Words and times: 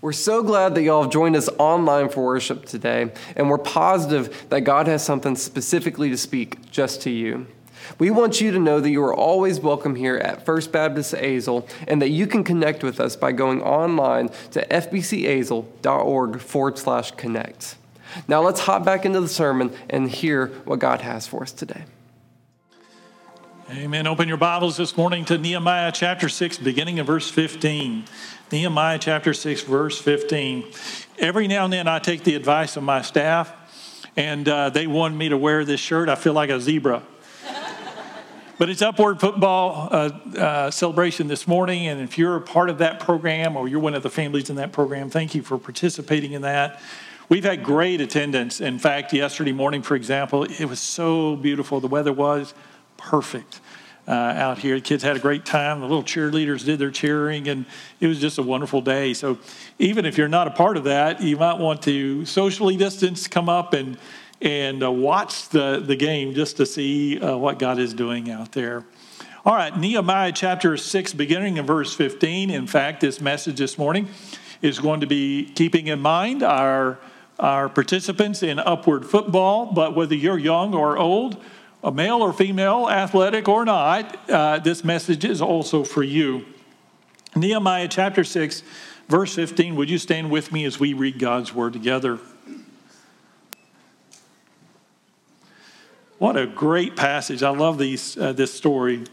We're 0.00 0.12
so 0.12 0.42
glad 0.42 0.74
that 0.74 0.82
y'all 0.82 1.02
have 1.02 1.12
joined 1.12 1.36
us 1.36 1.48
online 1.58 2.08
for 2.08 2.24
worship 2.24 2.66
today, 2.66 3.12
and 3.36 3.48
we're 3.48 3.58
positive 3.58 4.46
that 4.50 4.62
God 4.62 4.86
has 4.86 5.04
something 5.04 5.36
specifically 5.36 6.10
to 6.10 6.16
speak 6.16 6.70
just 6.70 7.02
to 7.02 7.10
you. 7.10 7.46
We 7.98 8.10
want 8.10 8.40
you 8.40 8.50
to 8.50 8.58
know 8.58 8.80
that 8.80 8.90
you 8.90 9.02
are 9.04 9.14
always 9.14 9.60
welcome 9.60 9.94
here 9.94 10.16
at 10.16 10.44
First 10.44 10.72
Baptist 10.72 11.14
Azle 11.14 11.68
and 11.86 12.00
that 12.00 12.08
you 12.08 12.26
can 12.26 12.42
connect 12.42 12.82
with 12.82 12.98
us 12.98 13.14
by 13.14 13.32
going 13.32 13.62
online 13.62 14.30
to 14.52 14.66
fbcazle.org 14.66 16.40
forward 16.40 16.78
slash 16.78 17.10
connect. 17.12 17.76
Now 18.26 18.42
let's 18.42 18.60
hop 18.60 18.84
back 18.84 19.04
into 19.04 19.20
the 19.20 19.28
sermon 19.28 19.72
and 19.90 20.08
hear 20.08 20.46
what 20.64 20.78
God 20.78 21.00
has 21.02 21.26
for 21.26 21.42
us 21.42 21.52
today. 21.52 21.84
Amen. 23.70 24.06
Open 24.06 24.28
your 24.28 24.36
Bibles 24.36 24.76
this 24.76 24.96
morning 24.96 25.24
to 25.24 25.38
Nehemiah 25.38 25.90
chapter 25.90 26.28
6, 26.28 26.58
beginning 26.58 26.98
in 26.98 27.06
verse 27.06 27.30
15. 27.30 28.04
Nehemiah 28.54 29.00
chapter 29.00 29.34
6, 29.34 29.62
verse 29.62 30.00
15. 30.00 30.64
Every 31.18 31.48
now 31.48 31.64
and 31.64 31.72
then 31.72 31.88
I 31.88 31.98
take 31.98 32.22
the 32.22 32.36
advice 32.36 32.76
of 32.76 32.84
my 32.84 33.02
staff, 33.02 33.52
and 34.16 34.48
uh, 34.48 34.70
they 34.70 34.86
wanted 34.86 35.18
me 35.18 35.30
to 35.30 35.36
wear 35.36 35.64
this 35.64 35.80
shirt. 35.80 36.08
I 36.08 36.14
feel 36.14 36.34
like 36.34 36.50
a 36.50 36.60
zebra. 36.60 37.02
but 38.58 38.70
it's 38.70 38.80
Upward 38.80 39.18
Football 39.18 39.88
uh, 39.90 39.96
uh, 40.38 40.70
celebration 40.70 41.26
this 41.26 41.48
morning, 41.48 41.88
and 41.88 42.00
if 42.00 42.16
you're 42.16 42.36
a 42.36 42.40
part 42.40 42.70
of 42.70 42.78
that 42.78 43.00
program 43.00 43.56
or 43.56 43.66
you're 43.66 43.80
one 43.80 43.94
of 43.94 44.04
the 44.04 44.10
families 44.10 44.48
in 44.48 44.54
that 44.54 44.70
program, 44.70 45.10
thank 45.10 45.34
you 45.34 45.42
for 45.42 45.58
participating 45.58 46.30
in 46.30 46.42
that. 46.42 46.80
We've 47.28 47.42
had 47.42 47.64
great 47.64 48.00
attendance. 48.00 48.60
In 48.60 48.78
fact, 48.78 49.12
yesterday 49.12 49.50
morning, 49.50 49.82
for 49.82 49.96
example, 49.96 50.44
it 50.44 50.66
was 50.66 50.78
so 50.78 51.34
beautiful. 51.34 51.80
The 51.80 51.88
weather 51.88 52.12
was 52.12 52.54
perfect 52.98 53.58
uh, 54.06 54.10
out 54.10 54.58
here. 54.58 54.76
The 54.76 54.80
kids 54.80 55.02
had 55.02 55.16
a 55.16 55.20
great 55.20 55.44
time. 55.44 55.80
The 55.80 55.86
little 55.86 56.02
cheerleaders 56.02 56.64
did 56.64 56.78
their 56.78 56.90
cheering, 56.90 57.48
and 57.48 57.64
it 58.00 58.06
was 58.06 58.20
just 58.20 58.38
a 58.38 58.42
wonderful 58.42 58.80
day. 58.80 59.14
So, 59.14 59.38
even 59.78 60.04
if 60.04 60.18
you're 60.18 60.28
not 60.28 60.46
a 60.46 60.50
part 60.50 60.76
of 60.76 60.84
that, 60.84 61.22
you 61.22 61.36
might 61.36 61.58
want 61.58 61.82
to 61.82 62.24
socially 62.26 62.76
distance, 62.76 63.26
come 63.26 63.48
up 63.48 63.72
and 63.72 63.98
and 64.40 64.82
uh, 64.82 64.90
watch 64.90 65.48
the 65.48 65.82
the 65.84 65.96
game 65.96 66.34
just 66.34 66.56
to 66.58 66.66
see 66.66 67.18
uh, 67.18 67.36
what 67.36 67.58
God 67.58 67.78
is 67.78 67.94
doing 67.94 68.30
out 68.30 68.52
there. 68.52 68.84
All 69.46 69.54
right, 69.54 69.76
Nehemiah 69.76 70.32
chapter 70.32 70.76
six, 70.76 71.12
beginning 71.12 71.58
in 71.58 71.66
verse 71.66 71.94
15. 71.94 72.50
In 72.50 72.66
fact, 72.66 73.00
this 73.00 73.20
message 73.20 73.58
this 73.58 73.76
morning 73.76 74.08
is 74.62 74.78
going 74.78 75.00
to 75.00 75.06
be 75.06 75.44
keeping 75.44 75.86
in 75.88 76.00
mind 76.00 76.42
our 76.42 76.98
our 77.38 77.68
participants 77.68 78.42
in 78.42 78.58
upward 78.58 79.04
football, 79.04 79.66
but 79.72 79.94
whether 79.94 80.14
you're 80.14 80.38
young 80.38 80.74
or 80.74 80.96
old, 80.96 81.42
a 81.84 81.92
male 81.92 82.22
or 82.22 82.32
female, 82.32 82.88
athletic 82.88 83.46
or 83.46 83.66
not, 83.66 84.30
uh, 84.30 84.58
this 84.58 84.82
message 84.82 85.22
is 85.22 85.42
also 85.42 85.84
for 85.84 86.02
you. 86.02 86.46
Nehemiah 87.36 87.88
chapter 87.88 88.24
6, 88.24 88.62
verse 89.06 89.34
15. 89.34 89.76
Would 89.76 89.90
you 89.90 89.98
stand 89.98 90.30
with 90.30 90.50
me 90.50 90.64
as 90.64 90.80
we 90.80 90.94
read 90.94 91.18
God's 91.18 91.54
word 91.54 91.74
together? 91.74 92.18
What 96.18 96.38
a 96.38 96.46
great 96.46 96.96
passage. 96.96 97.42
I 97.42 97.50
love 97.50 97.76
these, 97.76 98.16
uh, 98.16 98.32
this 98.32 98.54
story. 98.54 99.04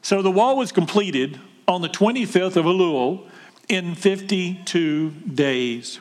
So 0.00 0.22
the 0.22 0.30
wall 0.30 0.56
was 0.56 0.72
completed 0.72 1.38
on 1.68 1.82
the 1.82 1.88
25th 1.88 2.56
of 2.56 2.64
Elul 2.64 3.28
in 3.68 3.94
52 3.94 5.10
days. 5.10 6.00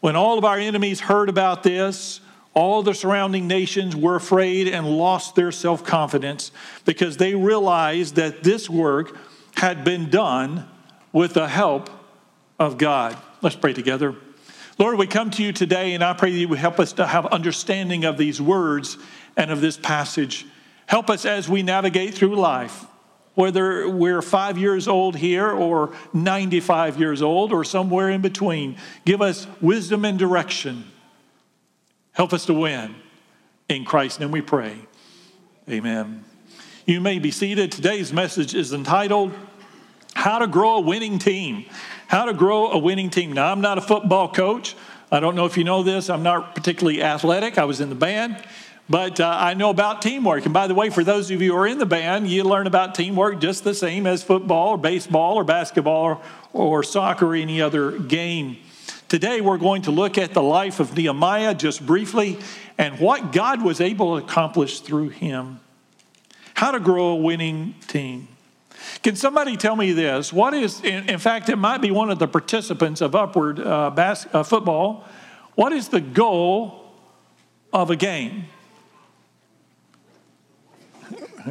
When 0.00 0.16
all 0.16 0.38
of 0.38 0.44
our 0.44 0.58
enemies 0.58 1.00
heard 1.00 1.28
about 1.28 1.62
this, 1.62 2.20
all 2.56 2.82
the 2.82 2.94
surrounding 2.94 3.46
nations 3.46 3.94
were 3.94 4.16
afraid 4.16 4.66
and 4.66 4.88
lost 4.88 5.34
their 5.34 5.52
self 5.52 5.84
confidence 5.84 6.50
because 6.86 7.18
they 7.18 7.34
realized 7.34 8.16
that 8.16 8.42
this 8.42 8.68
work 8.68 9.14
had 9.56 9.84
been 9.84 10.08
done 10.08 10.66
with 11.12 11.34
the 11.34 11.48
help 11.48 11.90
of 12.58 12.78
God. 12.78 13.16
Let's 13.42 13.56
pray 13.56 13.74
together. 13.74 14.16
Lord, 14.78 14.98
we 14.98 15.06
come 15.06 15.30
to 15.32 15.42
you 15.42 15.52
today, 15.52 15.92
and 15.92 16.02
I 16.02 16.14
pray 16.14 16.30
that 16.32 16.38
you 16.38 16.48
would 16.48 16.58
help 16.58 16.80
us 16.80 16.94
to 16.94 17.06
have 17.06 17.26
understanding 17.26 18.06
of 18.06 18.16
these 18.16 18.40
words 18.40 18.96
and 19.36 19.50
of 19.50 19.60
this 19.60 19.76
passage. 19.76 20.46
Help 20.86 21.10
us 21.10 21.26
as 21.26 21.50
we 21.50 21.62
navigate 21.62 22.14
through 22.14 22.36
life, 22.36 22.86
whether 23.34 23.86
we're 23.88 24.22
five 24.22 24.56
years 24.56 24.88
old 24.88 25.16
here 25.16 25.50
or 25.50 25.94
95 26.14 26.98
years 26.98 27.20
old 27.20 27.52
or 27.52 27.64
somewhere 27.64 28.08
in 28.08 28.22
between. 28.22 28.76
Give 29.04 29.20
us 29.20 29.46
wisdom 29.60 30.06
and 30.06 30.18
direction. 30.18 30.90
Help 32.16 32.32
us 32.32 32.46
to 32.46 32.54
win. 32.54 32.94
In 33.68 33.84
Christ's 33.84 34.20
name 34.20 34.30
we 34.30 34.40
pray. 34.40 34.78
Amen. 35.68 36.24
You 36.86 36.98
may 36.98 37.18
be 37.18 37.30
seated. 37.30 37.70
Today's 37.70 38.10
message 38.10 38.54
is 38.54 38.72
entitled 38.72 39.32
How 40.14 40.38
to 40.38 40.46
Grow 40.46 40.76
a 40.76 40.80
Winning 40.80 41.18
Team. 41.18 41.66
How 42.08 42.24
to 42.24 42.32
Grow 42.32 42.70
a 42.70 42.78
Winning 42.78 43.10
Team. 43.10 43.34
Now, 43.34 43.52
I'm 43.52 43.60
not 43.60 43.76
a 43.76 43.82
football 43.82 44.32
coach. 44.32 44.74
I 45.12 45.20
don't 45.20 45.34
know 45.34 45.44
if 45.44 45.58
you 45.58 45.64
know 45.64 45.82
this. 45.82 46.08
I'm 46.08 46.22
not 46.22 46.54
particularly 46.54 47.02
athletic. 47.02 47.58
I 47.58 47.66
was 47.66 47.82
in 47.82 47.90
the 47.90 47.94
band. 47.94 48.42
But 48.88 49.20
uh, 49.20 49.36
I 49.38 49.52
know 49.52 49.68
about 49.68 50.00
teamwork. 50.00 50.46
And 50.46 50.54
by 50.54 50.68
the 50.68 50.74
way, 50.74 50.88
for 50.88 51.04
those 51.04 51.30
of 51.30 51.42
you 51.42 51.52
who 51.52 51.58
are 51.58 51.66
in 51.66 51.76
the 51.76 51.84
band, 51.84 52.28
you 52.28 52.44
learn 52.44 52.66
about 52.66 52.94
teamwork 52.94 53.40
just 53.40 53.62
the 53.62 53.74
same 53.74 54.06
as 54.06 54.22
football 54.22 54.70
or 54.70 54.78
baseball 54.78 55.34
or 55.34 55.44
basketball 55.44 56.02
or, 56.02 56.22
or 56.54 56.82
soccer 56.82 57.26
or 57.26 57.34
any 57.34 57.60
other 57.60 57.98
game. 57.98 58.56
Today, 59.08 59.40
we're 59.40 59.58
going 59.58 59.82
to 59.82 59.92
look 59.92 60.18
at 60.18 60.34
the 60.34 60.42
life 60.42 60.80
of 60.80 60.96
Nehemiah 60.96 61.54
just 61.54 61.86
briefly 61.86 62.38
and 62.76 62.98
what 62.98 63.30
God 63.30 63.62
was 63.62 63.80
able 63.80 64.18
to 64.18 64.24
accomplish 64.24 64.80
through 64.80 65.10
him. 65.10 65.60
How 66.54 66.72
to 66.72 66.80
grow 66.80 67.10
a 67.10 67.14
winning 67.14 67.76
team. 67.86 68.26
Can 69.04 69.14
somebody 69.14 69.56
tell 69.56 69.76
me 69.76 69.92
this? 69.92 70.32
What 70.32 70.54
is, 70.54 70.82
in, 70.82 71.08
in 71.08 71.20
fact, 71.20 71.48
it 71.48 71.56
might 71.56 71.80
be 71.80 71.92
one 71.92 72.10
of 72.10 72.18
the 72.18 72.26
participants 72.26 73.00
of 73.00 73.14
Upward 73.14 73.60
uh, 73.60 73.90
bas- 73.90 74.26
uh, 74.32 74.42
Football. 74.42 75.04
What 75.54 75.72
is 75.72 75.88
the 75.88 76.00
goal 76.00 76.90
of 77.72 77.90
a 77.90 77.96
game? 77.96 78.46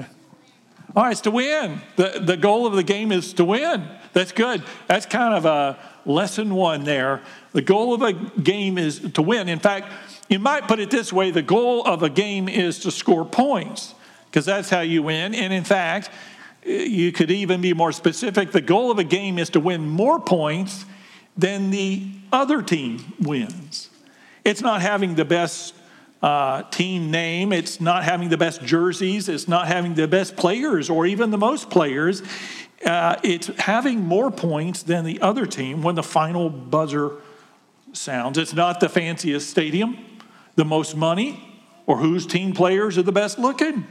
All 0.93 1.03
right, 1.03 1.11
it's 1.11 1.21
to 1.21 1.31
win. 1.31 1.81
The, 1.95 2.21
the 2.21 2.35
goal 2.35 2.67
of 2.67 2.73
the 2.73 2.83
game 2.83 3.13
is 3.13 3.31
to 3.33 3.45
win. 3.45 3.87
That's 4.11 4.33
good. 4.33 4.61
That's 4.87 5.05
kind 5.05 5.33
of 5.33 5.45
a 5.45 5.79
lesson 6.05 6.53
one 6.53 6.83
there. 6.83 7.21
The 7.53 7.61
goal 7.61 7.93
of 7.93 8.01
a 8.01 8.13
game 8.13 8.77
is 8.77 8.99
to 9.13 9.21
win. 9.21 9.49
In 9.49 9.59
fact, 9.59 9.91
you 10.29 10.39
might 10.39 10.67
put 10.67 10.79
it 10.79 10.89
this 10.89 11.13
way 11.13 11.31
the 11.31 11.41
goal 11.41 11.85
of 11.85 12.03
a 12.03 12.09
game 12.09 12.49
is 12.49 12.79
to 12.79 12.91
score 12.91 13.25
points, 13.25 13.93
because 14.25 14.45
that's 14.45 14.69
how 14.69 14.81
you 14.81 15.03
win. 15.03 15.35
And 15.35 15.53
in 15.53 15.63
fact, 15.63 16.09
you 16.63 17.11
could 17.11 17.29
even 17.29 17.61
be 17.61 17.73
more 17.73 17.91
specific. 17.91 18.51
The 18.51 18.61
goal 18.61 18.89
of 18.91 18.99
a 18.99 19.03
game 19.03 19.37
is 19.37 19.49
to 19.51 19.59
win 19.59 19.87
more 19.87 20.19
points 20.19 20.85
than 21.37 21.69
the 21.69 22.07
other 22.31 22.61
team 22.61 23.13
wins. 23.19 23.89
It's 24.43 24.61
not 24.61 24.81
having 24.81 25.15
the 25.15 25.25
best 25.25 25.75
uh, 26.21 26.63
team 26.63 27.11
name, 27.11 27.53
it's 27.53 27.79
not 27.79 28.03
having 28.03 28.29
the 28.29 28.37
best 28.37 28.63
jerseys, 28.63 29.29
it's 29.29 29.47
not 29.47 29.67
having 29.67 29.93
the 29.93 30.07
best 30.07 30.35
players 30.35 30.89
or 30.89 31.05
even 31.05 31.29
the 31.29 31.37
most 31.37 31.69
players 31.69 32.23
uh, 32.83 33.15
it's 33.23 33.47
having 33.59 34.01
more 34.01 34.31
points 34.31 34.83
than 34.83 35.05
the 35.05 35.21
other 35.21 35.45
team 35.45 35.81
when 35.81 35.95
the 35.95 36.03
final 36.03 36.49
buzzer 36.49 37.13
sounds. 37.93 38.37
It's 38.37 38.53
not 38.53 38.79
the 38.79 38.89
fanciest 38.89 39.49
stadium, 39.49 39.97
the 40.55 40.65
most 40.65 40.95
money, 40.95 41.63
or 41.85 41.97
whose 41.97 42.25
team 42.25 42.53
players 42.53 42.97
are 42.97 43.03
the 43.03 43.11
best 43.11 43.39
looking. 43.39 43.85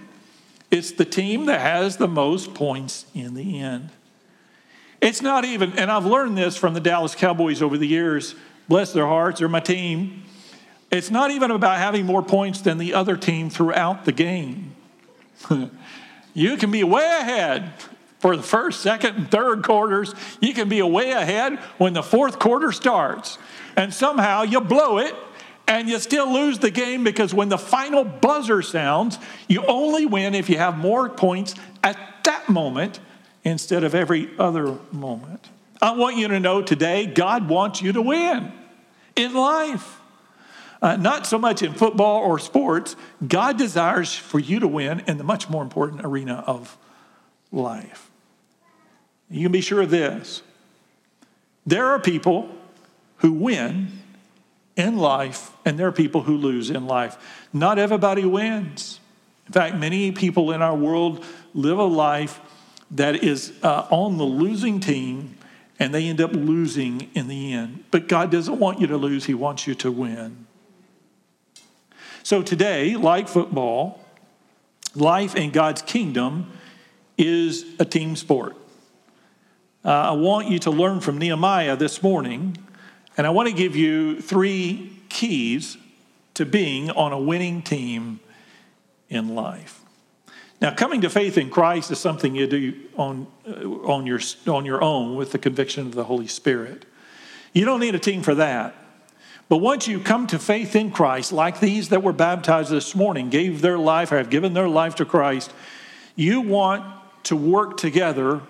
It's 0.70 0.92
the 0.92 1.04
team 1.04 1.46
that 1.46 1.60
has 1.60 1.96
the 1.96 2.08
most 2.08 2.54
points 2.54 3.06
in 3.14 3.34
the 3.34 3.60
end. 3.60 3.90
It's 5.00 5.22
not 5.22 5.44
even, 5.44 5.78
and 5.78 5.90
I've 5.90 6.06
learned 6.06 6.36
this 6.36 6.56
from 6.56 6.74
the 6.74 6.80
Dallas 6.80 7.14
Cowboys 7.14 7.62
over 7.62 7.76
the 7.76 7.86
years, 7.86 8.34
bless 8.68 8.92
their 8.92 9.06
hearts, 9.06 9.40
they're 9.40 9.48
my 9.48 9.60
team. 9.60 10.22
It's 10.90 11.10
not 11.10 11.30
even 11.30 11.50
about 11.50 11.78
having 11.78 12.06
more 12.06 12.22
points 12.22 12.60
than 12.60 12.78
the 12.78 12.94
other 12.94 13.16
team 13.16 13.50
throughout 13.50 14.04
the 14.04 14.12
game. 14.12 14.74
you 16.34 16.56
can 16.56 16.70
be 16.70 16.84
way 16.84 17.04
ahead 17.04 17.72
for 18.24 18.38
the 18.38 18.42
first, 18.42 18.80
second, 18.80 19.16
and 19.16 19.30
third 19.30 19.62
quarters. 19.62 20.14
You 20.40 20.54
can 20.54 20.66
be 20.70 20.80
way 20.80 21.10
ahead 21.10 21.58
when 21.76 21.92
the 21.92 22.02
fourth 22.02 22.38
quarter 22.38 22.72
starts. 22.72 23.36
And 23.76 23.92
somehow 23.92 24.44
you 24.44 24.62
blow 24.62 24.96
it 24.96 25.14
and 25.68 25.90
you 25.90 25.98
still 25.98 26.32
lose 26.32 26.58
the 26.58 26.70
game 26.70 27.04
because 27.04 27.34
when 27.34 27.50
the 27.50 27.58
final 27.58 28.02
buzzer 28.02 28.62
sounds, 28.62 29.18
you 29.46 29.62
only 29.66 30.06
win 30.06 30.34
if 30.34 30.48
you 30.48 30.56
have 30.56 30.78
more 30.78 31.10
points 31.10 31.54
at 31.82 31.98
that 32.24 32.48
moment 32.48 32.98
instead 33.44 33.84
of 33.84 33.94
every 33.94 34.30
other 34.38 34.78
moment. 34.90 35.50
I 35.82 35.94
want 35.94 36.16
you 36.16 36.28
to 36.28 36.40
know 36.40 36.62
today, 36.62 37.04
God 37.04 37.46
wants 37.46 37.82
you 37.82 37.92
to 37.92 38.00
win 38.00 38.54
in 39.16 39.34
life. 39.34 40.00
Uh, 40.80 40.96
not 40.96 41.26
so 41.26 41.38
much 41.38 41.62
in 41.62 41.74
football 41.74 42.22
or 42.22 42.38
sports. 42.38 42.96
God 43.28 43.58
desires 43.58 44.14
for 44.14 44.38
you 44.38 44.60
to 44.60 44.66
win 44.66 45.02
in 45.06 45.18
the 45.18 45.24
much 45.24 45.50
more 45.50 45.62
important 45.62 46.06
arena 46.06 46.42
of 46.46 46.78
life. 47.52 48.03
You 49.34 49.42
can 49.42 49.52
be 49.52 49.60
sure 49.60 49.82
of 49.82 49.90
this 49.90 50.42
there 51.66 51.86
are 51.86 51.98
people 51.98 52.48
who 53.16 53.32
win 53.32 53.88
in 54.76 54.96
life, 54.96 55.50
and 55.64 55.78
there 55.78 55.88
are 55.88 55.92
people 55.92 56.22
who 56.22 56.36
lose 56.36 56.70
in 56.70 56.86
life. 56.86 57.16
Not 57.52 57.78
everybody 57.78 58.24
wins. 58.24 59.00
In 59.46 59.52
fact, 59.52 59.76
many 59.76 60.12
people 60.12 60.52
in 60.52 60.62
our 60.62 60.76
world 60.76 61.24
live 61.52 61.78
a 61.78 61.84
life 61.84 62.40
that 62.92 63.24
is 63.24 63.52
uh, 63.62 63.86
on 63.90 64.18
the 64.18 64.24
losing 64.24 64.78
team, 64.78 65.36
and 65.80 65.92
they 65.92 66.06
end 66.06 66.20
up 66.20 66.32
losing 66.32 67.10
in 67.14 67.26
the 67.26 67.52
end. 67.52 67.84
But 67.90 68.06
God 68.06 68.30
doesn't 68.30 68.58
want 68.60 68.80
you 68.80 68.86
to 68.86 68.96
lose, 68.96 69.24
He 69.24 69.34
wants 69.34 69.66
you 69.66 69.74
to 69.76 69.90
win. 69.90 70.46
So 72.22 72.40
today, 72.40 72.94
like 72.94 73.26
football, 73.26 74.00
life 74.94 75.34
in 75.34 75.50
God's 75.50 75.82
kingdom 75.82 76.52
is 77.18 77.64
a 77.80 77.84
team 77.84 78.14
sport. 78.16 78.56
Uh, 79.84 79.90
I 79.90 80.12
want 80.12 80.48
you 80.48 80.58
to 80.60 80.70
learn 80.70 81.00
from 81.00 81.18
Nehemiah 81.18 81.76
this 81.76 82.02
morning, 82.02 82.56
and 83.18 83.26
I 83.26 83.30
want 83.30 83.50
to 83.50 83.54
give 83.54 83.76
you 83.76 84.18
three 84.18 84.98
keys 85.10 85.76
to 86.32 86.46
being 86.46 86.90
on 86.90 87.12
a 87.12 87.18
winning 87.18 87.60
team 87.60 88.20
in 89.10 89.34
life. 89.34 89.82
Now, 90.58 90.74
coming 90.74 91.02
to 91.02 91.10
faith 91.10 91.36
in 91.36 91.50
Christ 91.50 91.90
is 91.90 91.98
something 91.98 92.34
you 92.34 92.46
do 92.46 92.72
on, 92.96 93.26
uh, 93.46 93.68
on, 93.92 94.06
your, 94.06 94.20
on 94.46 94.64
your 94.64 94.82
own 94.82 95.16
with 95.16 95.32
the 95.32 95.38
conviction 95.38 95.86
of 95.86 95.94
the 95.94 96.04
Holy 96.04 96.28
Spirit. 96.28 96.86
You 97.52 97.66
don't 97.66 97.80
need 97.80 97.94
a 97.94 97.98
team 97.98 98.22
for 98.22 98.34
that. 98.36 98.74
But 99.50 99.58
once 99.58 99.86
you 99.86 100.00
come 100.00 100.26
to 100.28 100.38
faith 100.38 100.74
in 100.74 100.92
Christ, 100.92 101.30
like 101.30 101.60
these 101.60 101.90
that 101.90 102.02
were 102.02 102.14
baptized 102.14 102.70
this 102.70 102.94
morning, 102.94 103.28
gave 103.28 103.60
their 103.60 103.76
life 103.76 104.12
or 104.12 104.16
have 104.16 104.30
given 104.30 104.54
their 104.54 104.68
life 104.68 104.94
to 104.94 105.04
Christ, 105.04 105.52
you 106.16 106.40
want 106.40 106.86
to 107.24 107.36
work 107.36 107.76
together 107.76 108.40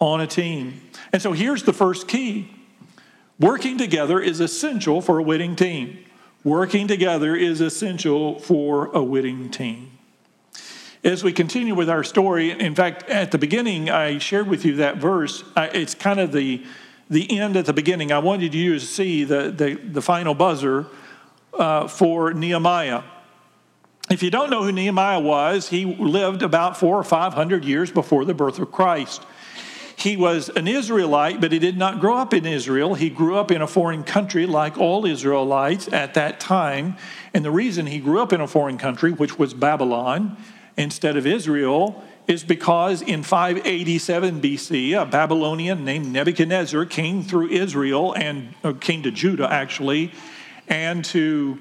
on 0.00 0.20
a 0.20 0.26
team. 0.26 0.80
And 1.12 1.22
so 1.22 1.32
here's 1.32 1.62
the 1.62 1.72
first 1.72 2.08
key 2.08 2.50
working 3.38 3.78
together 3.78 4.20
is 4.20 4.40
essential 4.40 5.00
for 5.00 5.18
a 5.18 5.22
winning 5.22 5.56
team. 5.56 5.98
Working 6.44 6.86
together 6.86 7.34
is 7.34 7.60
essential 7.60 8.38
for 8.38 8.86
a 8.94 9.02
winning 9.02 9.50
team. 9.50 9.90
As 11.02 11.24
we 11.24 11.32
continue 11.32 11.74
with 11.74 11.90
our 11.90 12.04
story, 12.04 12.50
in 12.50 12.74
fact, 12.74 13.08
at 13.10 13.30
the 13.30 13.38
beginning, 13.38 13.90
I 13.90 14.18
shared 14.18 14.48
with 14.48 14.64
you 14.64 14.76
that 14.76 14.96
verse. 14.96 15.44
It's 15.56 15.94
kind 15.94 16.20
of 16.20 16.32
the, 16.32 16.64
the 17.10 17.38
end 17.38 17.56
at 17.56 17.66
the 17.66 17.72
beginning. 17.72 18.12
I 18.12 18.18
wanted 18.18 18.54
you 18.54 18.74
to 18.74 18.80
see 18.80 19.24
the, 19.24 19.50
the, 19.50 19.74
the 19.74 20.00
final 20.00 20.34
buzzer 20.34 20.86
uh, 21.58 21.88
for 21.88 22.32
Nehemiah. 22.32 23.02
If 24.10 24.22
you 24.22 24.30
don't 24.30 24.50
know 24.50 24.62
who 24.62 24.72
Nehemiah 24.72 25.20
was, 25.20 25.68
he 25.68 25.84
lived 25.84 26.42
about 26.42 26.76
four 26.76 26.98
or 26.98 27.04
five 27.04 27.32
hundred 27.32 27.64
years 27.64 27.90
before 27.90 28.24
the 28.24 28.34
birth 28.34 28.58
of 28.58 28.70
Christ. 28.70 29.24
He 29.96 30.16
was 30.16 30.48
an 30.50 30.68
Israelite, 30.68 31.40
but 31.40 31.52
he 31.52 31.58
did 31.58 31.76
not 31.76 32.00
grow 32.00 32.16
up 32.16 32.34
in 32.34 32.46
Israel. 32.46 32.94
He 32.94 33.10
grew 33.10 33.36
up 33.36 33.50
in 33.50 33.62
a 33.62 33.66
foreign 33.66 34.04
country 34.04 34.46
like 34.46 34.76
all 34.78 35.06
Israelites 35.06 35.88
at 35.92 36.14
that 36.14 36.40
time. 36.40 36.96
And 37.32 37.44
the 37.44 37.50
reason 37.50 37.86
he 37.86 37.98
grew 37.98 38.20
up 38.20 38.32
in 38.32 38.40
a 38.40 38.46
foreign 38.46 38.78
country, 38.78 39.12
which 39.12 39.38
was 39.38 39.54
Babylon, 39.54 40.36
instead 40.76 41.16
of 41.16 41.26
Israel 41.26 42.02
is 42.26 42.42
because 42.42 43.02
in 43.02 43.22
587 43.22 44.40
BC, 44.40 45.00
a 45.00 45.04
Babylonian 45.04 45.84
named 45.84 46.10
Nebuchadnezzar 46.10 46.86
came 46.86 47.22
through 47.22 47.48
Israel 47.48 48.14
and 48.14 48.54
uh, 48.64 48.72
came 48.72 49.02
to 49.02 49.10
Judah 49.10 49.50
actually, 49.52 50.10
and 50.66 51.04
to 51.06 51.58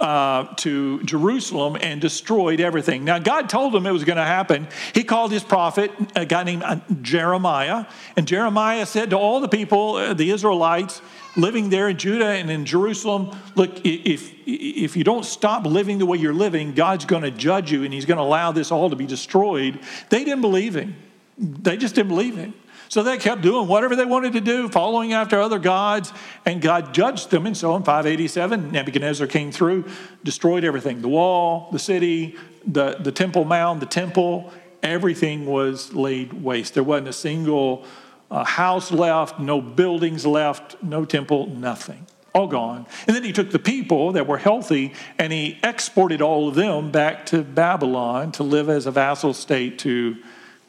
uh, 0.00 0.54
to 0.56 1.02
Jerusalem 1.02 1.76
and 1.80 2.00
destroyed 2.00 2.60
everything. 2.60 3.04
Now, 3.04 3.18
God 3.18 3.48
told 3.48 3.74
him 3.74 3.86
it 3.86 3.92
was 3.92 4.04
going 4.04 4.16
to 4.16 4.24
happen. 4.24 4.66
He 4.94 5.04
called 5.04 5.30
his 5.30 5.44
prophet, 5.44 5.92
a 6.16 6.24
guy 6.24 6.42
named 6.42 6.62
uh, 6.62 6.80
Jeremiah, 7.02 7.86
and 8.16 8.26
Jeremiah 8.26 8.86
said 8.86 9.10
to 9.10 9.18
all 9.18 9.40
the 9.40 9.48
people, 9.48 9.96
uh, 9.96 10.14
the 10.14 10.30
Israelites, 10.30 11.02
living 11.36 11.70
there 11.70 11.88
in 11.88 11.96
Judah 11.96 12.30
and 12.30 12.50
in 12.50 12.64
Jerusalem, 12.64 13.36
look, 13.54 13.84
if, 13.84 14.32
if 14.46 14.96
you 14.96 15.04
don't 15.04 15.24
stop 15.24 15.66
living 15.66 15.98
the 15.98 16.06
way 16.06 16.18
you're 16.18 16.34
living, 16.34 16.74
God's 16.74 17.04
going 17.04 17.22
to 17.22 17.30
judge 17.30 17.70
you 17.70 17.84
and 17.84 17.92
he's 17.92 18.06
going 18.06 18.18
to 18.18 18.24
allow 18.24 18.52
this 18.52 18.72
all 18.72 18.90
to 18.90 18.96
be 18.96 19.06
destroyed. 19.06 19.78
They 20.08 20.24
didn't 20.24 20.40
believe 20.40 20.74
him. 20.74 20.96
They 21.38 21.76
just 21.76 21.94
didn't 21.94 22.08
believe 22.08 22.36
him. 22.36 22.54
So 22.90 23.04
they 23.04 23.18
kept 23.18 23.40
doing 23.40 23.68
whatever 23.68 23.94
they 23.94 24.04
wanted 24.04 24.32
to 24.32 24.40
do, 24.40 24.68
following 24.68 25.12
after 25.12 25.40
other 25.40 25.60
gods, 25.60 26.12
and 26.44 26.60
God 26.60 26.92
judged 26.92 27.30
them. 27.30 27.46
And 27.46 27.56
so 27.56 27.76
in 27.76 27.84
587, 27.84 28.72
Nebuchadnezzar 28.72 29.28
came 29.28 29.52
through, 29.52 29.84
destroyed 30.24 30.64
everything 30.64 31.00
the 31.00 31.08
wall, 31.08 31.68
the 31.70 31.78
city, 31.78 32.36
the, 32.66 32.96
the 32.98 33.12
temple 33.12 33.44
mound, 33.44 33.80
the 33.80 33.86
temple, 33.86 34.52
everything 34.82 35.46
was 35.46 35.92
laid 35.94 36.32
waste. 36.32 36.74
There 36.74 36.82
wasn't 36.82 37.08
a 37.08 37.12
single 37.12 37.86
a 38.30 38.44
house 38.44 38.92
left, 38.92 39.40
no 39.40 39.60
buildings 39.60 40.24
left, 40.24 40.80
no 40.82 41.04
temple, 41.04 41.46
nothing. 41.46 42.06
All 42.32 42.46
gone. 42.46 42.86
And 43.06 43.16
then 43.16 43.24
he 43.24 43.32
took 43.32 43.50
the 43.50 43.58
people 43.58 44.12
that 44.12 44.26
were 44.28 44.38
healthy 44.38 44.94
and 45.18 45.32
he 45.32 45.58
exported 45.64 46.22
all 46.22 46.48
of 46.48 46.54
them 46.54 46.92
back 46.92 47.26
to 47.26 47.42
Babylon 47.42 48.30
to 48.32 48.44
live 48.44 48.68
as 48.68 48.86
a 48.86 48.92
vassal 48.92 49.34
state 49.34 49.80
to 49.80 50.16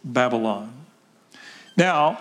Babylon. 0.03 0.81
Now, 1.81 2.19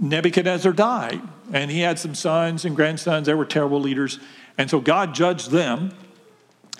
Nebuchadnezzar 0.00 0.72
died, 0.72 1.20
and 1.52 1.70
he 1.70 1.80
had 1.80 1.98
some 1.98 2.14
sons 2.14 2.64
and 2.64 2.74
grandsons. 2.74 3.26
They 3.26 3.34
were 3.34 3.44
terrible 3.44 3.78
leaders. 3.78 4.18
And 4.56 4.70
so 4.70 4.80
God 4.80 5.14
judged 5.14 5.50
them. 5.50 5.92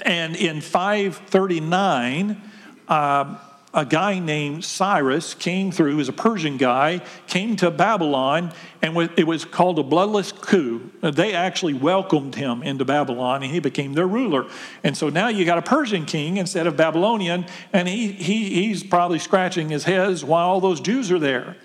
And 0.06 0.34
in 0.34 0.62
539, 0.62 2.40
uh, 2.88 3.36
a 3.74 3.84
guy 3.84 4.20
named 4.20 4.64
Cyrus 4.64 5.34
came 5.34 5.70
through, 5.70 5.90
he 5.90 5.96
was 5.96 6.08
a 6.08 6.14
Persian 6.14 6.56
guy, 6.56 7.02
came 7.26 7.56
to 7.56 7.70
Babylon, 7.70 8.54
and 8.80 8.96
it 9.18 9.26
was 9.26 9.44
called 9.44 9.78
a 9.78 9.82
bloodless 9.82 10.32
coup. 10.32 10.90
They 11.02 11.34
actually 11.34 11.74
welcomed 11.74 12.36
him 12.36 12.62
into 12.62 12.86
Babylon, 12.86 13.42
and 13.42 13.52
he 13.52 13.60
became 13.60 13.92
their 13.92 14.06
ruler. 14.06 14.46
And 14.82 14.96
so 14.96 15.10
now 15.10 15.28
you 15.28 15.44
got 15.44 15.58
a 15.58 15.62
Persian 15.62 16.06
king 16.06 16.38
instead 16.38 16.66
of 16.66 16.74
Babylonian, 16.74 17.44
and 17.74 17.86
he, 17.86 18.12
he, 18.12 18.48
he's 18.48 18.82
probably 18.82 19.18
scratching 19.18 19.68
his 19.68 19.84
head 19.84 20.22
while 20.22 20.48
all 20.48 20.60
those 20.62 20.80
Jews 20.80 21.12
are 21.12 21.18
there. 21.18 21.56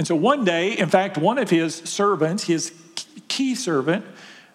And 0.00 0.06
so 0.06 0.16
one 0.16 0.46
day, 0.46 0.78
in 0.78 0.88
fact, 0.88 1.18
one 1.18 1.36
of 1.36 1.50
his 1.50 1.74
servants, 1.74 2.44
his 2.44 2.72
key 3.28 3.54
servant, 3.54 4.02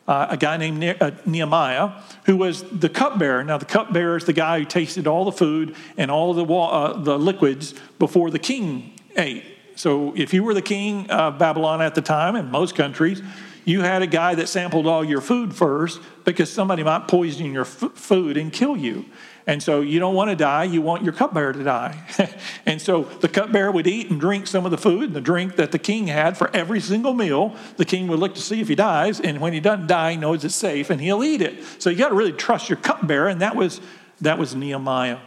uh, 0.08 0.26
a 0.32 0.38
guy 0.38 0.58
named 0.58 0.80
ne- 0.80 0.98
uh, 0.98 1.12
Nehemiah, 1.24 2.02
who 2.24 2.36
was 2.36 2.64
the 2.64 2.90
cupbearer. 2.90 3.44
Now, 3.44 3.60
the 3.60 3.66
cupbearer 3.66 4.18
is 4.18 4.26
the 4.26 4.34
guy 4.34 4.58
who 4.58 4.66
tasted 4.66 5.06
all 5.06 5.24
the 5.24 5.32
food 5.32 5.76
and 5.98 6.10
all 6.10 6.34
the, 6.34 6.44
uh, 6.52 6.98
the 6.98 7.20
liquids 7.20 7.76
before 8.00 8.32
the 8.32 8.40
king 8.40 9.00
ate. 9.18 9.44
So, 9.76 10.16
if 10.16 10.34
you 10.34 10.44
were 10.44 10.56
the 10.56 10.64
king 10.64 11.12
of 11.12 11.38
Babylon 11.38 11.80
at 11.80 11.94
the 11.94 12.02
time, 12.02 12.36
in 12.36 12.50
most 12.50 12.74
countries, 12.74 13.22
you 13.66 13.82
had 13.82 14.02
a 14.02 14.08
guy 14.08 14.34
that 14.34 14.50
sampled 14.50 14.88
all 14.88 15.06
your 15.06 15.22
food 15.22 15.54
first 15.54 16.02
because 16.24 16.52
somebody 16.52 16.82
might 16.82 17.08
poison 17.08 17.54
your 17.54 17.66
f- 17.66 17.92
food 17.94 18.36
and 18.36 18.52
kill 18.52 18.76
you. 18.76 19.06
And 19.48 19.62
so 19.62 19.82
you 19.82 20.00
don't 20.00 20.16
want 20.16 20.32
to 20.32 20.36
die, 20.36 20.64
you 20.64 20.82
want 20.82 21.04
your 21.04 21.14
cupbearer 21.14 21.54
to 21.54 21.64
die. 21.64 22.04
and 22.66 22.82
so 22.82 23.04
the 23.04 23.30
cupbearer 23.30 23.72
would 23.72 23.86
eat 23.86 24.10
and 24.10 24.20
drink 24.20 24.48
some 24.48 24.66
of 24.66 24.72
the 24.72 24.78
food 24.78 25.04
and 25.04 25.16
the 25.16 25.22
drink 25.22 25.56
that 25.58 25.72
the 25.72 25.78
king 25.78 26.08
had 26.08 26.36
for 26.36 26.50
every 26.56 26.80
single 26.80 27.14
meal. 27.14 27.56
The 27.78 27.86
king 27.86 28.08
would 28.08 28.20
look 28.20 28.34
to 28.36 28.42
see 28.42 28.60
if 28.60 28.68
he 28.68 28.76
dies, 28.76 29.20
and 29.20 29.40
when 29.40 29.54
he 29.54 29.60
doesn't 29.60 29.86
die, 29.86 30.12
he 30.12 30.18
knows 30.18 30.44
it's 30.44 30.56
safe 30.56 30.90
and 30.90 31.00
he'll 31.00 31.24
eat 31.24 31.42
it. 31.42 31.64
So 31.80 31.92
you 31.92 31.98
got 31.98 32.10
to 32.10 32.16
really 32.16 32.32
trust 32.32 32.70
your 32.70 32.78
cupbearer, 32.78 33.28
and 33.28 33.42
that 33.42 33.56
was 33.56 33.82
that 34.22 34.40
was 34.40 34.56
Nehemiah. 34.56 35.20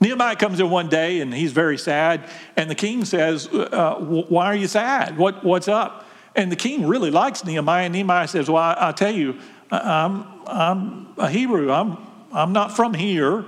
Nehemiah 0.00 0.36
comes 0.36 0.60
in 0.60 0.70
one 0.70 0.88
day 0.88 1.20
and 1.20 1.34
he's 1.34 1.52
very 1.52 1.76
sad, 1.76 2.28
and 2.56 2.70
the 2.70 2.74
king 2.74 3.04
says, 3.04 3.48
uh, 3.48 3.96
"Why 3.98 4.46
are 4.46 4.56
you 4.56 4.66
sad? 4.66 5.18
What, 5.18 5.44
what's 5.44 5.68
up?" 5.68 6.06
And 6.34 6.50
the 6.50 6.56
king 6.56 6.86
really 6.86 7.10
likes 7.10 7.44
Nehemiah. 7.44 7.88
Nehemiah 7.90 8.28
says, 8.28 8.48
"Well, 8.48 8.62
I, 8.62 8.76
I 8.78 8.92
tell 8.92 9.12
you, 9.12 9.38
I'm 9.70 10.24
I'm 10.46 11.08
a 11.18 11.28
Hebrew. 11.28 11.70
I'm 11.70 11.98
I'm 12.32 12.54
not 12.54 12.74
from 12.74 12.94
here." 12.94 13.44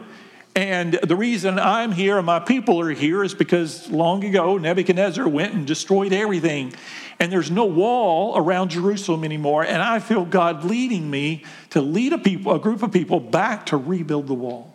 And 0.56 0.94
the 0.94 1.14
reason 1.14 1.58
I'm 1.58 1.92
here 1.92 2.16
and 2.16 2.26
my 2.26 2.40
people 2.40 2.80
are 2.80 2.90
here 2.90 3.22
is 3.22 3.34
because 3.34 3.88
long 3.88 4.24
ago 4.24 4.58
Nebuchadnezzar 4.58 5.28
went 5.28 5.54
and 5.54 5.66
destroyed 5.66 6.12
everything. 6.12 6.74
And 7.20 7.30
there's 7.30 7.50
no 7.50 7.66
wall 7.66 8.36
around 8.36 8.70
Jerusalem 8.70 9.24
anymore. 9.24 9.64
And 9.64 9.80
I 9.80 10.00
feel 10.00 10.24
God 10.24 10.64
leading 10.64 11.08
me 11.08 11.44
to 11.70 11.80
lead 11.80 12.12
a, 12.12 12.18
people, 12.18 12.52
a 12.52 12.58
group 12.58 12.82
of 12.82 12.90
people 12.90 13.20
back 13.20 13.66
to 13.66 13.76
rebuild 13.76 14.26
the 14.26 14.34
wall. 14.34 14.74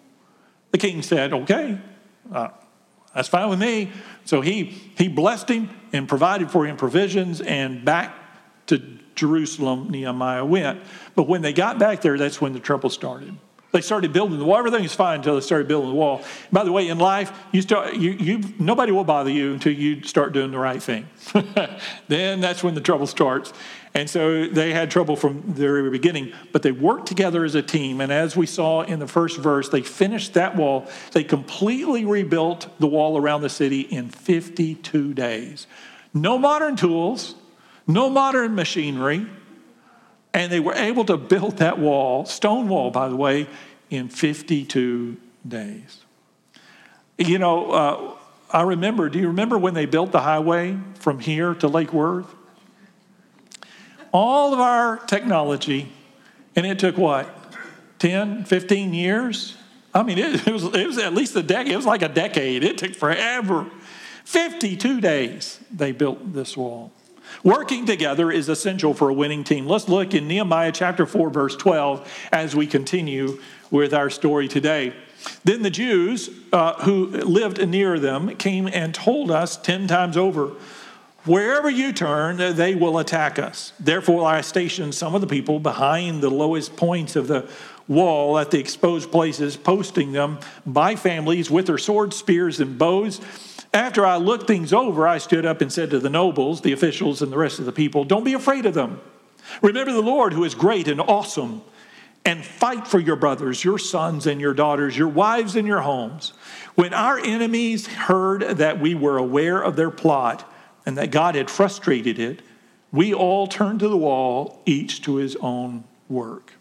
The 0.72 0.77
king 0.77 1.01
said, 1.01 1.34
Okay, 1.34 1.77
uh, 2.32 2.50
that's 3.13 3.27
fine 3.27 3.50
with 3.50 3.60
me. 3.60 3.91
So 4.25 4.41
he, 4.41 4.65
he 4.98 5.08
blessed 5.08 5.50
him 5.50 5.70
and 5.94 6.08
provided 6.08 6.51
for 6.51 6.65
him 6.65 6.77
provisions, 6.77 7.41
and 7.41 7.84
back 7.86 8.13
to 8.67 8.82
Jerusalem 9.15 9.89
Nehemiah 9.89 10.46
went. 10.46 10.82
But 11.15 11.27
when 11.27 11.41
they 11.41 11.53
got 11.53 11.79
back 11.79 12.01
there, 12.01 12.17
that's 12.17 12.41
when 12.41 12.53
the 12.53 12.60
trouble 12.60 12.89
started. 12.89 13.36
They 13.75 13.82
started 13.82 14.13
building 14.13 14.39
the 14.39 14.46
wall. 14.46 14.58
Everything 14.58 14.84
was 14.84 14.96
fine 14.96 15.17
until 15.17 15.36
they 15.36 15.41
started 15.41 15.67
building 15.67 15.89
the 15.89 15.98
wall. 15.98 16.24
By 16.50 16.63
the 16.63 16.72
way, 16.72 16.88
in 16.88 16.98
life, 16.98 17.38
you 17.51 17.62
start 17.62 17.94
you, 17.94 18.12
you 18.12 18.41
nobody 18.58 18.94
will 18.94 19.03
bother 19.03 19.29
you 19.29 19.51
until 19.51 19.74
you 19.74 20.01
start 20.03 20.32
doing 20.32 20.51
the 20.51 20.58
right 20.58 20.82
thing. 20.82 21.10
then 22.08 22.39
that's 22.39 22.63
when 22.63 22.74
the 22.74 22.79
trouble 22.79 23.05
starts. 23.05 23.51
And 23.94 24.10
so 24.10 24.48
they 24.48 24.72
had 24.72 24.91
trouble 24.91 25.17
from 25.17 25.41
the 25.41 25.60
very 25.60 25.89
beginning, 25.89 26.32
but 26.53 26.62
they 26.62 26.72
worked 26.72 27.05
together 27.08 27.44
as 27.44 27.53
a 27.53 27.62
team. 27.62 28.00
And 28.00 28.13
as 28.13 28.38
we 28.38 28.46
saw 28.46 28.84
in 28.84 29.00
the 29.00 29.08
first 29.08 29.39
verse, 29.39 29.67
they 29.67 29.82
finished 29.82 30.36
that 30.36 30.55
wall. 30.55 30.88
They 31.12 31.25
completely 31.25 32.05
rebuilt 32.05 32.70
the 32.79 32.88
wall 32.88 33.17
around 33.17 33.41
the 33.41 33.50
city 33.50 33.82
in 33.82 34.08
52 34.08 35.13
days. 35.13 35.67
No 36.13 36.38
modern 36.38 36.77
tools, 36.77 37.36
no 37.88 38.10
modern 38.10 38.55
machinery, 38.55 39.27
and 40.35 40.51
they 40.51 40.59
were 40.59 40.75
able 40.75 41.05
to 41.05 41.17
build 41.17 41.57
that 41.57 41.79
wall, 41.79 42.25
stone 42.25 42.67
wall, 42.67 42.91
by 42.91 43.09
the 43.09 43.15
way, 43.15 43.47
in 43.89 44.09
52 44.09 45.17
days. 45.47 46.03
You 47.17 47.39
know, 47.39 47.71
uh, 47.71 48.15
I 48.51 48.61
remember, 48.63 49.09
do 49.09 49.17
you 49.17 49.27
remember 49.27 49.57
when 49.57 49.73
they 49.73 49.85
built 49.85 50.11
the 50.11 50.19
highway 50.19 50.77
from 50.99 51.19
here 51.19 51.55
to 51.55 51.67
Lake 51.67 51.93
Worth? 51.93 52.31
all 54.15 54.53
of 54.53 54.61
our 54.61 54.95
technology, 54.95 55.91
and 56.55 56.65
it 56.65 56.79
took 56.79 56.97
what, 56.97 57.27
10, 57.99 58.45
15 58.45 58.93
years? 58.93 59.57
I 59.93 60.03
mean, 60.03 60.17
it, 60.17 60.47
it, 60.47 60.53
was, 60.53 60.63
it 60.63 60.87
was 60.87 60.97
at 60.97 61.13
least 61.13 61.35
a 61.35 61.43
decade. 61.43 61.73
It 61.73 61.75
was 61.75 61.85
like 61.85 62.01
a 62.01 62.07
decade. 62.07 62.63
It 62.63 62.77
took 62.77 62.95
forever. 62.95 63.69
52 64.23 65.01
days 65.01 65.59
they 65.69 65.91
built 65.91 66.33
this 66.33 66.55
wall. 66.55 66.93
Working 67.44 67.86
together 67.86 68.32
is 68.32 68.50
essential 68.50 68.94
for 68.94 69.10
a 69.10 69.13
winning 69.13 69.44
team. 69.44 69.67
Let's 69.67 69.88
look 69.88 70.13
in 70.13 70.27
Nehemiah 70.27 70.72
chapter 70.72 71.05
4, 71.05 71.29
verse 71.29 71.55
12, 71.55 72.27
as 72.32 72.55
we 72.55 72.67
continue 72.67 73.39
with 73.72 73.94
our 73.94 74.10
story 74.10 74.48
today. 74.48 74.94
Then 75.44 75.62
the 75.62 75.70
Jews 75.70 76.29
uh, 76.53 76.74
who 76.84 77.08
lived 77.08 77.65
near 77.67 78.00
them 78.00 78.36
came 78.36 78.67
and 78.67 78.94
told 78.94 79.32
us 79.32 79.58
10 79.58 79.88
times 79.88 80.17
over, 80.17 80.51
Wherever 81.25 81.72
you 81.72 81.91
turn, 81.91 82.38
they 82.55 82.75
will 82.75 83.00
attack 83.00 83.39
us. 83.39 83.74
Therefore, 83.79 84.27
I 84.27 84.41
stationed 84.41 84.94
some 84.94 85.15
of 85.15 85.22
the 85.22 85.27
people 85.27 85.60
behind 85.60 86.22
the 86.22 86.29
lowest 86.29 86.75
points 86.75 87.15
of 87.15 87.27
the 87.27 87.50
wall 87.88 88.38
at 88.38 88.51
the 88.51 88.60
exposed 88.60 89.12
places, 89.12 89.58
posting 89.58 90.12
them 90.12 90.39
by 90.67 90.96
families 90.96 91.50
with 91.50 91.65
their 91.65 91.79
swords, 91.79 92.15
spears, 92.15 92.60
and 92.60 92.77
bows. 92.77 93.22
After 93.75 94.05
I 94.05 94.15
looked 94.15 94.48
things 94.48 94.72
over, 94.72 95.05
I 95.05 95.17
stood 95.17 95.46
up 95.46 95.60
and 95.60 95.70
said 95.70 95.89
to 95.89 96.00
the 96.00 96.10
nobles, 96.10 96.62
the 96.62 96.72
officials, 96.72 97.22
and 97.22 97.29
the 97.29 97.38
rest 97.38 97.60
of 97.60 97.65
the 97.65 97.74
people, 97.74 98.05
Don't 98.05 98.24
be 98.24 98.32
afraid 98.32 98.65
of 98.65 98.74
them. 98.74 99.01
Remember 99.62 99.91
the 99.91 100.01
Lord 100.01 100.32
who 100.32 100.46
is 100.46 100.55
great 100.55 100.88
and 100.88 101.01
awesome 101.01 101.62
and 102.24 102.44
fight 102.44 102.88
for 102.88 103.00
your 103.00 103.17
brothers, 103.17 103.65
your 103.65 103.77
sons 103.77 104.27
and 104.27 104.39
your 104.39 104.53
daughters, 104.53 104.98
your 104.98 105.10
wives 105.10 105.58
and 105.58 105.67
your 105.67 105.82
homes. 105.82 106.32
When 106.75 106.94
our 106.94 107.20
enemies 107.20 107.86
heard 107.86 108.44
that 108.58 108.79
we 108.79 108.96
were 108.96 109.17
aware 109.17 109.62
of 109.62 109.75
their 109.75 109.91
plot 109.91 110.50
and 110.86 110.98
that 110.98 111.12
God 111.12 111.36
had 111.36 111.50
frustrated 111.50 112.17
it, 112.17 112.44
we 112.94 113.13
all 113.13 113.46
turned 113.46 113.82
to 113.82 113.89
the 113.89 113.98
wall, 113.98 114.62
each 114.65 115.01
to 115.01 115.17
his 115.17 115.36
own 115.41 115.84
work. 116.08 116.53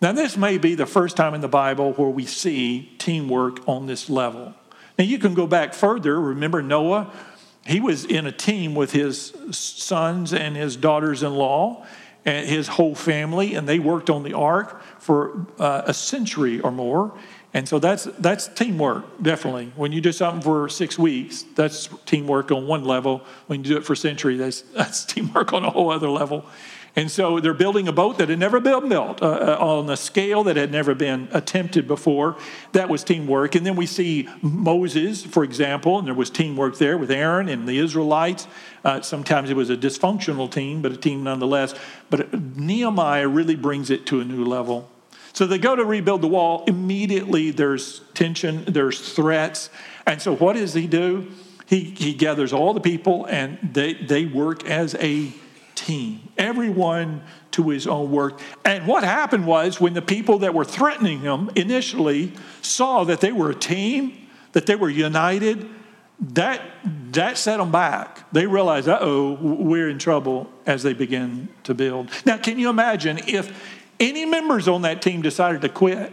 Now, 0.00 0.12
this 0.12 0.36
may 0.36 0.58
be 0.58 0.76
the 0.76 0.86
first 0.86 1.16
time 1.16 1.34
in 1.34 1.40
the 1.40 1.48
Bible 1.48 1.92
where 1.94 2.08
we 2.08 2.24
see 2.24 2.94
teamwork 2.98 3.68
on 3.68 3.86
this 3.86 4.08
level. 4.08 4.54
Now, 4.98 5.04
you 5.04 5.18
can 5.18 5.34
go 5.34 5.46
back 5.46 5.74
further. 5.74 6.20
Remember 6.20 6.62
Noah? 6.62 7.12
He 7.66 7.80
was 7.80 8.04
in 8.04 8.26
a 8.26 8.32
team 8.32 8.74
with 8.74 8.92
his 8.92 9.34
sons 9.50 10.32
and 10.32 10.56
his 10.56 10.76
daughters 10.76 11.22
in 11.22 11.34
law 11.34 11.84
and 12.24 12.48
his 12.48 12.68
whole 12.68 12.94
family, 12.94 13.54
and 13.54 13.68
they 13.68 13.78
worked 13.78 14.10
on 14.10 14.24
the 14.24 14.34
ark 14.34 14.82
for 14.98 15.46
uh, 15.58 15.82
a 15.86 15.94
century 15.94 16.60
or 16.60 16.72
more. 16.72 17.16
And 17.54 17.66
so 17.66 17.78
that's 17.78 18.04
that's 18.18 18.48
teamwork, 18.48 19.22
definitely. 19.22 19.72
When 19.76 19.90
you 19.90 20.00
do 20.00 20.12
something 20.12 20.42
for 20.42 20.68
six 20.68 20.98
weeks, 20.98 21.44
that's 21.54 21.88
teamwork 22.04 22.50
on 22.50 22.66
one 22.66 22.84
level. 22.84 23.22
When 23.46 23.64
you 23.64 23.70
do 23.70 23.76
it 23.78 23.84
for 23.84 23.94
a 23.94 23.96
century, 23.96 24.36
that's 24.36 24.60
that's 24.74 25.04
teamwork 25.04 25.52
on 25.52 25.64
a 25.64 25.70
whole 25.70 25.90
other 25.90 26.10
level. 26.10 26.44
And 26.98 27.10
so 27.10 27.40
they're 27.40 27.52
building 27.52 27.88
a 27.88 27.92
boat 27.92 28.16
that 28.18 28.30
had 28.30 28.38
never 28.38 28.58
been 28.58 28.88
built 28.88 29.22
uh, 29.22 29.26
uh, 29.26 29.56
on 29.60 29.90
a 29.90 29.98
scale 29.98 30.42
that 30.44 30.56
had 30.56 30.72
never 30.72 30.94
been 30.94 31.28
attempted 31.30 31.86
before. 31.86 32.36
That 32.72 32.88
was 32.88 33.04
teamwork. 33.04 33.54
And 33.54 33.66
then 33.66 33.76
we 33.76 33.84
see 33.84 34.26
Moses, 34.40 35.22
for 35.22 35.44
example, 35.44 35.98
and 35.98 36.06
there 36.06 36.14
was 36.14 36.30
teamwork 36.30 36.78
there 36.78 36.96
with 36.96 37.10
Aaron 37.10 37.50
and 37.50 37.68
the 37.68 37.78
Israelites. 37.78 38.48
Uh, 38.82 39.02
sometimes 39.02 39.50
it 39.50 39.56
was 39.56 39.68
a 39.68 39.76
dysfunctional 39.76 40.50
team, 40.50 40.80
but 40.80 40.90
a 40.90 40.96
team 40.96 41.22
nonetheless. 41.22 41.74
But 42.08 42.32
Nehemiah 42.56 43.28
really 43.28 43.56
brings 43.56 43.90
it 43.90 44.06
to 44.06 44.20
a 44.20 44.24
new 44.24 44.46
level. 44.46 44.90
So 45.34 45.46
they 45.46 45.58
go 45.58 45.76
to 45.76 45.84
rebuild 45.84 46.22
the 46.22 46.28
wall. 46.28 46.64
Immediately 46.66 47.50
there's 47.50 48.00
tension, 48.14 48.64
there's 48.64 49.12
threats. 49.12 49.68
And 50.06 50.22
so 50.22 50.34
what 50.34 50.54
does 50.54 50.72
he 50.72 50.86
do? 50.86 51.30
He, 51.66 51.80
he 51.80 52.14
gathers 52.14 52.54
all 52.54 52.72
the 52.72 52.80
people 52.80 53.26
and 53.26 53.58
they, 53.62 53.92
they 53.92 54.24
work 54.24 54.64
as 54.64 54.94
a 54.94 55.30
team, 55.76 56.28
everyone 56.36 57.22
to 57.52 57.68
his 57.68 57.86
own 57.86 58.10
work. 58.10 58.40
And 58.64 58.86
what 58.86 59.04
happened 59.04 59.46
was 59.46 59.80
when 59.80 59.94
the 59.94 60.02
people 60.02 60.40
that 60.40 60.52
were 60.52 60.64
threatening 60.64 61.20
him 61.20 61.50
initially 61.54 62.32
saw 62.62 63.04
that 63.04 63.20
they 63.20 63.30
were 63.30 63.50
a 63.50 63.54
team, 63.54 64.28
that 64.52 64.66
they 64.66 64.74
were 64.74 64.90
united, 64.90 65.68
that, 66.18 66.62
that 67.12 67.38
set 67.38 67.58
them 67.58 67.70
back. 67.70 68.30
They 68.32 68.46
realized, 68.46 68.88
uh 68.88 68.98
oh, 69.00 69.34
we're 69.40 69.88
in 69.88 69.98
trouble 69.98 70.50
as 70.64 70.82
they 70.82 70.94
begin 70.94 71.48
to 71.64 71.74
build. 71.74 72.10
Now, 72.24 72.38
can 72.38 72.58
you 72.58 72.70
imagine 72.70 73.20
if 73.26 73.76
any 74.00 74.24
members 74.24 74.66
on 74.66 74.82
that 74.82 75.02
team 75.02 75.22
decided 75.22 75.60
to 75.62 75.68
quit? 75.68 76.12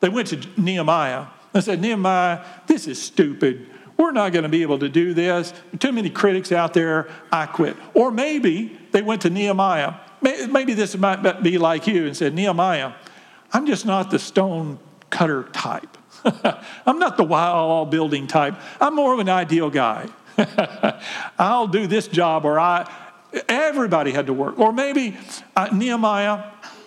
They 0.00 0.08
went 0.08 0.28
to 0.28 0.60
Nehemiah 0.60 1.26
and 1.54 1.64
said, 1.64 1.80
Nehemiah, 1.80 2.44
this 2.66 2.86
is 2.86 3.00
stupid. 3.00 3.66
We're 3.98 4.12
not 4.12 4.32
going 4.32 4.44
to 4.44 4.48
be 4.48 4.62
able 4.62 4.78
to 4.78 4.88
do 4.88 5.12
this. 5.12 5.52
Too 5.80 5.90
many 5.90 6.08
critics 6.08 6.52
out 6.52 6.72
there. 6.72 7.08
I 7.32 7.46
quit. 7.46 7.76
Or 7.94 8.12
maybe 8.12 8.78
they 8.92 9.02
went 9.02 9.22
to 9.22 9.30
Nehemiah. 9.30 9.94
Maybe 10.22 10.72
this 10.74 10.96
might 10.96 11.42
be 11.42 11.58
like 11.58 11.86
you 11.88 12.06
and 12.06 12.16
said, 12.16 12.32
Nehemiah, 12.32 12.92
I'm 13.52 13.66
just 13.66 13.84
not 13.84 14.10
the 14.10 14.18
stone 14.18 14.78
cutter 15.10 15.44
type. 15.52 15.98
I'm 16.86 16.98
not 16.98 17.16
the 17.16 17.24
wall 17.24 17.86
building 17.86 18.28
type. 18.28 18.54
I'm 18.80 18.94
more 18.94 19.12
of 19.12 19.18
an 19.18 19.28
ideal 19.28 19.68
guy. 19.68 20.08
I'll 21.38 21.66
do 21.66 21.86
this 21.86 22.06
job, 22.06 22.44
or 22.44 22.58
I. 22.60 22.90
Everybody 23.48 24.12
had 24.12 24.26
to 24.26 24.32
work. 24.32 24.58
Or 24.58 24.72
maybe 24.72 25.16
uh, 25.54 25.68
Nehemiah, 25.72 26.44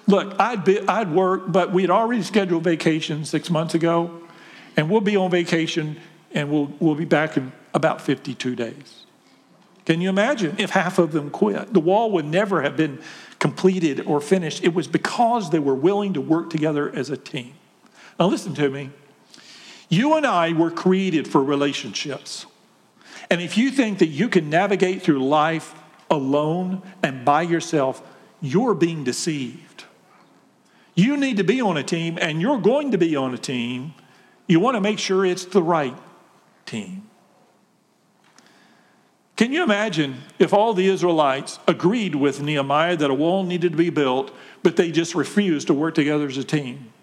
look, 0.08 0.40
I'd, 0.40 0.64
be, 0.64 0.80
I'd 0.88 1.12
work, 1.12 1.52
but 1.52 1.72
we'd 1.72 1.92
already 1.92 2.24
scheduled 2.24 2.64
vacation 2.64 3.26
six 3.26 3.50
months 3.50 3.76
ago, 3.76 4.22
and 4.76 4.90
we'll 4.90 5.02
be 5.02 5.16
on 5.16 5.30
vacation 5.30 6.00
and 6.34 6.52
we'll, 6.52 6.72
we'll 6.80 6.96
be 6.96 7.06
back 7.06 7.38
in 7.38 7.52
about 7.74 8.02
52 8.02 8.56
days. 8.56 9.06
Can 9.86 10.02
you 10.02 10.10
imagine 10.10 10.56
if 10.60 10.72
half 10.72 11.00
of 11.00 11.12
them 11.12 11.30
quit? 11.30 11.74
The 11.74 11.80
wall 11.80 12.12
would 12.12 12.26
never 12.26 12.62
have 12.62 12.78
been 12.78 13.00
completed 13.40 14.02
or 14.02 14.22
finished. 14.22 14.64
It 14.64 14.74
was 14.74 14.88
because 14.88 15.50
they 15.50 15.60
were 15.60 15.76
willing 15.76 16.14
to 16.14 16.22
work 16.22 16.50
together 16.50 16.94
as 16.96 17.10
a 17.10 17.18
team. 17.18 17.54
Now, 18.20 18.28
listen 18.28 18.54
to 18.56 18.70
me. 18.70 18.92
You 19.90 20.14
and 20.14 20.26
I 20.26 20.54
were 20.54 20.72
created 20.72 21.28
for 21.28 21.44
relationships. 21.44 22.46
And 23.30 23.42
if 23.42 23.58
you 23.58 23.72
think 23.72 24.00
that 24.00 24.08
you 24.08 24.30
can 24.30 24.50
navigate 24.50 25.02
through 25.02 25.26
life 25.26 25.74
alone 26.10 26.82
and 27.02 27.26
by 27.26 27.42
yourself, 27.42 28.02
you're 28.42 28.74
being 28.74 29.04
deceived. 29.04 29.86
You 30.94 31.18
need 31.18 31.38
to 31.38 31.44
be 31.44 31.62
on 31.62 31.78
a 31.78 31.84
team, 31.84 32.18
and 32.22 32.42
you're 32.42 32.60
going 32.60 32.92
to 32.92 32.98
be 32.98 33.16
on 33.16 33.34
a 33.34 33.38
team. 33.38 33.94
You 34.48 34.60
want 34.60 34.76
to 34.76 34.82
make 34.82 35.00
sure 35.00 35.26
it's 35.26 35.46
the 35.46 35.64
right 35.64 35.96
team. 36.66 37.10
Can 39.36 39.52
you 39.52 39.64
imagine 39.64 40.18
if 40.38 40.54
all 40.54 40.74
the 40.74 40.88
Israelites 40.88 41.58
agreed 41.68 42.14
with 42.14 42.42
Nehemiah 42.42 42.96
that 42.98 43.10
a 43.10 43.14
wall 43.14 43.44
needed 43.44 43.72
to 43.72 43.78
be 43.78 43.90
built, 43.90 44.32
but 44.62 44.76
they 44.76 44.92
just 44.92 45.16
refused 45.16 45.68
to 45.68 45.74
work 45.74 45.96
together 45.96 46.28
as 46.28 46.38
a 46.38 46.44
team? 46.44 46.94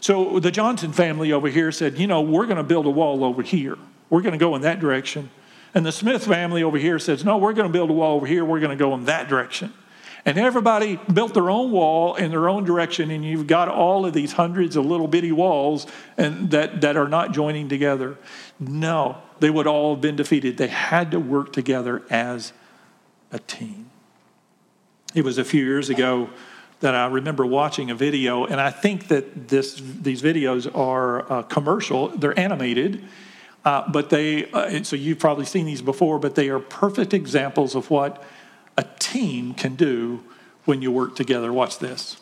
So 0.00 0.38
the 0.38 0.50
Johnson 0.50 0.92
family 0.92 1.32
over 1.32 1.48
here 1.48 1.72
said, 1.72 1.98
you 1.98 2.06
know, 2.06 2.22
we're 2.22 2.46
going 2.46 2.56
to 2.56 2.62
build 2.62 2.86
a 2.86 2.90
wall 2.90 3.24
over 3.24 3.42
here. 3.42 3.76
We're 4.10 4.22
going 4.22 4.32
to 4.32 4.38
go 4.38 4.54
in 4.54 4.62
that 4.62 4.80
direction. 4.80 5.30
And 5.74 5.84
the 5.84 5.92
Smith 5.92 6.24
family 6.24 6.62
over 6.62 6.78
here 6.78 6.98
says, 6.98 7.24
no, 7.24 7.36
we're 7.36 7.52
going 7.52 7.66
to 7.68 7.72
build 7.72 7.90
a 7.90 7.92
wall 7.94 8.16
over 8.16 8.26
here. 8.26 8.44
We're 8.44 8.60
going 8.60 8.70
to 8.70 8.82
go 8.82 8.94
in 8.94 9.06
that 9.06 9.28
direction. 9.28 9.72
And 10.26 10.38
everybody 10.38 10.98
built 11.12 11.34
their 11.34 11.50
own 11.50 11.70
wall 11.70 12.14
in 12.14 12.30
their 12.30 12.48
own 12.48 12.64
direction, 12.64 13.10
and 13.10 13.22
you've 13.24 13.46
got 13.46 13.68
all 13.68 14.06
of 14.06 14.14
these 14.14 14.32
hundreds 14.32 14.74
of 14.74 14.86
little 14.86 15.06
bitty 15.06 15.32
walls 15.32 15.86
and 16.16 16.50
that, 16.50 16.80
that 16.80 16.96
are 16.96 17.08
not 17.08 17.32
joining 17.32 17.68
together. 17.68 18.16
No, 18.58 19.18
they 19.40 19.50
would 19.50 19.66
all 19.66 19.94
have 19.94 20.00
been 20.00 20.16
defeated. 20.16 20.56
They 20.56 20.68
had 20.68 21.10
to 21.10 21.20
work 21.20 21.52
together 21.52 22.02
as 22.08 22.54
a 23.32 23.38
team. 23.38 23.90
It 25.14 25.24
was 25.24 25.36
a 25.36 25.44
few 25.44 25.64
years 25.64 25.90
ago 25.90 26.30
that 26.80 26.94
I 26.94 27.06
remember 27.06 27.44
watching 27.44 27.90
a 27.90 27.94
video, 27.94 28.46
and 28.46 28.60
I 28.60 28.70
think 28.70 29.08
that 29.08 29.48
this, 29.48 29.80
these 29.80 30.22
videos 30.22 30.74
are 30.74 31.30
uh, 31.30 31.42
commercial, 31.42 32.08
they're 32.08 32.38
animated. 32.38 33.04
Uh, 33.64 33.90
but 33.90 34.10
they, 34.10 34.50
uh, 34.52 34.82
so 34.82 34.94
you've 34.94 35.18
probably 35.18 35.46
seen 35.46 35.64
these 35.64 35.80
before, 35.80 36.18
but 36.18 36.34
they 36.34 36.50
are 36.50 36.58
perfect 36.58 37.14
examples 37.14 37.74
of 37.74 37.90
what 37.90 38.22
a 38.76 38.84
team 38.98 39.54
can 39.54 39.76
do 39.76 40.24
when 40.64 40.82
you 40.82 40.90
work 40.90 41.16
together. 41.16 41.52
Watch 41.52 41.78
this. 41.78 42.16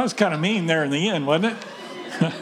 Well, 0.00 0.06
that's 0.06 0.18
kind 0.18 0.32
of 0.32 0.40
mean 0.40 0.64
there 0.64 0.82
in 0.82 0.90
the 0.90 1.10
end, 1.10 1.26
wasn't 1.26 1.52
it? 1.52 2.32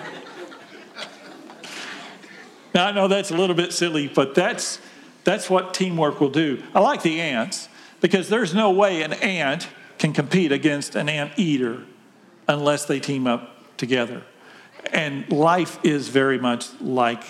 now, 2.72 2.86
I 2.86 2.92
know 2.92 3.08
that's 3.08 3.32
a 3.32 3.36
little 3.36 3.56
bit 3.56 3.72
silly, 3.72 4.06
but 4.06 4.36
that's, 4.36 4.78
that's 5.24 5.50
what 5.50 5.74
teamwork 5.74 6.20
will 6.20 6.30
do. 6.30 6.62
I 6.72 6.78
like 6.78 7.02
the 7.02 7.20
ants 7.20 7.68
because 8.00 8.28
there's 8.28 8.54
no 8.54 8.70
way 8.70 9.02
an 9.02 9.12
ant 9.12 9.66
can 9.98 10.12
compete 10.12 10.52
against 10.52 10.94
an 10.94 11.08
ant 11.08 11.32
eater 11.36 11.82
unless 12.46 12.84
they 12.84 13.00
team 13.00 13.26
up 13.26 13.76
together. 13.76 14.22
And 14.92 15.28
life 15.32 15.80
is 15.82 16.10
very 16.10 16.38
much 16.38 16.68
like 16.80 17.24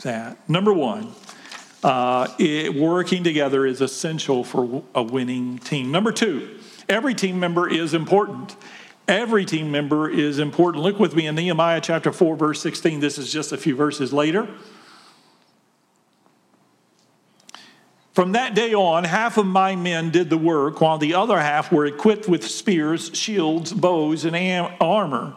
that. 0.00 0.46
Number 0.46 0.74
one, 0.74 1.10
uh, 1.82 2.28
it, 2.38 2.74
working 2.74 3.24
together 3.24 3.64
is 3.64 3.80
essential 3.80 4.44
for 4.44 4.82
a 4.94 5.02
winning 5.02 5.56
team. 5.56 5.90
Number 5.90 6.12
two, 6.12 6.58
every 6.86 7.14
team 7.14 7.40
member 7.40 7.66
is 7.66 7.94
important. 7.94 8.56
Every 9.06 9.44
team 9.44 9.70
member 9.70 10.08
is 10.08 10.38
important. 10.38 10.82
Look 10.82 10.98
with 10.98 11.14
me 11.14 11.26
in 11.26 11.34
Nehemiah 11.34 11.80
chapter 11.82 12.10
4, 12.10 12.36
verse 12.36 12.62
16. 12.62 13.00
This 13.00 13.18
is 13.18 13.30
just 13.30 13.52
a 13.52 13.58
few 13.58 13.76
verses 13.76 14.12
later. 14.12 14.48
From 18.14 18.32
that 18.32 18.54
day 18.54 18.72
on, 18.72 19.04
half 19.04 19.36
of 19.36 19.44
my 19.44 19.74
men 19.76 20.10
did 20.10 20.30
the 20.30 20.38
work, 20.38 20.80
while 20.80 20.98
the 20.98 21.14
other 21.14 21.38
half 21.38 21.72
were 21.72 21.84
equipped 21.84 22.28
with 22.28 22.46
spears, 22.46 23.10
shields, 23.12 23.72
bows, 23.72 24.24
and 24.24 24.36
armor. 24.80 25.34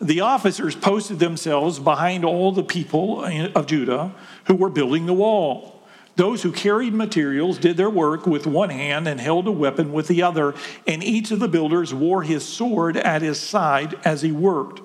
The 0.00 0.20
officers 0.20 0.74
posted 0.74 1.18
themselves 1.18 1.78
behind 1.78 2.24
all 2.24 2.52
the 2.52 2.62
people 2.62 3.24
of 3.24 3.66
Judah 3.66 4.14
who 4.44 4.54
were 4.54 4.70
building 4.70 5.06
the 5.06 5.12
wall. 5.12 5.73
Those 6.16 6.42
who 6.42 6.52
carried 6.52 6.94
materials 6.94 7.58
did 7.58 7.76
their 7.76 7.90
work 7.90 8.26
with 8.26 8.46
one 8.46 8.70
hand 8.70 9.08
and 9.08 9.20
held 9.20 9.48
a 9.48 9.52
weapon 9.52 9.92
with 9.92 10.06
the 10.06 10.22
other, 10.22 10.54
and 10.86 11.02
each 11.02 11.30
of 11.32 11.40
the 11.40 11.48
builders 11.48 11.92
wore 11.92 12.22
his 12.22 12.44
sword 12.44 12.96
at 12.96 13.22
his 13.22 13.40
side 13.40 13.98
as 14.04 14.22
he 14.22 14.30
worked. 14.30 14.80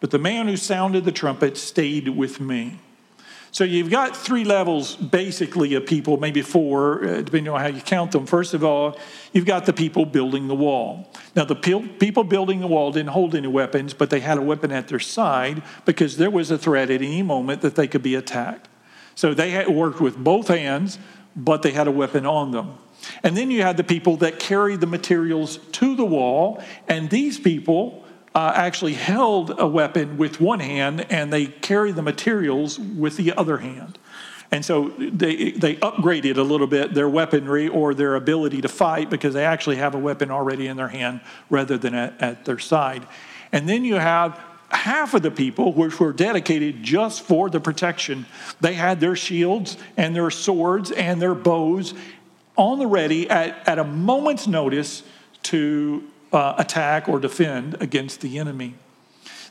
But 0.00 0.10
the 0.10 0.18
man 0.18 0.48
who 0.48 0.56
sounded 0.56 1.04
the 1.04 1.12
trumpet 1.12 1.56
stayed 1.56 2.08
with 2.08 2.40
me. 2.40 2.80
So 3.52 3.62
you've 3.62 3.88
got 3.88 4.16
three 4.16 4.42
levels 4.42 4.96
basically 4.96 5.74
of 5.74 5.86
people, 5.86 6.16
maybe 6.16 6.42
four, 6.42 7.04
uh, 7.04 7.22
depending 7.22 7.52
on 7.52 7.60
how 7.60 7.68
you 7.68 7.80
count 7.80 8.10
them. 8.10 8.26
First 8.26 8.52
of 8.52 8.64
all, 8.64 8.98
you've 9.32 9.46
got 9.46 9.64
the 9.64 9.72
people 9.72 10.04
building 10.04 10.48
the 10.48 10.56
wall. 10.56 11.08
Now, 11.36 11.44
the 11.44 11.54
people 11.54 12.24
building 12.24 12.58
the 12.58 12.66
wall 12.66 12.90
didn't 12.90 13.10
hold 13.10 13.36
any 13.36 13.46
weapons, 13.46 13.94
but 13.94 14.10
they 14.10 14.18
had 14.18 14.38
a 14.38 14.42
weapon 14.42 14.72
at 14.72 14.88
their 14.88 14.98
side 14.98 15.62
because 15.84 16.16
there 16.16 16.32
was 16.32 16.50
a 16.50 16.58
threat 16.58 16.90
at 16.90 17.00
any 17.00 17.22
moment 17.22 17.60
that 17.60 17.76
they 17.76 17.86
could 17.86 18.02
be 18.02 18.16
attacked. 18.16 18.68
So 19.14 19.34
they 19.34 19.66
worked 19.66 20.00
with 20.00 20.16
both 20.16 20.48
hands, 20.48 20.98
but 21.36 21.62
they 21.62 21.72
had 21.72 21.86
a 21.86 21.92
weapon 21.92 22.26
on 22.26 22.50
them. 22.50 22.78
And 23.22 23.36
then 23.36 23.50
you 23.50 23.62
had 23.62 23.76
the 23.76 23.84
people 23.84 24.16
that 24.18 24.38
carried 24.38 24.80
the 24.80 24.86
materials 24.86 25.58
to 25.72 25.94
the 25.94 26.04
wall, 26.04 26.62
and 26.88 27.10
these 27.10 27.38
people 27.38 28.04
uh, 28.34 28.52
actually 28.54 28.94
held 28.94 29.58
a 29.60 29.66
weapon 29.66 30.16
with 30.16 30.40
one 30.40 30.60
hand 30.60 31.06
and 31.08 31.32
they 31.32 31.46
carried 31.46 31.94
the 31.94 32.02
materials 32.02 32.78
with 32.78 33.16
the 33.16 33.32
other 33.32 33.58
hand. 33.58 33.98
And 34.50 34.64
so 34.64 34.88
they, 34.98 35.52
they 35.52 35.76
upgraded 35.76 36.36
a 36.36 36.42
little 36.42 36.66
bit 36.66 36.94
their 36.94 37.08
weaponry 37.08 37.68
or 37.68 37.94
their 37.94 38.14
ability 38.14 38.60
to 38.62 38.68
fight 38.68 39.08
because 39.08 39.34
they 39.34 39.44
actually 39.44 39.76
have 39.76 39.94
a 39.94 39.98
weapon 39.98 40.30
already 40.30 40.66
in 40.66 40.76
their 40.76 40.88
hand 40.88 41.20
rather 41.48 41.78
than 41.78 41.94
at, 41.94 42.20
at 42.20 42.44
their 42.44 42.58
side. 42.58 43.06
And 43.52 43.68
then 43.68 43.84
you 43.84 43.94
have 43.94 44.40
half 44.70 45.14
of 45.14 45.22
the 45.22 45.30
people, 45.30 45.72
which 45.72 45.98
were 46.00 46.12
dedicated 46.12 46.82
just 46.82 47.22
for 47.22 47.48
the 47.50 47.60
protection, 47.60 48.26
they 48.60 48.74
had 48.74 49.00
their 49.00 49.16
shields 49.16 49.76
and 49.96 50.14
their 50.14 50.30
swords 50.30 50.90
and 50.90 51.20
their 51.20 51.34
bows 51.34 51.94
on 52.56 52.78
the 52.78 52.86
ready 52.86 53.28
at, 53.28 53.66
at 53.68 53.78
a 53.78 53.84
moment's 53.84 54.46
notice 54.46 55.02
to 55.42 56.04
uh, 56.32 56.54
attack 56.58 57.08
or 57.08 57.18
defend 57.20 57.80
against 57.80 58.20
the 58.20 58.38
enemy. 58.38 58.74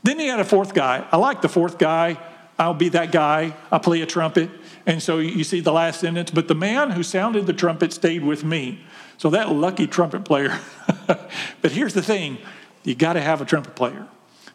Then 0.04 0.19
he 0.19 0.28
had 0.28 0.39
a 0.39 0.45
fourth 0.45 0.73
guy. 0.73 1.08
I 1.12 1.17
like 1.17 1.41
the 1.41 1.49
fourth 1.49 1.78
guy. 1.78 2.17
I'll 2.60 2.73
be 2.73 2.89
that 2.89 3.12
guy. 3.12 3.56
I 3.71 3.78
play 3.80 4.02
a 4.02 4.06
trumpet. 4.06 4.49
And 4.86 5.02
so 5.02 5.19
you 5.19 5.43
see 5.43 5.62
the 5.62 5.71
last 5.71 6.02
sentence, 6.02 6.30
but 6.30 6.47
the 6.47 6.56
man 6.56 6.91
who 6.91 7.04
sounded 7.04 7.47
the 7.47 7.54
trumpet 7.54 7.93
stayed 7.93 8.23
with 8.23 8.43
me. 8.43 8.82
So 9.17 9.30
that 9.30 9.49
lucky 9.49 9.88
trumpet 9.88 10.26
player. 10.26 10.60
but 11.08 11.71
here's 11.71 11.93
the 11.93 12.02
thing 12.02 12.38
you 12.84 12.95
got 12.95 13.13
to 13.13 13.21
have 13.21 13.41
a 13.41 13.45
trumpet 13.45 13.76
player. 13.76 14.08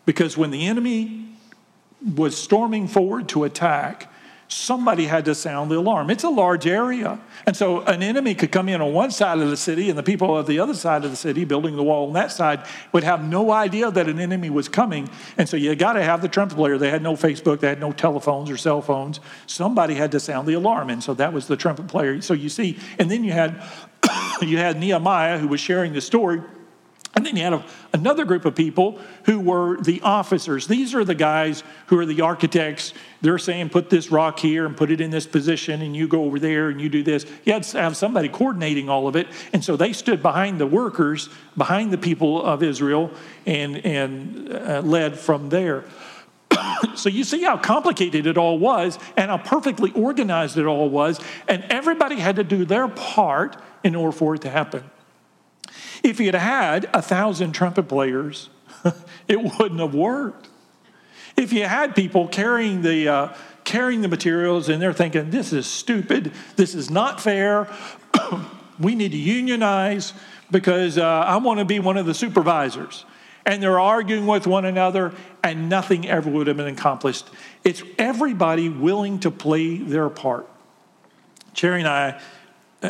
Because 0.09 0.38
when 0.38 0.51
the 0.51 0.66
enemy 0.66 1.27
was 2.16 2.35
storming 2.35 2.88
forward 2.88 3.29
to 3.29 3.44
attack, 3.44 4.11
somebody 4.49 5.05
had 5.05 5.27
to 5.27 5.35
sound 5.35 5.71
the 5.71 5.77
alarm. 5.77 6.09
It's 6.09 6.25
a 6.25 6.31
large 6.31 6.66
area. 6.66 7.21
And 7.44 7.55
so 7.55 7.83
an 7.83 8.03
enemy 8.03 8.35
could 8.35 8.51
come 8.51 8.71
in 8.71 8.81
on 8.81 8.94
one 8.94 9.11
side 9.11 9.38
of 9.38 9.51
the 9.51 9.57
city, 9.59 9.90
and 9.90 9.99
the 9.99 10.03
people 10.03 10.35
of 10.35 10.47
the 10.47 10.61
other 10.61 10.73
side 10.73 11.05
of 11.05 11.11
the 11.11 11.16
city, 11.18 11.44
building 11.44 11.77
the 11.77 11.83
wall 11.83 12.07
on 12.07 12.14
that 12.14 12.33
side, 12.33 12.64
would 12.92 13.05
have 13.05 13.23
no 13.23 13.53
idea 13.53 13.90
that 13.90 14.09
an 14.09 14.18
enemy 14.18 14.49
was 14.49 14.66
coming. 14.66 15.11
And 15.37 15.47
so 15.47 15.59
you 15.59 15.75
got 15.75 15.92
to 15.92 16.03
have 16.03 16.23
the 16.23 16.29
trumpet 16.29 16.55
player. 16.55 16.79
They 16.79 16.88
had 16.88 17.03
no 17.03 17.12
Facebook, 17.12 17.61
they 17.61 17.68
had 17.68 17.79
no 17.79 17.92
telephones 17.92 18.49
or 18.49 18.57
cell 18.57 18.81
phones. 18.81 19.21
Somebody 19.47 19.92
had 19.92 20.11
to 20.12 20.21
sound 20.21 20.49
the 20.49 20.55
alarm. 20.55 20.88
And 20.88 21.05
so 21.05 21.12
that 21.12 21.35
was 21.35 21.49
the 21.49 21.57
trumpet 21.59 21.87
player. 21.87 22.23
So 22.23 22.33
you 22.33 22.49
see, 22.49 22.79
and 22.99 23.11
then 23.11 23.25
you 23.25 23.33
had 23.33 23.62
you 24.40 24.57
had 24.57 24.81
Nehemiah 24.81 25.38
who 25.38 25.49
was 25.49 25.61
sharing 25.61 25.92
the 25.92 26.01
story 26.01 26.40
and 27.18 27.26
then 27.26 27.35
you 27.35 27.42
had 27.42 27.52
a, 27.52 27.64
another 27.94 28.24
group 28.24 28.44
of 28.44 28.54
people 28.54 29.00
who 29.24 29.40
were 29.40 29.76
the 29.81 30.00
officers. 30.02 30.68
These 30.68 30.94
are 30.94 31.04
the 31.04 31.16
guys 31.16 31.64
who 31.88 31.98
are 31.98 32.07
the 32.07 32.20
architects. 32.20 32.94
They're 33.22 33.38
saying, 33.38 33.70
put 33.70 33.90
this 33.90 34.12
rock 34.12 34.38
here 34.38 34.64
and 34.66 34.76
put 34.76 34.92
it 34.92 35.00
in 35.00 35.11
this 35.11 35.26
position, 35.26 35.83
and 35.83 35.96
you 35.96 36.07
go 36.07 36.26
over 36.26 36.38
there 36.38 36.68
and 36.68 36.81
you 36.81 36.88
do 36.88 37.02
this. 37.02 37.26
You 37.44 37.54
had 37.54 37.64
to 37.64 37.78
have 37.81 37.96
somebody 37.96 38.28
coordinating 38.28 38.88
all 38.88 39.09
of 39.09 39.16
it. 39.16 39.26
And 39.52 39.64
so 39.64 39.76
they 39.76 39.92
stood 39.92 40.22
behind 40.22 40.61
the 40.61 40.66
workers, 40.68 41.28
behind 41.57 41.92
the 41.92 41.98
people 41.98 42.40
of 42.40 42.62
Israel, 42.62 43.11
and, 43.46 43.85
and 43.85 44.52
uh, 44.52 44.81
led 44.85 45.18
from 45.18 45.48
there. 45.48 45.87
so 46.94 47.09
you 47.09 47.24
see 47.24 47.42
how 47.42 47.57
complicated 47.57 48.28
it 48.28 48.38
all 48.38 48.61
was 48.61 48.96
and 49.16 49.28
how 49.28 49.38
perfectly 49.38 49.90
organized 49.90 50.57
it 50.57 50.66
all 50.66 50.88
was. 50.88 51.18
And 51.48 51.64
everybody 51.68 52.14
had 52.14 52.37
to 52.37 52.44
do 52.44 52.64
their 52.64 52.87
part 52.87 53.61
in 53.83 53.96
order 53.96 54.16
for 54.16 54.37
it 54.37 54.42
to 54.42 54.50
happen. 54.50 54.85
If 56.03 56.19
he 56.19 56.27
had 56.27 56.35
had 56.35 56.91
a 56.93 57.03
thousand 57.03 57.53
trumpet 57.53 57.88
players, 57.88 58.51
it 59.29 59.38
wouldn't 59.59 59.81
have 59.81 59.95
worked. 59.95 60.49
If 61.37 61.53
you 61.53 61.64
had 61.64 61.95
people 61.95 62.29
carrying 62.29 62.83
the 62.83 63.09
uh, 63.09 63.35
carrying 63.64 64.01
the 64.01 64.09
materials 64.09 64.69
and 64.69 64.81
they're 64.81 64.93
thinking 64.93 65.31
this 65.31 65.53
is 65.53 65.67
stupid, 65.67 66.33
this 66.57 66.75
is 66.75 66.91
not 66.91 67.21
fair, 67.21 67.69
we 68.81 68.95
need 68.95 69.12
to 69.12 69.19
unionize 69.19 70.14
because 70.51 70.97
uh, 70.99 71.05
I 71.05 71.37
want 71.37 71.59
to 71.59 71.64
be 71.64 71.79
one 71.79 71.97
of 71.97 72.07
the 72.07 72.14
supervisors. 72.14 73.05
And 73.45 73.62
they're 73.62 73.81
arguing 73.81 74.27
with 74.27 74.47
one 74.47 74.64
another, 74.64 75.14
and 75.43 75.69
nothing 75.69 76.07
ever 76.07 76.29
would 76.29 76.49
have 76.49 76.57
been 76.57 76.67
accomplished. 76.67 77.27
It's 77.64 77.83
everybody 77.99 78.69
willing 78.69 79.21
to 79.21 79.31
play 79.31 79.79
their 79.79 80.11
part. 80.11 80.47
Cherry 81.55 81.81
and 81.81 81.88
I, 81.88 82.21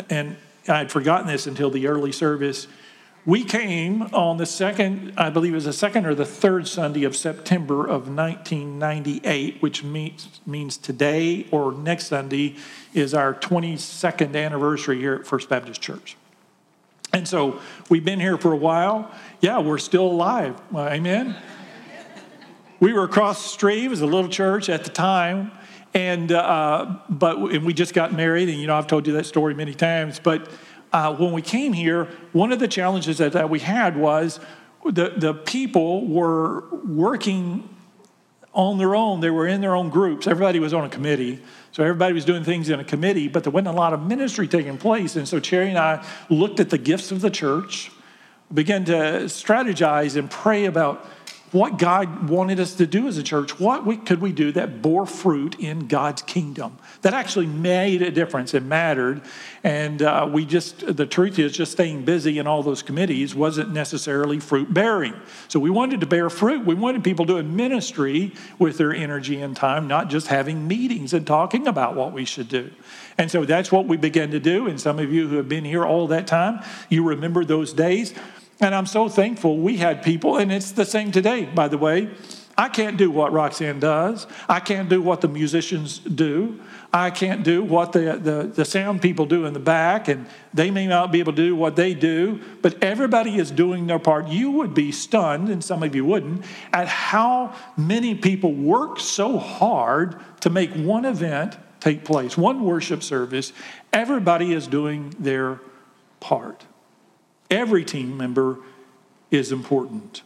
and 0.09 0.35
I 0.67 0.79
had 0.79 0.91
forgotten 0.91 1.27
this 1.27 1.47
until 1.47 1.69
the 1.69 1.87
early 1.87 2.11
service 2.11 2.67
we 3.29 3.43
came 3.43 4.01
on 4.01 4.37
the 4.37 4.45
second, 4.47 5.13
I 5.15 5.29
believe 5.29 5.51
it 5.51 5.55
was 5.55 5.65
the 5.65 5.73
second 5.73 6.07
or 6.07 6.15
the 6.15 6.25
third 6.25 6.67
Sunday 6.67 7.03
of 7.03 7.15
September 7.15 7.81
of 7.81 8.07
1998, 8.07 9.61
which 9.61 9.83
means, 9.83 10.41
means 10.47 10.77
today 10.77 11.45
or 11.51 11.71
next 11.71 12.07
Sunday 12.07 12.55
is 12.91 13.13
our 13.13 13.35
22nd 13.35 14.35
anniversary 14.35 14.97
here 14.97 15.13
at 15.13 15.27
First 15.27 15.47
Baptist 15.47 15.79
Church. 15.79 16.17
And 17.13 17.27
so 17.27 17.59
we've 17.87 18.03
been 18.03 18.19
here 18.19 18.35
for 18.35 18.51
a 18.51 18.57
while. 18.57 19.11
Yeah, 19.41 19.59
we're 19.59 19.77
still 19.77 20.07
alive. 20.07 20.59
Amen. 20.75 21.35
we 22.79 22.93
were 22.93 23.03
across 23.03 23.43
the 23.43 23.49
street. 23.49 23.83
It 23.83 23.89
was 23.89 24.01
a 24.01 24.07
little 24.07 24.29
church 24.29 24.69
at 24.69 24.83
the 24.83 24.89
time. 24.89 25.51
And, 25.93 26.31
uh, 26.31 26.97
but, 27.09 27.37
and 27.37 27.63
we 27.63 27.75
just 27.75 27.93
got 27.93 28.11
married. 28.11 28.49
And, 28.49 28.59
you 28.59 28.65
know, 28.65 28.75
I've 28.75 28.87
told 28.87 29.05
you 29.05 29.13
that 29.13 29.27
story 29.27 29.53
many 29.53 29.75
times. 29.75 30.19
But, 30.19 30.49
uh, 30.91 31.15
when 31.15 31.33
we 31.33 31.41
came 31.41 31.73
here, 31.73 32.05
one 32.33 32.51
of 32.51 32.59
the 32.59 32.67
challenges 32.67 33.17
that, 33.19 33.33
that 33.33 33.49
we 33.49 33.59
had 33.59 33.95
was 33.95 34.39
the, 34.85 35.13
the 35.15 35.33
people 35.33 36.07
were 36.07 36.67
working 36.85 37.67
on 38.53 38.77
their 38.77 38.95
own. 38.95 39.19
They 39.19 39.29
were 39.29 39.47
in 39.47 39.61
their 39.61 39.75
own 39.75 39.89
groups. 39.89 40.27
Everybody 40.27 40.59
was 40.59 40.73
on 40.73 40.83
a 40.83 40.89
committee. 40.89 41.41
So 41.71 41.83
everybody 41.83 42.13
was 42.13 42.25
doing 42.25 42.43
things 42.43 42.69
in 42.69 42.79
a 42.79 42.83
committee, 42.83 43.27
but 43.27 43.43
there 43.43 43.51
wasn't 43.51 43.69
a 43.69 43.73
lot 43.73 43.93
of 43.93 44.01
ministry 44.01 44.47
taking 44.47 44.77
place. 44.77 45.15
And 45.15 45.27
so 45.27 45.39
Cherry 45.39 45.69
and 45.69 45.77
I 45.77 46.05
looked 46.29 46.59
at 46.59 46.69
the 46.69 46.77
gifts 46.77 47.11
of 47.11 47.21
the 47.21 47.29
church, 47.29 47.91
began 48.51 48.85
to 48.85 48.93
strategize 49.25 50.17
and 50.17 50.29
pray 50.29 50.65
about 50.65 51.05
what 51.51 51.77
God 51.79 52.29
wanted 52.29 52.59
us 52.59 52.75
to 52.75 52.85
do 52.85 53.07
as 53.07 53.17
a 53.17 53.23
church. 53.23 53.59
What 53.59 53.85
we, 53.85 53.97
could 53.97 54.21
we 54.21 54.31
do 54.31 54.51
that 54.51 54.81
bore 54.81 55.05
fruit 55.05 55.59
in 55.59 55.87
God's 55.87 56.21
kingdom? 56.21 56.77
That 57.01 57.13
actually 57.13 57.47
made 57.47 58.01
a 58.01 58.11
difference. 58.11 58.53
It 58.53 58.63
mattered. 58.63 59.21
And 59.63 60.01
uh, 60.01 60.29
we 60.31 60.45
just, 60.45 60.95
the 60.95 61.05
truth 61.05 61.39
is, 61.39 61.51
just 61.55 61.71
staying 61.71 62.05
busy 62.05 62.37
in 62.37 62.47
all 62.47 62.61
those 62.61 62.81
committees 62.81 63.33
wasn't 63.33 63.71
necessarily 63.71 64.39
fruit 64.39 64.73
bearing. 64.73 65.15
So 65.47 65.59
we 65.59 65.69
wanted 65.69 66.01
to 66.01 66.05
bear 66.05 66.29
fruit. 66.29 66.65
We 66.65 66.75
wanted 66.75 67.03
people 67.03 67.25
doing 67.25 67.55
ministry 67.55 68.33
with 68.59 68.77
their 68.77 68.93
energy 68.93 69.41
and 69.41 69.55
time, 69.55 69.87
not 69.87 70.09
just 70.09 70.27
having 70.27 70.67
meetings 70.67 71.13
and 71.13 71.25
talking 71.25 71.67
about 71.67 71.95
what 71.95 72.13
we 72.13 72.25
should 72.25 72.49
do. 72.49 72.69
And 73.17 73.29
so 73.29 73.43
that's 73.43 73.71
what 73.71 73.85
we 73.85 73.97
began 73.97 74.31
to 74.31 74.39
do. 74.39 74.67
And 74.67 74.79
some 74.79 74.99
of 74.99 75.11
you 75.11 75.27
who 75.27 75.37
have 75.37 75.49
been 75.49 75.65
here 75.65 75.83
all 75.85 76.07
that 76.07 76.27
time, 76.27 76.63
you 76.89 77.03
remember 77.03 77.43
those 77.43 77.73
days. 77.73 78.13
And 78.61 78.75
I'm 78.75 78.85
so 78.85 79.07
thankful 79.07 79.57
we 79.57 79.77
had 79.77 80.03
people, 80.03 80.37
and 80.37 80.51
it's 80.51 80.71
the 80.71 80.85
same 80.85 81.11
today, 81.11 81.45
by 81.45 81.67
the 81.67 81.77
way. 81.77 82.09
I 82.57 82.67
can't 82.67 82.97
do 82.97 83.09
what 83.09 83.31
Roxanne 83.31 83.79
does. 83.79 84.27
I 84.49 84.59
can't 84.59 84.89
do 84.89 85.01
what 85.01 85.21
the 85.21 85.29
musicians 85.29 85.99
do. 85.99 86.59
I 86.91 87.09
can't 87.09 87.41
do 87.41 87.63
what 87.63 87.93
the, 87.93 88.19
the, 88.21 88.51
the, 88.53 88.65
sound 88.65 89.01
people 89.01 89.25
do 89.25 89.45
in 89.45 89.53
the 89.53 89.61
back, 89.61 90.09
and 90.09 90.27
they 90.53 90.69
may 90.69 90.85
not 90.85 91.09
be 91.09 91.19
able 91.19 91.31
to 91.31 91.41
do 91.41 91.55
what 91.55 91.77
they 91.77 91.93
do, 91.93 92.41
but 92.61 92.83
everybody 92.83 93.37
is 93.37 93.49
doing 93.49 93.87
their 93.87 93.97
part. 93.97 94.27
You 94.27 94.51
would 94.51 94.73
be 94.73 94.91
stunned, 94.91 95.47
and 95.47 95.63
some 95.63 95.83
of 95.83 95.95
you 95.95 96.03
wouldn't, 96.03 96.43
at 96.73 96.89
how 96.89 97.55
many 97.77 98.13
people 98.13 98.53
work 98.53 98.99
so 98.99 99.37
hard 99.37 100.19
to 100.41 100.49
make 100.49 100.73
one 100.73 101.05
event 101.05 101.55
take 101.79 102.03
place, 102.03 102.37
one 102.37 102.65
worship 102.65 103.03
service. 103.03 103.53
Everybody 103.93 104.51
is 104.51 104.67
doing 104.67 105.15
their 105.17 105.61
part. 106.19 106.65
Every 107.49 107.83
team 107.83 108.17
member 108.17 108.59
is 109.31 109.51
important. 109.51 110.21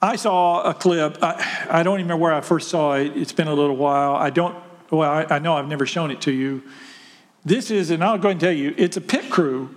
I 0.00 0.16
saw 0.16 0.62
a 0.62 0.74
clip. 0.74 1.18
I, 1.22 1.66
I, 1.68 1.82
don't 1.82 1.96
remember 1.96 2.22
where 2.22 2.32
I 2.32 2.40
first 2.40 2.68
saw 2.68 2.94
it. 2.94 3.16
It's 3.16 3.32
been 3.32 3.48
a 3.48 3.54
little 3.54 3.76
while. 3.76 4.14
I 4.14 4.30
don't, 4.30 4.56
well, 4.90 5.10
I, 5.10 5.26
I 5.28 5.38
know 5.40 5.56
I've 5.56 5.66
never 5.66 5.86
shown 5.86 6.10
it 6.10 6.20
to 6.22 6.32
you. 6.32 6.62
This 7.44 7.70
is, 7.70 7.90
and 7.90 8.04
I'll 8.04 8.16
go 8.16 8.28
ahead 8.28 8.32
and 8.32 8.40
tell 8.40 8.52
you, 8.52 8.74
it's 8.76 8.96
a 8.96 9.00
pit 9.00 9.28
crew 9.28 9.74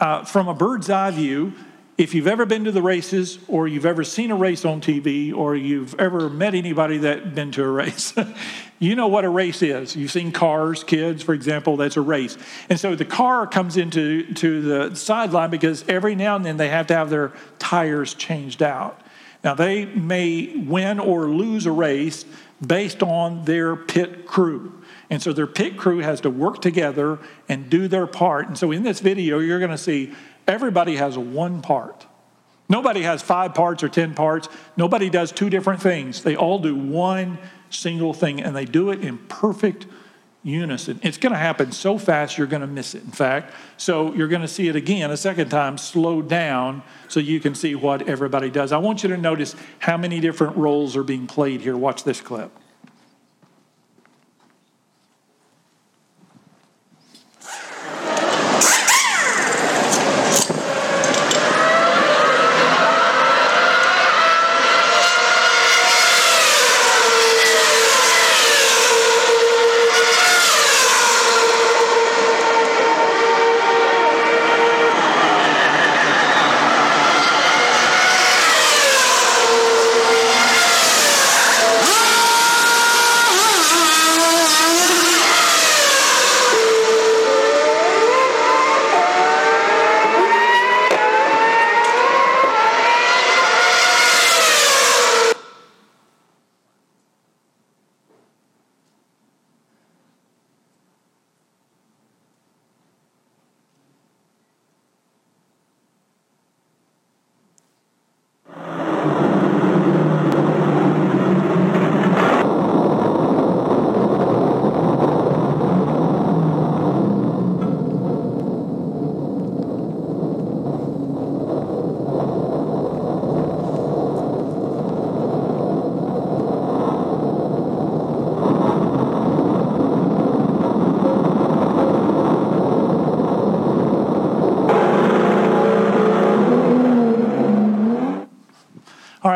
uh, 0.00 0.24
from 0.24 0.48
a 0.48 0.54
bird's 0.54 0.90
eye 0.90 1.12
view 1.12 1.52
if 1.98 2.14
you've 2.14 2.26
ever 2.26 2.46
been 2.46 2.64
to 2.64 2.72
the 2.72 2.80
races 2.80 3.38
or 3.48 3.68
you've 3.68 3.84
ever 3.84 4.02
seen 4.02 4.30
a 4.30 4.36
race 4.36 4.64
on 4.64 4.80
TV 4.80 5.34
or 5.34 5.54
you've 5.54 5.94
ever 5.96 6.30
met 6.30 6.54
anybody 6.54 6.98
that's 6.98 7.26
been 7.28 7.52
to 7.52 7.62
a 7.62 7.70
race, 7.70 8.14
you 8.78 8.96
know 8.96 9.08
what 9.08 9.24
a 9.24 9.28
race 9.28 9.60
is. 9.62 9.94
You've 9.94 10.10
seen 10.10 10.32
cars, 10.32 10.84
kids, 10.84 11.22
for 11.22 11.34
example, 11.34 11.76
that's 11.76 11.98
a 11.98 12.00
race. 12.00 12.38
And 12.70 12.80
so 12.80 12.94
the 12.94 13.04
car 13.04 13.46
comes 13.46 13.76
into 13.76 14.32
to 14.34 14.62
the 14.62 14.96
sideline 14.96 15.50
because 15.50 15.84
every 15.86 16.14
now 16.14 16.36
and 16.36 16.44
then 16.44 16.56
they 16.56 16.68
have 16.68 16.86
to 16.86 16.94
have 16.94 17.10
their 17.10 17.32
tires 17.58 18.14
changed 18.14 18.62
out. 18.62 18.98
Now, 19.44 19.54
they 19.54 19.86
may 19.86 20.56
win 20.56 21.00
or 21.00 21.26
lose 21.26 21.66
a 21.66 21.72
race 21.72 22.24
based 22.64 23.02
on 23.02 23.44
their 23.44 23.74
pit 23.74 24.24
crew. 24.24 24.80
And 25.10 25.20
so 25.20 25.32
their 25.32 25.48
pit 25.48 25.76
crew 25.76 25.98
has 25.98 26.20
to 26.22 26.30
work 26.30 26.62
together 26.62 27.18
and 27.48 27.68
do 27.68 27.88
their 27.88 28.06
part. 28.06 28.46
And 28.46 28.56
so 28.56 28.70
in 28.70 28.84
this 28.84 29.00
video, 29.00 29.40
you're 29.40 29.58
going 29.58 29.72
to 29.72 29.78
see 29.78 30.14
Everybody 30.46 30.96
has 30.96 31.16
one 31.16 31.62
part. 31.62 32.06
Nobody 32.68 33.02
has 33.02 33.22
five 33.22 33.54
parts 33.54 33.82
or 33.82 33.88
10 33.88 34.14
parts. 34.14 34.48
Nobody 34.76 35.10
does 35.10 35.30
two 35.30 35.50
different 35.50 35.82
things. 35.82 36.22
They 36.22 36.36
all 36.36 36.58
do 36.58 36.74
one 36.74 37.38
single 37.70 38.14
thing, 38.14 38.40
and 38.40 38.56
they 38.56 38.64
do 38.64 38.90
it 38.90 39.00
in 39.00 39.18
perfect 39.18 39.86
unison. 40.42 40.98
It's 41.02 41.18
going 41.18 41.32
to 41.32 41.38
happen 41.38 41.70
so 41.70 41.98
fast 41.98 42.36
you're 42.36 42.46
going 42.46 42.62
to 42.62 42.66
miss 42.66 42.94
it, 42.94 43.04
in 43.04 43.10
fact. 43.10 43.54
So 43.76 44.12
you're 44.14 44.28
going 44.28 44.42
to 44.42 44.48
see 44.48 44.68
it 44.68 44.76
again 44.76 45.10
a 45.10 45.16
second 45.16 45.50
time, 45.50 45.78
slow 45.78 46.22
down, 46.22 46.82
so 47.08 47.20
you 47.20 47.40
can 47.40 47.54
see 47.54 47.74
what 47.74 48.08
everybody 48.08 48.50
does. 48.50 48.72
I 48.72 48.78
want 48.78 49.02
you 49.02 49.10
to 49.10 49.16
notice 49.16 49.54
how 49.78 49.96
many 49.96 50.20
different 50.20 50.56
roles 50.56 50.96
are 50.96 51.04
being 51.04 51.26
played 51.26 51.60
here. 51.60 51.76
Watch 51.76 52.04
this 52.04 52.20
clip. 52.20 52.50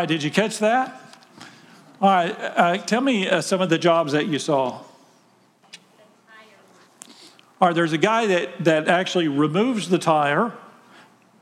Right, 0.07 0.13
did 0.13 0.23
you 0.23 0.31
catch 0.31 0.61
that? 0.61 1.01
All 2.01 2.11
right, 2.11 2.31
uh, 2.39 2.77
tell 2.79 3.01
me 3.01 3.29
uh, 3.29 3.41
some 3.41 3.61
of 3.61 3.71
the 3.71 3.79
jobs 3.79 4.13
that 4.13 4.27
you 4.27 4.39
saw. 4.39 4.83
All 7.59 7.69
right, 7.69 7.75
there's 7.75 7.93
a 7.93 7.99
guy 7.99 8.27
that, 8.27 8.65
that 8.65 8.87
actually 8.87 9.27
removes 9.27 9.89
the 9.89 9.99
tire, 9.99 10.53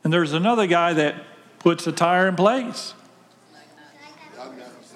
and 0.02 0.12
there's 0.12 0.32
another 0.32 0.66
guy 0.66 0.94
that 0.94 1.16
puts 1.58 1.84
the 1.84 1.92
tire 1.92 2.26
in 2.28 2.36
place. 2.36 2.94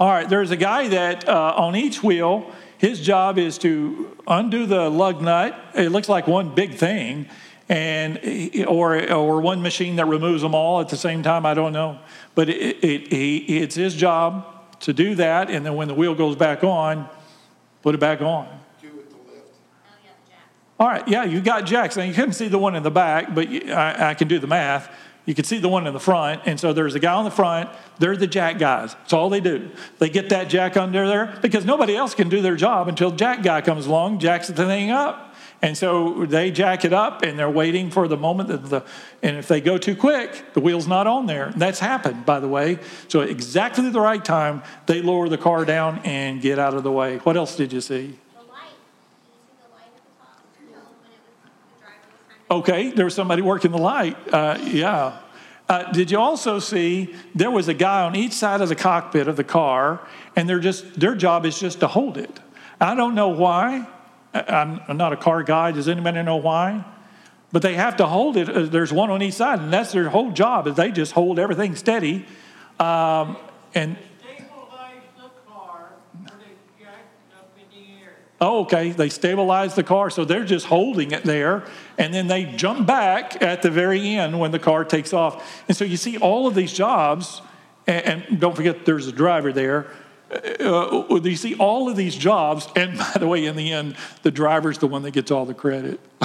All 0.01 0.09
right, 0.09 0.29
there's 0.29 0.51
a 0.51 0.57
guy 0.57 0.89
that 0.89 1.29
uh, 1.29 1.55
on 1.57 1.77
each 1.77 2.03
wheel, 2.03 2.51
his 2.79 3.01
job 3.01 3.37
is 3.37 3.59
to 3.59 4.17
undo 4.27 4.65
the 4.65 4.89
lug 4.89 5.21
nut. 5.21 5.59
It 5.75 5.91
looks 5.91 6.09
like 6.09 6.27
one 6.27 6.55
big 6.55 6.77
thing, 6.77 7.29
and 7.69 8.19
or 8.67 9.13
or 9.13 9.41
one 9.41 9.61
machine 9.63 9.97
that 9.97 10.07
removes 10.07 10.43
them 10.43 10.55
all 10.55 10.81
at 10.81 10.89
the 10.89 10.97
same 10.97 11.23
time. 11.23 11.45
I 11.45 11.55
don't 11.55 11.73
know, 11.73 11.99
but 12.35 12.49
it, 12.49 12.83
it, 12.83 13.13
it's 13.13 13.75
his 13.75 13.95
job 13.95 14.47
to 14.81 14.93
do 14.93 15.15
that, 15.17 15.51
and 15.51 15.67
then 15.67 15.75
when 15.75 15.89
the 15.89 15.95
wheel 15.95 16.15
goes 16.15 16.37
back 16.37 16.65
on, 16.65 17.09
put 17.83 17.95
it 17.95 17.99
back 17.99 18.21
on. 18.23 18.47
Oh, 18.47 18.59
all 20.81 20.89
right, 20.89 21.07
yeah, 21.09 21.25
you 21.25 21.41
got 21.41 21.67
jacks. 21.67 21.97
Now 21.97 22.05
you 22.05 22.15
couldn't 22.15 22.35
see 22.35 22.49
the 22.49 22.59
one 22.59 22.77
in 22.77 22.85
the 22.85 22.91
back, 22.91 23.35
but 23.35 23.49
I, 23.49 24.11
I 24.11 24.15
can 24.15 24.29
do 24.29 24.39
the 24.39 24.47
math. 24.47 24.89
You 25.27 25.35
can 25.35 25.45
see 25.45 25.59
the 25.59 25.69
one 25.69 25.87
in 25.87 25.93
the 25.93 26.01
front, 26.01 26.43
and 26.47 26.59
so 26.59 26.73
there's 26.73 26.95
a 26.95 27.01
guy 27.01 27.13
on 27.13 27.25
the 27.25 27.31
front. 27.31 27.69
They're 27.99 28.17
the 28.17 28.27
jack 28.27 28.59
guys. 28.59 28.95
That's 28.95 29.13
all 29.13 29.29
they 29.29 29.41
do. 29.41 29.71
They 29.99 30.09
get 30.09 30.31
that 30.31 30.49
jack 30.49 30.79
under 30.79 31.07
there 31.07 31.39
because 31.43 31.67
nobody 31.67 31.95
else 31.95 32.15
can 32.15 32.31
do 32.31 32.41
their 32.41 32.57
job 32.57 32.89
until 32.89 33.11
jack 33.11 33.43
guy 33.43 33.61
comes 33.61 33.85
along, 33.85 34.21
jacks 34.21 34.47
the 34.47 34.55
thing 34.55 34.91
up. 34.91 35.28
And 35.61 35.77
so 35.77 36.25
they 36.25 36.53
jack 36.53 36.85
it 36.85 36.93
up 36.93 37.23
and 37.23 37.37
they're 37.37 37.51
waiting 37.51 37.91
for 37.91 38.07
the 38.07 38.17
moment 38.17 38.49
that 38.49 38.65
the, 38.71 38.85
and 39.23 39.37
if 39.37 39.49
they 39.49 39.61
go 39.61 39.77
too 39.77 39.97
quick, 39.97 40.55
the 40.55 40.61
wheel's 40.61 40.87
not 40.87 41.09
on 41.09 41.27
there. 41.27 41.53
That's 41.57 41.81
happened, 41.81 42.25
by 42.25 42.39
the 42.39 42.47
way. 42.47 42.79
So 43.09 43.23
exactly 43.23 43.91
the 43.91 44.01
right 44.01 44.25
time, 44.25 44.63
they 44.87 45.03
lower 45.03 45.29
the 45.29 45.39
car 45.39 45.65
down 45.65 45.99
and 46.05 46.41
get 46.41 46.61
out 46.61 46.75
of 46.75 46.85
the 46.85 46.93
way. 46.93 47.17
What 47.19 47.37
else 47.37 47.57
did 47.57 47.73
you 47.73 47.81
see? 47.81 48.17
The 48.37 48.53
light. 48.53 48.71
Okay, 52.51 52.91
there 52.93 53.05
was 53.05 53.15
somebody 53.15 53.43
working 53.43 53.73
the 53.73 53.79
light. 53.79 54.17
Uh, 54.33 54.59
yeah. 54.63 55.19
Uh, 55.69 55.91
did 55.91 56.11
you 56.11 56.19
also 56.19 56.61
see 56.61 57.15
there 57.35 57.51
was 57.51 57.67
a 57.67 57.75
guy 57.75 58.03
on 58.03 58.15
each 58.15 58.33
side 58.33 58.61
of 58.61 58.69
the 58.69 58.77
cockpit 58.77 59.27
of 59.27 59.37
the 59.37 59.45
car, 59.45 60.07
and 60.37 60.49
they're 60.49 60.61
just 60.61 60.99
their 60.99 61.17
job 61.17 61.45
is 61.45 61.59
just 61.59 61.81
to 61.81 61.89
hold 61.89 62.17
it. 62.17 62.41
I 62.81 62.95
don't 62.95 63.17
know 63.17 63.29
why. 63.29 63.87
I'm 64.49 64.97
not 64.97 65.13
a 65.13 65.17
car 65.17 65.43
guy. 65.43 65.73
Does 65.73 65.89
anybody 65.89 66.23
know 66.23 66.37
why? 66.37 66.85
But 67.51 67.63
they 67.63 67.75
have 67.75 67.97
to 67.97 68.07
hold 68.07 68.37
it. 68.37 68.49
uh, 68.49 68.63
There's 68.63 68.93
one 68.93 69.11
on 69.11 69.23
each 69.23 69.35
side, 69.35 69.61
and 69.61 69.73
that's 69.73 69.93
their 69.93 70.09
whole 70.11 70.33
job. 70.33 70.67
Is 70.67 70.77
they 70.77 70.91
just 70.91 71.13
hold 71.13 71.39
everything 71.39 71.77
steady, 71.77 72.27
um, 72.79 73.37
and 73.75 73.97
Stabilize 74.21 75.03
the 75.17 75.31
car 75.51 75.93
or 76.15 76.37
they 76.39 76.53
jack 76.79 77.07
up 77.35 77.51
in 77.57 77.65
the 77.71 78.03
air. 78.03 78.17
Oh, 78.41 78.61
okay. 78.61 78.91
They 78.91 79.09
stabilize 79.09 79.75
the 79.75 79.83
car, 79.83 80.11
so 80.11 80.27
they're 80.27 80.45
just 80.45 80.67
holding 80.67 81.13
it 81.13 81.25
there, 81.25 81.65
and 81.97 82.13
then 82.13 82.27
they 82.27 82.45
jump 82.45 82.87
back 82.87 83.41
at 83.43 83.63
the 83.63 83.71
very 83.71 84.17
end 84.17 84.39
when 84.39 84.51
the 84.51 84.59
car 84.59 84.85
takes 84.85 85.15
off. 85.15 85.65
And 85.69 85.77
so 85.77 85.85
you 85.85 85.97
see 85.97 86.19
all 86.19 86.47
of 86.47 86.55
these 86.55 86.73
jobs, 86.73 87.41
and, 87.87 88.25
and 88.31 88.41
don't 88.41 88.55
forget 88.55 88.85
there's 88.85 89.07
a 89.07 89.13
driver 89.13 89.53
there. 89.55 89.87
Uh, 90.31 91.21
you 91.23 91.37
see 91.37 91.55
all 91.57 91.89
of 91.89 91.97
these 91.97 92.15
jobs, 92.15 92.69
and 92.77 92.99
by 92.99 93.13
the 93.19 93.27
way, 93.27 93.47
in 93.47 93.57
the 93.57 93.73
end, 93.73 93.97
the 94.23 94.31
driver's 94.31 94.79
the 94.79 94.87
one 94.87 95.03
that 95.03 95.13
gets 95.13 95.31
all 95.31 95.47
the 95.47 95.55
credit. 95.55 96.01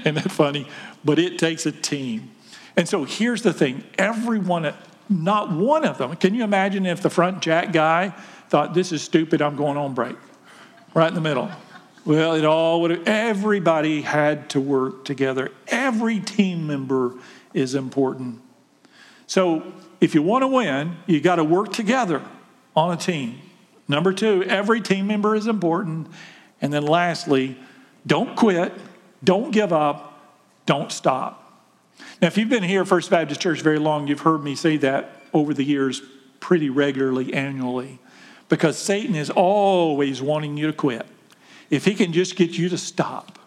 Isn't 0.00 0.14
that 0.14 0.30
funny? 0.30 0.68
But 1.04 1.18
it 1.18 1.38
takes 1.38 1.66
a 1.66 1.72
team. 1.72 2.30
And 2.76 2.88
so 2.88 3.04
here's 3.04 3.42
the 3.42 3.52
thing 3.52 3.84
everyone, 3.98 4.72
not 5.08 5.50
one 5.50 5.84
of 5.84 5.98
them, 5.98 6.14
can 6.16 6.34
you 6.34 6.44
imagine 6.44 6.86
if 6.86 7.02
the 7.02 7.10
front 7.10 7.42
jack 7.42 7.72
guy 7.72 8.10
thought, 8.48 8.74
this 8.74 8.92
is 8.92 9.02
stupid, 9.02 9.40
I'm 9.40 9.56
going 9.56 9.76
on 9.76 9.94
break? 9.94 10.16
right 10.94 11.08
in 11.08 11.14
the 11.14 11.20
middle. 11.20 11.50
Well, 12.04 12.34
it 12.34 12.44
all 12.44 12.82
would 12.82 13.08
everybody 13.08 14.02
had 14.02 14.50
to 14.50 14.60
work 14.60 15.04
together. 15.04 15.52
Every 15.68 16.18
team 16.18 16.66
member 16.66 17.14
is 17.54 17.74
important. 17.74 18.40
So, 19.26 19.72
if 20.00 20.14
you 20.14 20.22
want 20.22 20.42
to 20.42 20.48
win, 20.48 20.96
you 21.06 21.20
got 21.20 21.36
to 21.36 21.44
work 21.44 21.72
together 21.72 22.22
on 22.74 22.92
a 22.92 22.96
team. 22.96 23.40
Number 23.88 24.12
2, 24.12 24.44
every 24.44 24.80
team 24.80 25.06
member 25.06 25.34
is 25.34 25.46
important. 25.46 26.08
And 26.60 26.72
then 26.72 26.84
lastly, 26.84 27.56
don't 28.06 28.36
quit, 28.36 28.72
don't 29.22 29.50
give 29.50 29.72
up, 29.72 30.12
don't 30.66 30.90
stop. 30.90 31.38
Now, 32.20 32.28
if 32.28 32.38
you've 32.38 32.48
been 32.48 32.62
here 32.62 32.84
First 32.84 33.10
Baptist 33.10 33.40
Church 33.40 33.60
very 33.60 33.78
long, 33.78 34.06
you've 34.06 34.20
heard 34.20 34.42
me 34.42 34.54
say 34.54 34.76
that 34.78 35.22
over 35.32 35.52
the 35.52 35.64
years 35.64 36.02
pretty 36.40 36.70
regularly, 36.70 37.32
annually, 37.34 37.98
because 38.48 38.78
Satan 38.78 39.14
is 39.14 39.30
always 39.30 40.22
wanting 40.22 40.56
you 40.56 40.66
to 40.66 40.72
quit. 40.72 41.06
If 41.70 41.84
he 41.84 41.94
can 41.94 42.12
just 42.12 42.36
get 42.36 42.58
you 42.58 42.68
to 42.68 42.78
stop, 42.78 43.38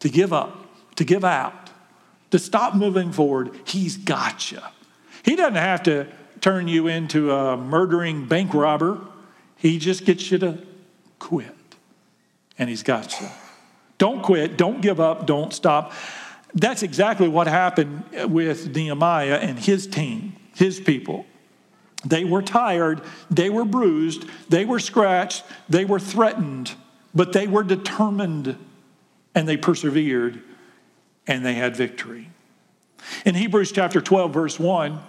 to 0.00 0.08
give 0.08 0.32
up, 0.32 0.66
to 0.96 1.04
give 1.04 1.24
out, 1.24 1.70
to 2.30 2.38
stop 2.38 2.74
moving 2.74 3.12
forward, 3.12 3.50
he's 3.64 3.96
got 3.96 4.50
you. 4.50 4.60
He 5.24 5.36
doesn't 5.36 5.54
have 5.54 5.82
to 5.84 6.06
turn 6.44 6.68
you 6.68 6.88
into 6.88 7.32
a 7.32 7.56
murdering 7.56 8.26
bank 8.26 8.52
robber, 8.52 9.00
he 9.56 9.78
just 9.78 10.04
gets 10.04 10.30
you 10.30 10.36
to 10.36 10.58
quit. 11.18 11.56
And 12.58 12.68
he's 12.68 12.82
got 12.82 13.18
you. 13.18 13.28
Don't 13.96 14.22
quit, 14.22 14.58
don't 14.58 14.82
give 14.82 15.00
up, 15.00 15.26
don't 15.26 15.54
stop. 15.54 15.94
That's 16.52 16.82
exactly 16.82 17.28
what 17.28 17.46
happened 17.46 18.04
with 18.30 18.76
Nehemiah 18.76 19.36
and 19.36 19.58
his 19.58 19.86
team, 19.86 20.36
his 20.54 20.80
people. 20.80 21.24
They 22.04 22.24
were 22.24 22.42
tired, 22.42 23.00
they 23.30 23.48
were 23.48 23.64
bruised, 23.64 24.26
they 24.50 24.66
were 24.66 24.80
scratched, 24.80 25.44
they 25.70 25.86
were 25.86 25.98
threatened, 25.98 26.72
but 27.14 27.32
they 27.32 27.46
were 27.46 27.62
determined 27.62 28.58
and 29.34 29.48
they 29.48 29.56
persevered 29.56 30.42
and 31.26 31.42
they 31.42 31.54
had 31.54 31.74
victory. 31.74 32.28
In 33.24 33.34
Hebrews 33.34 33.72
chapter 33.72 34.02
12, 34.02 34.34
verse 34.34 34.60
1, 34.60 35.00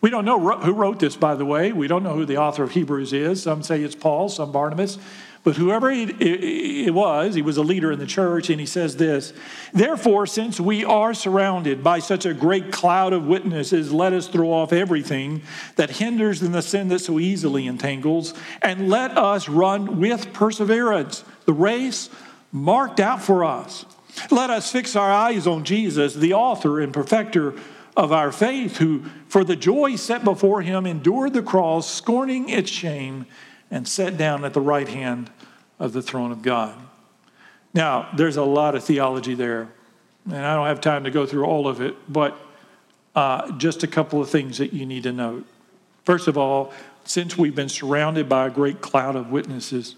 we 0.00 0.10
don't 0.10 0.24
know 0.24 0.38
who 0.58 0.72
wrote 0.72 1.00
this, 1.00 1.16
by 1.16 1.34
the 1.34 1.44
way. 1.44 1.72
We 1.72 1.88
don't 1.88 2.02
know 2.02 2.14
who 2.14 2.24
the 2.24 2.36
author 2.36 2.62
of 2.62 2.72
Hebrews 2.72 3.12
is. 3.12 3.42
Some 3.42 3.62
say 3.62 3.82
it's 3.82 3.94
Paul, 3.94 4.28
some 4.28 4.52
Barnabas. 4.52 4.98
But 5.46 5.54
whoever 5.54 5.92
it 5.92 6.92
was, 6.92 7.36
he 7.36 7.40
was 7.40 7.56
a 7.56 7.62
leader 7.62 7.92
in 7.92 8.00
the 8.00 8.06
church, 8.06 8.50
and 8.50 8.58
he 8.58 8.66
says 8.66 8.96
this 8.96 9.32
Therefore, 9.72 10.26
since 10.26 10.58
we 10.58 10.84
are 10.84 11.14
surrounded 11.14 11.84
by 11.84 12.00
such 12.00 12.26
a 12.26 12.34
great 12.34 12.72
cloud 12.72 13.12
of 13.12 13.28
witnesses, 13.28 13.92
let 13.92 14.12
us 14.12 14.26
throw 14.26 14.52
off 14.52 14.72
everything 14.72 15.42
that 15.76 15.88
hinders 15.88 16.42
and 16.42 16.52
the 16.52 16.62
sin 16.62 16.88
that 16.88 16.98
so 16.98 17.20
easily 17.20 17.68
entangles, 17.68 18.34
and 18.60 18.88
let 18.88 19.16
us 19.16 19.48
run 19.48 20.00
with 20.00 20.32
perseverance 20.32 21.22
the 21.44 21.52
race 21.52 22.10
marked 22.50 22.98
out 22.98 23.22
for 23.22 23.44
us. 23.44 23.86
Let 24.32 24.50
us 24.50 24.72
fix 24.72 24.96
our 24.96 25.12
eyes 25.12 25.46
on 25.46 25.62
Jesus, 25.62 26.14
the 26.14 26.34
author 26.34 26.80
and 26.80 26.92
perfecter 26.92 27.54
of 27.96 28.12
our 28.12 28.30
faith, 28.30 28.76
who, 28.76 29.04
for 29.28 29.42
the 29.42 29.56
joy 29.56 29.96
set 29.96 30.22
before 30.22 30.62
him, 30.62 30.86
endured 30.86 31.32
the 31.32 31.42
cross, 31.42 31.90
scorning 31.90 32.48
its 32.48 32.70
shame, 32.70 33.26
and 33.70 33.88
sat 33.88 34.16
down 34.16 34.44
at 34.44 34.52
the 34.52 34.60
right 34.60 34.88
hand 34.88 35.30
of 35.78 35.92
the 35.92 36.02
throne 36.02 36.30
of 36.30 36.42
God. 36.42 36.74
Now, 37.72 38.08
there's 38.16 38.36
a 38.36 38.44
lot 38.44 38.74
of 38.74 38.84
theology 38.84 39.34
there, 39.34 39.68
and 40.26 40.36
I 40.36 40.54
don't 40.54 40.66
have 40.66 40.80
time 40.80 41.04
to 41.04 41.10
go 41.10 41.26
through 41.26 41.44
all 41.44 41.66
of 41.66 41.80
it, 41.80 41.94
but 42.08 42.38
uh, 43.14 43.50
just 43.52 43.82
a 43.82 43.86
couple 43.86 44.20
of 44.20 44.28
things 44.28 44.58
that 44.58 44.72
you 44.72 44.84
need 44.84 45.04
to 45.04 45.12
note. 45.12 45.46
First 46.04 46.28
of 46.28 46.36
all, 46.36 46.72
since 47.04 47.36
we've 47.36 47.54
been 47.54 47.68
surrounded 47.68 48.28
by 48.28 48.46
a 48.46 48.50
great 48.50 48.80
cloud 48.80 49.16
of 49.16 49.30
witnesses, 49.30 49.94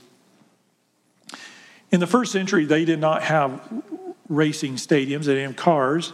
in 1.90 2.00
the 2.00 2.06
first 2.06 2.32
century, 2.32 2.64
they 2.64 2.84
did 2.84 3.00
not 3.00 3.22
have 3.22 3.60
racing 4.28 4.74
stadiums, 4.74 5.24
they 5.24 5.34
didn't 5.34 5.52
have 5.52 5.56
cars, 5.56 6.12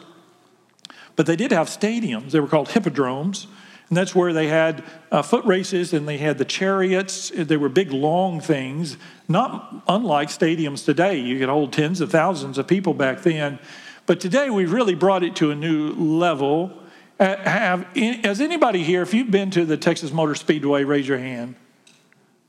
but 1.16 1.26
they 1.26 1.36
did 1.36 1.52
have 1.52 1.68
stadiums. 1.68 2.30
They 2.30 2.40
were 2.40 2.48
called 2.48 2.70
hippodromes. 2.70 3.46
And 3.88 3.96
that's 3.98 4.14
where 4.14 4.32
they 4.32 4.48
had 4.48 4.82
uh, 5.12 5.22
foot 5.22 5.44
races 5.44 5.92
and 5.92 6.08
they 6.08 6.16
had 6.16 6.38
the 6.38 6.44
chariots. 6.44 7.30
They 7.34 7.56
were 7.56 7.68
big, 7.68 7.92
long 7.92 8.40
things, 8.40 8.96
not 9.28 9.84
unlike 9.86 10.28
stadiums 10.28 10.84
today. 10.84 11.18
You 11.18 11.38
could 11.38 11.50
hold 11.50 11.72
tens 11.72 12.00
of 12.00 12.10
thousands 12.10 12.56
of 12.56 12.66
people 12.66 12.94
back 12.94 13.22
then. 13.22 13.58
But 14.06 14.20
today 14.20 14.50
we've 14.50 14.72
really 14.72 14.94
brought 14.94 15.22
it 15.22 15.36
to 15.36 15.50
a 15.50 15.54
new 15.54 15.92
level. 15.92 16.72
Uh, 17.20 17.36
have, 17.36 17.86
has 18.24 18.40
anybody 18.40 18.82
here, 18.82 19.02
if 19.02 19.12
you've 19.12 19.30
been 19.30 19.50
to 19.50 19.64
the 19.64 19.76
Texas 19.76 20.12
Motor 20.12 20.34
Speedway, 20.34 20.84
raise 20.84 21.06
your 21.06 21.18
hand? 21.18 21.54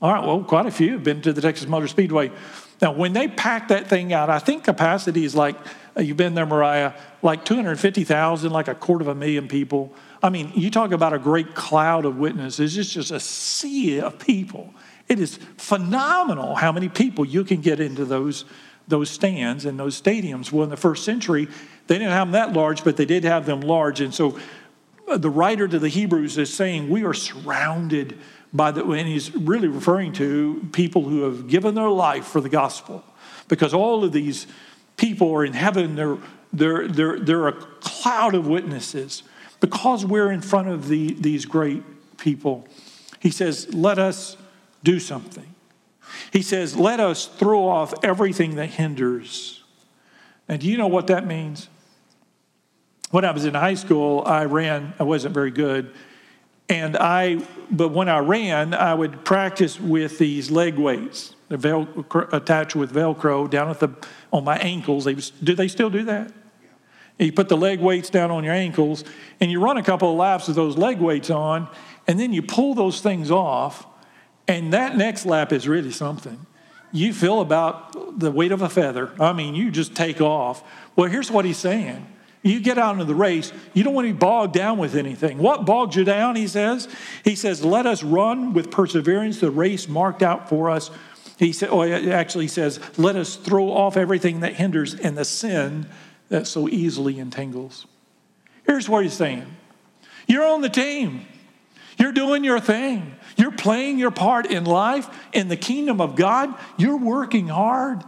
All 0.01 0.13
right, 0.13 0.25
well, 0.25 0.43
quite 0.43 0.65
a 0.65 0.71
few 0.71 0.93
have 0.93 1.03
been 1.03 1.21
to 1.21 1.33
the 1.33 1.41
Texas 1.41 1.67
Motor 1.67 1.87
Speedway. 1.87 2.31
Now, 2.81 2.91
when 2.91 3.13
they 3.13 3.27
pack 3.27 3.69
that 3.69 3.87
thing 3.87 4.11
out, 4.11 4.29
I 4.29 4.39
think 4.39 4.63
capacity 4.63 5.23
is 5.23 5.35
like, 5.35 5.55
uh, 5.97 6.01
you've 6.01 6.17
been 6.17 6.35
there, 6.35 6.45
Mariah, 6.45 6.93
like 7.21 7.45
250,000, 7.45 8.51
like 8.51 8.67
a 8.67 8.75
quarter 8.75 9.03
of 9.03 9.07
a 9.07 9.15
million 9.15 9.47
people. 9.47 9.93
I 10.21 10.29
mean, 10.29 10.51
you 10.55 10.69
talk 10.69 10.91
about 10.91 11.13
a 11.13 11.19
great 11.19 11.55
cloud 11.55 12.05
of 12.05 12.17
witnesses. 12.17 12.77
It's 12.77 12.91
just 12.91 13.11
a 13.11 13.19
sea 13.19 14.01
of 14.01 14.19
people. 14.19 14.73
It 15.07 15.19
is 15.19 15.39
phenomenal 15.57 16.55
how 16.55 16.71
many 16.71 16.89
people 16.89 17.25
you 17.25 17.43
can 17.43 17.61
get 17.61 17.79
into 17.79 18.05
those, 18.05 18.43
those 18.87 19.09
stands 19.09 19.65
and 19.65 19.79
those 19.79 20.01
stadiums. 20.01 20.51
Well, 20.51 20.63
in 20.63 20.69
the 20.69 20.77
first 20.77 21.05
century, 21.05 21.47
they 21.87 21.97
didn't 21.97 22.11
have 22.11 22.27
them 22.27 22.33
that 22.33 22.53
large, 22.53 22.83
but 22.83 22.97
they 22.97 23.05
did 23.05 23.23
have 23.23 23.45
them 23.45 23.61
large. 23.61 24.01
And 24.01 24.13
so 24.13 24.37
uh, 25.07 25.17
the 25.17 25.29
writer 25.29 25.67
to 25.67 25.79
the 25.79 25.89
Hebrews 25.89 26.37
is 26.37 26.51
saying, 26.53 26.89
We 26.89 27.03
are 27.05 27.13
surrounded 27.13 28.17
by 28.55 28.71
the, 28.71 28.83
and 28.85 29.07
he's 29.07 29.35
really 29.35 29.67
referring 29.67 30.13
to 30.13 30.67
people 30.71 31.03
who 31.03 31.23
have 31.23 31.47
given 31.47 31.75
their 31.75 31.89
life 31.89 32.25
for 32.25 32.39
the 32.39 32.49
gospel. 32.49 33.03
Because 33.47 33.73
all 33.73 34.03
of 34.03 34.11
these 34.11 34.47
people 34.97 35.33
are 35.33 35.43
in 35.43 35.53
heaven, 35.53 35.95
they're, 35.95 36.17
they're, 36.53 36.87
they're, 36.87 37.19
they're 37.19 37.47
a 37.47 37.53
cloud 37.53 38.33
of 38.33 38.47
witnesses 38.47 39.23
because 39.59 40.05
we're 40.05 40.31
in 40.31 40.41
front 40.41 40.69
of 40.69 40.87
the, 40.87 41.13
these 41.13 41.45
great 41.45 41.83
people, 42.17 42.67
he 43.19 43.29
says, 43.29 43.73
let 43.73 43.99
us 43.99 44.37
do 44.83 44.99
something. 44.99 45.47
He 46.31 46.41
says, 46.41 46.77
let 46.77 46.99
us 46.99 47.25
throw 47.25 47.67
off 47.67 47.93
everything 48.03 48.55
that 48.55 48.69
hinders. 48.69 49.63
And 50.47 50.61
do 50.61 50.67
you 50.67 50.77
know 50.77 50.87
what 50.87 51.07
that 51.07 51.25
means? 51.25 51.67
When 53.11 53.25
I 53.25 53.31
was 53.31 53.45
in 53.45 53.53
high 53.53 53.73
school, 53.73 54.23
I 54.25 54.45
ran, 54.45 54.93
I 54.99 55.03
wasn't 55.03 55.33
very 55.33 55.51
good. 55.51 55.93
And 56.67 56.97
I, 56.97 57.45
but 57.69 57.89
when 57.89 58.09
I 58.09 58.19
ran, 58.19 58.73
I 58.73 58.93
would 58.93 59.23
practice 59.23 59.79
with 59.79 60.17
these 60.17 60.49
leg 60.49 60.77
weights, 60.77 61.35
attached 61.49 62.75
with 62.75 62.91
Velcro 62.91 63.49
down 63.49 63.69
at 63.69 63.79
the, 63.79 63.89
on 64.33 64.43
my 64.43 64.57
ankles. 64.57 65.05
They, 65.05 65.13
do 65.13 65.53
they 65.53 65.67
still 65.67 65.89
do 65.89 66.03
that? 66.05 66.31
You 67.19 67.31
put 67.31 67.49
the 67.49 67.57
leg 67.57 67.79
weights 67.79 68.09
down 68.09 68.31
on 68.31 68.43
your 68.43 68.53
ankles, 68.53 69.03
and 69.39 69.51
you 69.51 69.61
run 69.61 69.77
a 69.77 69.83
couple 69.83 70.11
of 70.11 70.17
laps 70.17 70.47
with 70.47 70.55
those 70.55 70.75
leg 70.75 70.99
weights 70.99 71.29
on, 71.29 71.69
and 72.07 72.19
then 72.19 72.33
you 72.33 72.41
pull 72.41 72.73
those 72.73 72.99
things 72.99 73.31
off, 73.31 73.85
and 74.47 74.73
that 74.73 74.97
next 74.97 75.25
lap 75.25 75.53
is 75.53 75.67
really 75.67 75.91
something. 75.91 76.45
You 76.91 77.13
feel 77.13 77.41
about 77.41 78.19
the 78.19 78.31
weight 78.31 78.51
of 78.51 78.61
a 78.61 78.69
feather. 78.69 79.11
I 79.19 79.33
mean, 79.33 79.55
you 79.55 79.71
just 79.71 79.95
take 79.95 80.19
off. 80.19 80.63
Well, 80.95 81.09
here's 81.09 81.31
what 81.31 81.45
he's 81.45 81.57
saying. 81.57 82.05
You 82.45 82.59
get 82.59 82.77
out 82.77 82.93
into 82.93 83.05
the 83.05 83.15
race, 83.15 83.51
you 83.73 83.83
don't 83.83 83.95
want 83.95 84.07
to 84.07 84.13
be 84.13 84.19
bogged 84.19 84.53
down 84.53 84.77
with 84.77 84.95
anything. 84.95 85.39
What 85.39 85.65
bogs 85.65 85.95
you 85.95 86.03
down, 86.03 86.35
he 86.35 86.47
says? 86.47 86.87
He 87.23 87.35
says, 87.35 87.65
Let 87.65 87.87
us 87.87 88.03
run 88.03 88.53
with 88.53 88.69
perseverance 88.69 89.39
the 89.39 89.49
race 89.49 89.87
marked 89.89 90.21
out 90.21 90.47
for 90.47 90.69
us. 90.69 90.91
He 91.39 91.51
said, 91.51 91.69
oh, 91.71 91.81
actually 91.81 92.47
says, 92.47 92.79
Let 92.99 93.15
us 93.15 93.35
throw 93.35 93.71
off 93.71 93.97
everything 93.97 94.41
that 94.41 94.53
hinders 94.53 94.93
and 94.93 95.17
the 95.17 95.25
sin 95.25 95.87
that 96.29 96.45
so 96.45 96.69
easily 96.69 97.17
entangles. 97.17 97.87
Here's 98.67 98.87
what 98.87 99.01
he's 99.01 99.13
saying 99.13 99.47
You're 100.27 100.45
on 100.45 100.61
the 100.61 100.69
team, 100.69 101.25
you're 101.97 102.11
doing 102.11 102.43
your 102.43 102.59
thing, 102.59 103.15
you're 103.37 103.53
playing 103.53 103.97
your 103.97 104.11
part 104.11 104.45
in 104.45 104.65
life, 104.65 105.09
in 105.33 105.47
the 105.47 105.57
kingdom 105.57 105.99
of 105.99 106.15
God, 106.15 106.53
you're 106.77 106.99
working 106.99 107.47
hard. 107.47 108.03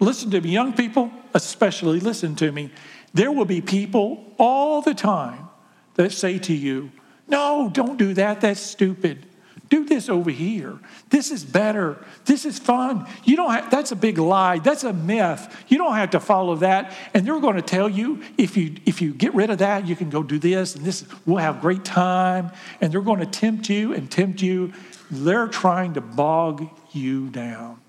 Listen 0.00 0.32
to 0.32 0.40
me, 0.40 0.50
young 0.50 0.72
people, 0.72 1.12
especially 1.32 2.00
listen 2.00 2.34
to 2.36 2.50
me. 2.50 2.70
There 3.18 3.32
will 3.32 3.46
be 3.46 3.60
people 3.60 4.24
all 4.38 4.80
the 4.80 4.94
time 4.94 5.48
that 5.94 6.12
say 6.12 6.38
to 6.38 6.54
you, 6.54 6.92
No, 7.26 7.68
don't 7.68 7.98
do 7.98 8.14
that, 8.14 8.42
that's 8.42 8.60
stupid. 8.60 9.26
Do 9.68 9.84
this 9.84 10.08
over 10.08 10.30
here. 10.30 10.78
This 11.10 11.32
is 11.32 11.42
better. 11.42 11.98
This 12.26 12.44
is 12.44 12.60
fun. 12.60 13.08
You 13.24 13.34
don't 13.34 13.50
have, 13.50 13.72
that's 13.72 13.90
a 13.90 13.96
big 13.96 14.18
lie. 14.18 14.60
That's 14.60 14.84
a 14.84 14.92
myth. 14.92 15.64
You 15.66 15.78
don't 15.78 15.96
have 15.96 16.10
to 16.10 16.20
follow 16.20 16.54
that. 16.56 16.96
And 17.12 17.26
they're 17.26 17.40
going 17.40 17.56
to 17.56 17.62
tell 17.62 17.88
you 17.88 18.22
if 18.38 18.56
you 18.56 18.76
if 18.86 19.02
you 19.02 19.12
get 19.12 19.34
rid 19.34 19.50
of 19.50 19.58
that, 19.58 19.88
you 19.88 19.96
can 19.96 20.10
go 20.10 20.22
do 20.22 20.38
this 20.38 20.76
and 20.76 20.84
this 20.84 21.04
we'll 21.26 21.38
have 21.38 21.60
great 21.60 21.84
time. 21.84 22.52
And 22.80 22.92
they're 22.92 23.00
going 23.00 23.18
to 23.18 23.26
tempt 23.26 23.68
you 23.68 23.94
and 23.94 24.08
tempt 24.08 24.42
you. 24.42 24.72
They're 25.10 25.48
trying 25.48 25.94
to 25.94 26.00
bog 26.00 26.70
you 26.92 27.30
down. 27.30 27.80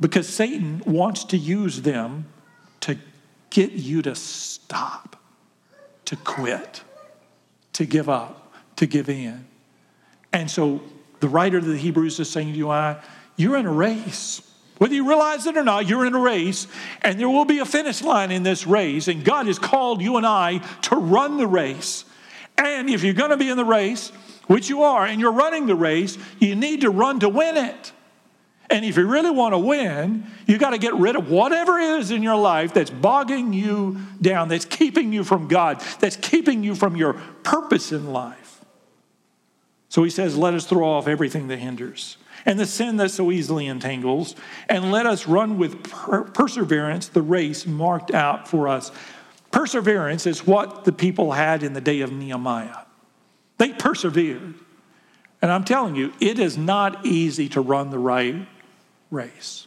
Because 0.00 0.26
Satan 0.26 0.82
wants 0.86 1.24
to 1.24 1.36
use 1.36 1.82
them 1.82 2.24
get 3.50 3.72
you 3.72 4.02
to 4.02 4.14
stop, 4.14 5.16
to 6.06 6.16
quit, 6.16 6.82
to 7.74 7.84
give 7.84 8.08
up, 8.08 8.52
to 8.76 8.86
give 8.86 9.08
in. 9.08 9.46
And 10.32 10.50
so 10.50 10.80
the 11.20 11.28
writer 11.28 11.58
of 11.58 11.66
the 11.66 11.76
Hebrews 11.76 12.18
is 12.20 12.30
saying 12.30 12.52
to 12.52 12.58
you, 12.58 12.70
I, 12.70 13.02
you're 13.36 13.56
in 13.56 13.66
a 13.66 13.72
race. 13.72 14.42
Whether 14.78 14.94
you 14.94 15.06
realize 15.06 15.46
it 15.46 15.56
or 15.56 15.64
not, 15.64 15.86
you're 15.86 16.06
in 16.06 16.14
a 16.14 16.20
race, 16.20 16.66
and 17.02 17.20
there 17.20 17.28
will 17.28 17.44
be 17.44 17.58
a 17.58 17.66
finish 17.66 18.00
line 18.00 18.30
in 18.30 18.42
this 18.42 18.66
race. 18.66 19.08
And 19.08 19.24
God 19.24 19.46
has 19.46 19.58
called 19.58 20.00
you 20.00 20.16
and 20.16 20.26
I 20.26 20.58
to 20.82 20.96
run 20.96 21.36
the 21.36 21.46
race. 21.46 22.06
And 22.56 22.88
if 22.88 23.02
you're 23.02 23.12
going 23.14 23.30
to 23.30 23.36
be 23.36 23.50
in 23.50 23.58
the 23.58 23.64
race, 23.64 24.08
which 24.46 24.68
you 24.68 24.82
are, 24.82 25.04
and 25.04 25.20
you're 25.20 25.32
running 25.32 25.66
the 25.66 25.74
race, 25.74 26.16
you 26.38 26.54
need 26.54 26.80
to 26.80 26.90
run 26.90 27.20
to 27.20 27.28
win 27.28 27.56
it. 27.56 27.92
And 28.70 28.84
if 28.84 28.96
you 28.96 29.06
really 29.06 29.30
want 29.30 29.52
to 29.52 29.58
win, 29.58 30.26
you 30.46 30.56
got 30.56 30.70
to 30.70 30.78
get 30.78 30.94
rid 30.94 31.16
of 31.16 31.28
whatever 31.28 31.78
is 31.78 32.12
in 32.12 32.22
your 32.22 32.36
life 32.36 32.72
that's 32.72 32.90
bogging 32.90 33.52
you 33.52 33.98
down, 34.20 34.48
that's 34.48 34.64
keeping 34.64 35.12
you 35.12 35.24
from 35.24 35.48
God, 35.48 35.80
that's 35.98 36.16
keeping 36.16 36.62
you 36.62 36.76
from 36.76 36.96
your 36.96 37.14
purpose 37.42 37.90
in 37.90 38.12
life. 38.12 38.64
So 39.88 40.04
he 40.04 40.10
says, 40.10 40.36
Let 40.36 40.54
us 40.54 40.66
throw 40.66 40.88
off 40.88 41.08
everything 41.08 41.48
that 41.48 41.58
hinders 41.58 42.16
and 42.46 42.58
the 42.58 42.66
sin 42.66 42.96
that 42.96 43.10
so 43.10 43.30
easily 43.30 43.66
entangles, 43.66 44.34
and 44.68 44.90
let 44.90 45.06
us 45.06 45.26
run 45.26 45.58
with 45.58 45.82
per- 45.90 46.24
perseverance 46.24 47.08
the 47.08 47.22
race 47.22 47.66
marked 47.66 48.14
out 48.14 48.48
for 48.48 48.68
us. 48.68 48.92
Perseverance 49.50 50.26
is 50.26 50.46
what 50.46 50.84
the 50.84 50.92
people 50.92 51.32
had 51.32 51.62
in 51.62 51.72
the 51.72 51.80
day 51.80 52.00
of 52.00 52.12
Nehemiah. 52.12 52.86
They 53.58 53.72
persevered. 53.72 54.54
And 55.42 55.50
I'm 55.50 55.64
telling 55.64 55.96
you, 55.96 56.12
it 56.20 56.38
is 56.38 56.56
not 56.56 57.04
easy 57.04 57.48
to 57.50 57.60
run 57.60 57.90
the 57.90 57.98
right 57.98 58.46
race. 59.10 59.66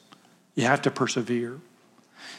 You 0.56 0.66
have 0.66 0.82
to 0.84 0.92
persevere. 0.92 1.60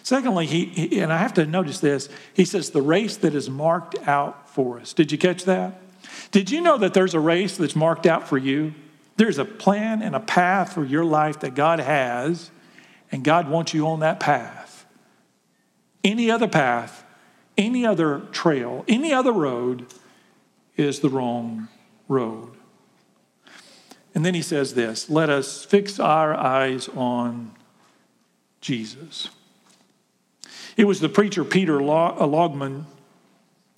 Secondly, 0.03 0.47
he, 0.47 0.67
he, 0.67 1.01
and 1.01 1.13
I 1.13 1.19
have 1.19 1.35
to 1.35 1.47
notice 1.47 1.81
this, 1.81 2.09
he 2.35 2.45
says, 2.45 2.71
the 2.71 2.83
race 2.83 3.17
that 3.19 3.35
is 3.35 3.49
marked 3.49 3.97
out 4.07 4.49
for 4.51 4.79
us. 4.79 4.93
Did 4.93 5.11
you 5.11 5.19
catch 5.19 5.45
that? 5.45 5.81
Did 6.31 6.51
you 6.51 6.61
know 6.61 6.77
that 6.79 6.95
there's 6.95 7.15
a 7.15 7.21
race 7.21 7.57
that's 7.57 7.77
marked 7.77 8.07
out 8.07 8.29
for 8.29 8.39
you? 8.39 8.75
There's 9.17 9.39
a 9.39 9.45
plan 9.45 10.03
and 10.03 10.15
a 10.15 10.21
path 10.21 10.73
for 10.75 10.85
your 10.85 11.05
life 11.05 11.41
that 11.41 11.55
God 11.55 11.81
has, 11.81 12.51
and 13.13 13.25
God 13.25 13.49
wants 13.49 13.73
you 13.73 13.87
on 13.87 14.01
that 14.01 14.21
path. 14.21 14.87
Any 16.03 16.31
other 16.31 16.49
path, 16.49 17.05
any 17.57 17.87
other 17.87 18.21
trail, 18.33 18.85
any 18.89 19.13
other 19.13 19.33
road 19.33 19.87
is 20.77 21.01
the 21.01 21.09
wrong 21.09 21.69
road. 22.09 22.54
And 24.15 24.25
then 24.25 24.35
he 24.35 24.43
says 24.43 24.75
this 24.75 25.11
let 25.11 25.29
us 25.29 25.65
fix 25.65 25.99
our 25.99 26.35
eyes 26.35 26.89
on 26.89 27.53
Jesus. 28.61 29.29
It 30.77 30.85
was 30.85 31.01
the 31.01 31.09
preacher 31.09 31.45
Peter 31.45 31.81
uh, 31.81 32.27
Logman 32.27 32.85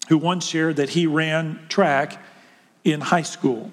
who 0.08 0.18
once 0.18 0.46
shared 0.46 0.76
that 0.76 0.90
he 0.90 1.06
ran 1.06 1.66
track 1.68 2.22
in 2.84 3.00
high 3.00 3.22
school. 3.22 3.72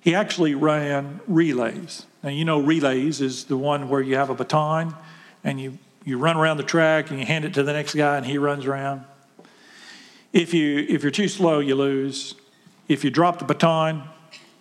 He 0.00 0.14
actually 0.14 0.54
ran 0.54 1.20
relays. 1.26 2.06
Now, 2.22 2.30
you 2.30 2.44
know, 2.44 2.60
relays 2.60 3.20
is 3.20 3.44
the 3.44 3.56
one 3.56 3.88
where 3.88 4.00
you 4.00 4.16
have 4.16 4.30
a 4.30 4.34
baton 4.34 4.94
and 5.42 5.60
you, 5.60 5.78
you 6.04 6.18
run 6.18 6.36
around 6.36 6.56
the 6.56 6.62
track 6.62 7.10
and 7.10 7.18
you 7.18 7.26
hand 7.26 7.44
it 7.44 7.54
to 7.54 7.62
the 7.62 7.72
next 7.72 7.94
guy 7.94 8.16
and 8.16 8.24
he 8.24 8.38
runs 8.38 8.64
around. 8.64 9.04
If, 10.32 10.54
you, 10.54 10.86
if 10.88 11.02
you're 11.02 11.10
too 11.10 11.28
slow, 11.28 11.58
you 11.58 11.74
lose. 11.74 12.34
If 12.88 13.04
you 13.04 13.10
drop 13.10 13.40
the 13.40 13.44
baton, 13.44 14.04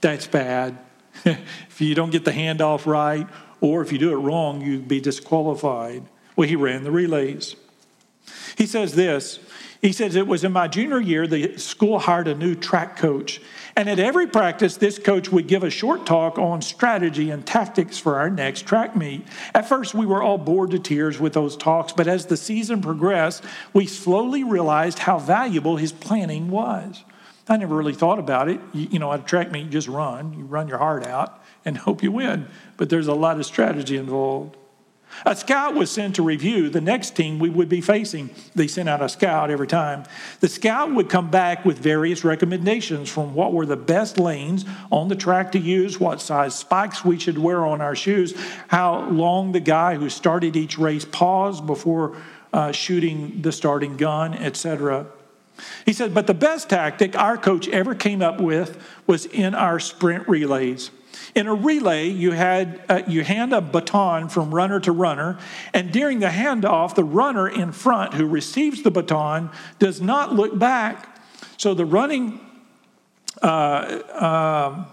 that's 0.02 0.28
bad. 0.28 0.78
if 1.26 1.82
you 1.82 1.96
don't 1.96 2.12
get 2.12 2.26
the 2.26 2.32
handoff 2.32 2.86
right, 2.86 3.28
or 3.62 3.82
if 3.82 3.92
you 3.92 3.98
do 3.98 4.12
it 4.12 4.18
wrong, 4.18 4.62
you'd 4.62 4.88
be 4.88 5.00
disqualified. 5.00 6.04
Well, 6.36 6.48
he 6.48 6.56
ran 6.56 6.84
the 6.84 6.92
relays. 6.92 7.56
He 8.58 8.66
says 8.66 8.96
this 8.96 9.40
he 9.82 9.94
says, 9.94 10.16
It 10.16 10.28
was 10.28 10.44
in 10.44 10.52
my 10.52 10.68
junior 10.68 11.00
year, 11.00 11.26
the 11.26 11.58
school 11.58 12.00
hired 12.00 12.28
a 12.28 12.36
new 12.36 12.54
track 12.56 12.98
coach. 12.98 13.42
And 13.78 13.90
at 13.90 13.98
every 13.98 14.28
practice, 14.28 14.76
this 14.76 15.00
coach 15.00 15.32
would 15.32 15.48
give 15.48 15.64
a 15.64 15.70
short 15.70 16.06
talk 16.06 16.38
on 16.38 16.62
strategy 16.62 17.30
and 17.30 17.46
tactics 17.46 17.98
for 17.98 18.18
our 18.18 18.30
next 18.30 18.64
track 18.64 18.96
meet. 18.96 19.26
At 19.54 19.70
first, 19.70 19.94
we 19.94 20.06
were 20.06 20.22
all 20.22 20.38
bored 20.38 20.72
to 20.72 20.80
tears 20.80 21.18
with 21.20 21.34
those 21.34 21.56
talks, 21.56 21.94
but 21.94 22.08
as 22.08 22.26
the 22.26 22.36
season 22.36 22.82
progressed, 22.82 23.44
we 23.72 23.86
slowly 23.86 24.44
realized 24.44 25.00
how 25.00 25.18
valuable 25.18 25.78
his 25.78 25.94
planning 25.94 26.50
was. 26.50 27.06
I 27.50 27.58
never 27.58 27.76
really 27.76 27.94
thought 27.94 28.20
about 28.20 28.48
it. 28.48 28.62
You, 28.74 28.88
you 28.92 29.00
know, 29.00 29.12
at 29.12 29.22
a 29.22 29.24
track 29.24 29.52
meet, 29.52 29.66
you 29.66 29.70
just 29.72 29.88
run. 29.88 30.34
You 30.34 30.46
run 30.46 30.68
your 30.68 30.78
heart 30.78 31.06
out 31.06 31.44
and 31.66 31.78
hope 31.90 32.04
you 32.04 32.12
win. 32.12 32.48
But 32.78 32.90
there's 32.90 33.08
a 33.08 33.14
lot 33.14 33.40
of 33.40 33.46
strategy 33.46 33.98
involved. 33.98 34.56
A 35.26 35.36
scout 35.36 35.74
was 35.74 35.90
sent 35.90 36.16
to 36.16 36.22
review 36.22 36.70
the 36.70 36.80
next 36.82 37.16
team 37.16 37.40
we 37.40 37.50
would 37.50 37.68
be 37.68 37.82
facing. 37.82 38.30
They 38.54 38.68
sent 38.68 38.88
out 38.88 39.02
a 39.02 39.10
scout 39.10 39.50
every 39.50 39.66
time. 39.66 40.04
The 40.40 40.48
scout 40.48 40.94
would 40.94 41.10
come 41.10 41.32
back 41.32 41.66
with 41.66 41.80
various 41.80 42.24
recommendations 42.24 43.10
from 43.10 43.34
what 43.34 43.52
were 43.52 43.66
the 43.66 43.76
best 43.76 44.20
lanes 44.20 44.66
on 44.92 45.08
the 45.08 45.16
track 45.16 45.52
to 45.54 45.60
use, 45.60 46.00
what 46.00 46.22
size 46.22 46.56
spikes 46.56 47.04
we 47.04 47.18
should 47.18 47.40
wear 47.40 47.66
on 47.66 47.82
our 47.82 47.96
shoes, 47.96 48.36
how 48.68 49.10
long 49.10 49.52
the 49.52 49.60
guy 49.60 49.96
who 49.96 50.10
started 50.10 50.56
each 50.56 50.78
race 50.78 51.06
paused 51.06 51.66
before 51.66 52.16
uh, 52.54 52.72
shooting 52.72 53.42
the 53.42 53.52
starting 53.52 53.98
gun, 53.98 54.36
etc. 54.36 55.08
He 55.86 55.94
said, 55.94 56.14
but 56.14 56.28
the 56.28 56.34
best 56.34 56.70
tactic 56.70 57.18
our 57.18 57.38
coach 57.38 57.68
ever 57.70 57.96
came 57.96 58.22
up 58.22 58.40
with 58.40 58.82
was 59.08 59.26
in 59.26 59.56
our 59.56 59.80
sprint 59.80 60.28
relays. 60.28 60.92
In 61.36 61.48
a 61.48 61.54
relay, 61.54 62.08
you, 62.08 62.32
had, 62.32 62.82
uh, 62.90 63.02
you 63.08 63.24
hand 63.24 63.54
a 63.54 63.62
baton 63.62 64.30
from 64.30 64.54
runner 64.54 64.80
to 64.82 64.92
runner, 64.92 65.38
and 65.74 65.92
during 65.92 66.20
the 66.20 66.28
handoff, 66.28 66.96
the 66.96 67.04
runner 67.04 67.48
in 67.48 67.72
front 67.72 68.16
who 68.16 68.26
receives 68.26 68.82
the 68.82 68.92
baton 68.92 69.52
does 69.78 70.02
not 70.02 70.34
look 70.34 70.58
back. 70.58 71.20
So 71.58 71.74
the 71.74 71.86
running, 71.86 72.40
uh, 73.42 74.00
um, 74.16 74.88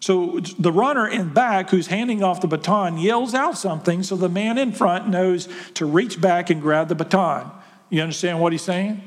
so 0.00 0.40
the 0.58 0.72
runner 0.72 1.08
in 1.08 1.32
back 1.32 1.70
who's 1.70 1.86
handing 1.86 2.22
off 2.22 2.40
the 2.40 2.48
baton 2.48 2.98
yells 2.98 3.34
out 3.34 3.56
something, 3.58 4.02
so 4.02 4.16
the 4.16 4.28
man 4.28 4.58
in 4.58 4.72
front 4.72 5.08
knows 5.08 5.48
to 5.74 5.86
reach 5.86 6.20
back 6.20 6.50
and 6.50 6.60
grab 6.60 6.88
the 6.88 6.94
baton. 6.94 7.50
You 7.88 8.02
understand 8.02 8.40
what 8.40 8.52
he's 8.52 8.62
saying? 8.62 9.02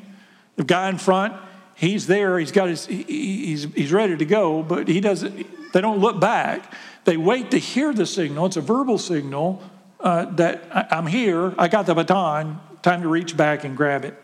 The 0.56 0.63
guy 0.63 0.89
in 0.89 0.98
front, 0.98 1.34
he's 1.76 2.08
there, 2.08 2.39
he's 2.39 2.52
got 2.52 2.70
his, 2.70 2.86
he's, 2.86 3.63
he's 3.74 3.91
ready 3.91 4.15
to 4.15 4.26
go, 4.26 4.63
but 4.63 4.88
he 4.88 5.02
doesn't 5.02 5.74
they 5.76 5.82
don't 5.82 6.00
look 6.00 6.22
back. 6.22 6.72
They 7.04 7.18
wait 7.18 7.52
to 7.52 7.58
hear 7.58 7.94
the 7.94 8.06
signal. 8.06 8.46
It's 8.46 8.56
a 8.56 8.62
verbal 8.62 8.98
signal 8.98 9.62
uh, 10.00 10.24
that 10.36 10.63
I'm 10.72 11.06
here, 11.06 11.54
I 11.58 11.68
got 11.68 11.86
the 11.86 11.94
baton, 11.94 12.62
time 12.82 13.02
to 13.02 13.10
reach 13.10 13.36
back 13.36 13.65
and 13.65 13.76
grab 13.76 14.06
it. 14.06 14.18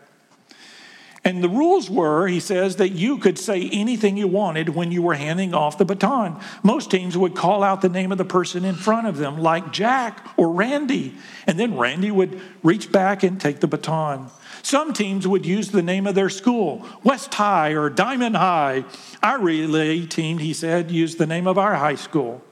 And 1.25 1.43
the 1.43 1.49
rules 1.49 1.89
were, 1.89 2.27
he 2.27 2.39
says, 2.39 2.77
that 2.77 2.89
you 2.93 3.17
could 3.17 3.37
say 3.37 3.69
anything 3.69 4.15
you 4.15 4.27
wanted 4.27 4.69
when 4.69 4.91
you 4.91 5.01
were 5.01 5.13
handing 5.13 5.53
off 5.53 5.77
the 5.77 5.83
baton. 5.83 6.39
Most 6.63 6.89
teams 6.89 7.17
would 7.17 7.35
call 7.35 7.63
out 7.63 7.81
the 7.81 7.89
name 7.89 8.11
of 8.11 8.17
the 8.17 8.25
person 8.25 8.63
in 8.63 8.75
front 8.75 9.05
of 9.05 9.17
them, 9.17 9.37
like 9.37 9.71
Jack 9.71 10.25
or 10.37 10.51
Randy. 10.51 11.15
And 11.45 11.59
then 11.59 11.77
Randy 11.77 12.11
would 12.11 12.39
reach 12.63 12.91
back 12.91 13.23
and 13.23 13.41
take 13.41 13.59
the 13.59 13.67
baton. 13.67 14.31
Some 14.63 14.93
teams 14.93 15.27
would 15.27 15.45
use 15.45 15.71
the 15.71 15.81
name 15.81 16.05
of 16.07 16.15
their 16.15 16.29
school, 16.29 16.85
West 17.03 17.33
High 17.33 17.71
or 17.71 17.89
Diamond 17.89 18.37
High. 18.37 18.85
Our 19.23 19.39
relay 19.39 20.05
team, 20.05 20.37
he 20.37 20.53
said, 20.53 20.91
used 20.91 21.17
the 21.17 21.27
name 21.27 21.47
of 21.47 21.57
our 21.57 21.75
high 21.75 21.95
school. 21.95 22.43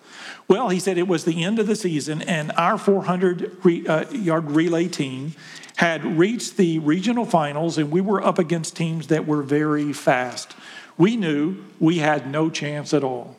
Well, 0.47 0.70
he 0.70 0.80
said 0.80 0.97
it 0.97 1.07
was 1.07 1.26
the 1.26 1.43
end 1.43 1.60
of 1.60 1.68
the 1.68 1.76
season, 1.76 2.24
and 2.24 2.51
our 2.53 2.78
400 2.78 3.88
uh, 3.88 4.05
yard 4.12 4.51
relay 4.51 4.88
team 4.88 5.34
had 5.76 6.03
reached 6.18 6.57
the 6.57 6.80
regional 6.80 7.26
finals, 7.26 7.78
and 7.78 7.91
we 7.91 8.01
were 8.01 8.24
up 8.24 8.39
against 8.39 8.76
teams 8.76 9.07
that 9.07 9.28
were 9.28 9.43
very 9.43 9.93
fast. 9.93 10.55
We 10.97 11.16
knew 11.16 11.64
we 11.80 11.99
had 11.99 12.30
no 12.30 12.49
chance 12.49 12.93
at 12.93 13.03
all. 13.03 13.38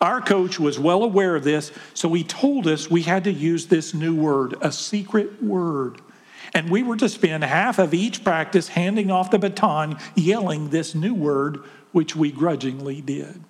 Our 0.00 0.20
coach 0.20 0.58
was 0.58 0.78
well 0.78 1.02
aware 1.02 1.36
of 1.36 1.44
this, 1.44 1.70
so 1.92 2.12
he 2.14 2.24
told 2.24 2.66
us 2.66 2.90
we 2.90 3.02
had 3.02 3.24
to 3.24 3.32
use 3.32 3.66
this 3.66 3.94
new 3.94 4.14
word, 4.14 4.54
a 4.60 4.72
secret 4.72 5.42
word. 5.42 6.00
And 6.54 6.70
we 6.70 6.82
were 6.82 6.96
to 6.96 7.08
spend 7.08 7.44
half 7.44 7.78
of 7.78 7.94
each 7.94 8.24
practice 8.24 8.68
handing 8.68 9.10
off 9.10 9.30
the 9.30 9.38
baton, 9.38 9.98
yelling 10.14 10.70
this 10.70 10.94
new 10.94 11.14
word, 11.14 11.58
which 11.92 12.16
we 12.16 12.32
grudgingly 12.32 13.00
did. 13.00 13.42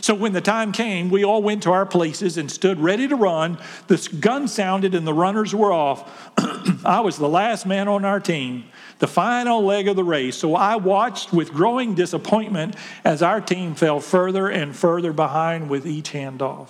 So 0.00 0.14
when 0.14 0.32
the 0.32 0.40
time 0.40 0.72
came, 0.72 1.10
we 1.10 1.24
all 1.24 1.42
went 1.42 1.64
to 1.64 1.72
our 1.72 1.84
places 1.84 2.38
and 2.38 2.50
stood 2.50 2.78
ready 2.78 3.08
to 3.08 3.16
run. 3.16 3.58
The 3.88 4.08
gun 4.20 4.46
sounded 4.48 4.94
and 4.94 5.06
the 5.06 5.12
runners 5.12 5.54
were 5.54 5.72
off. 5.72 6.30
I 6.84 7.00
was 7.00 7.18
the 7.18 7.28
last 7.28 7.66
man 7.66 7.88
on 7.88 8.04
our 8.04 8.20
team, 8.20 8.64
the 9.00 9.08
final 9.08 9.62
leg 9.64 9.88
of 9.88 9.96
the 9.96 10.04
race. 10.04 10.36
So 10.36 10.54
I 10.54 10.76
watched 10.76 11.32
with 11.32 11.52
growing 11.52 11.94
disappointment 11.94 12.76
as 13.04 13.22
our 13.22 13.40
team 13.40 13.74
fell 13.74 14.00
further 14.00 14.48
and 14.48 14.74
further 14.74 15.12
behind 15.12 15.68
with 15.68 15.86
each 15.86 16.12
handoff. 16.12 16.68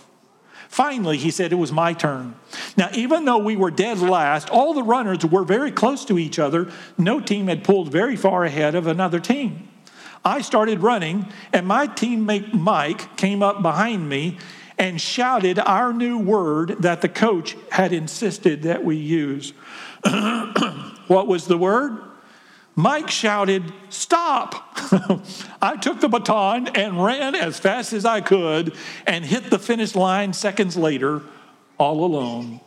Finally, 0.73 1.19
he 1.19 1.31
said 1.31 1.53
it 1.53 1.57
was 1.57 1.71
my 1.71 1.93
turn. 1.93 2.35
Now, 2.79 2.89
even 2.95 3.27
though 3.27 3.37
we 3.37 3.57
were 3.57 3.71
dead 3.71 3.99
last, 3.99 4.49
all 4.49 4.73
the 4.73 4.83
runners 4.83 5.23
were 5.23 5.45
very 5.45 5.71
close 5.71 6.03
to 6.07 6.19
each 6.19 6.39
other. 6.39 6.73
No 6.97 7.21
team 7.21 7.49
had 7.49 7.63
pulled 7.63 7.93
very 7.93 8.17
far 8.17 8.47
ahead 8.47 8.75
of 8.75 8.87
another 8.87 9.21
team. 9.21 9.69
I 10.25 10.41
started 10.41 10.81
running, 10.81 11.31
and 11.53 11.67
my 11.67 11.89
teammate 11.89 12.55
Mike 12.55 13.19
came 13.19 13.43
up 13.43 13.61
behind 13.61 14.09
me 14.09 14.39
and 14.79 14.99
shouted 14.99 15.59
our 15.59 15.93
new 15.93 16.17
word 16.17 16.77
that 16.81 17.03
the 17.03 17.09
coach 17.11 17.55
had 17.71 17.93
insisted 17.93 18.63
that 18.63 18.83
we 18.83 18.97
use. 18.97 19.53
what 21.07 21.27
was 21.27 21.49
the 21.49 21.59
word? 21.59 21.99
Mike 22.75 23.11
shouted, 23.11 23.73
Stop! 23.91 24.55
I 25.63 25.77
took 25.77 26.01
the 26.01 26.09
baton 26.09 26.69
and 26.69 27.03
ran 27.03 27.35
as 27.35 27.59
fast 27.59 27.93
as 27.93 28.05
I 28.05 28.21
could 28.21 28.75
and 29.07 29.25
hit 29.25 29.51
the 29.51 29.59
finish 29.59 29.95
line 29.95 30.33
seconds 30.33 30.77
later, 30.77 31.23
all 31.79 32.05
alone. 32.05 32.61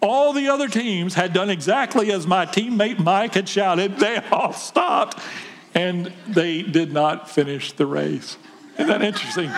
All 0.00 0.32
the 0.32 0.48
other 0.48 0.68
teams 0.68 1.14
had 1.14 1.32
done 1.32 1.50
exactly 1.50 2.10
as 2.10 2.26
my 2.26 2.46
teammate 2.46 2.98
Mike 2.98 3.34
had 3.34 3.48
shouted. 3.48 3.98
They 3.98 4.16
all 4.32 4.52
stopped 4.52 5.18
and 5.74 6.12
they 6.26 6.62
did 6.62 6.92
not 6.92 7.28
finish 7.28 7.72
the 7.72 7.86
race. 7.86 8.36
Isn't 8.74 8.86
that 8.86 9.02
interesting? 9.02 9.50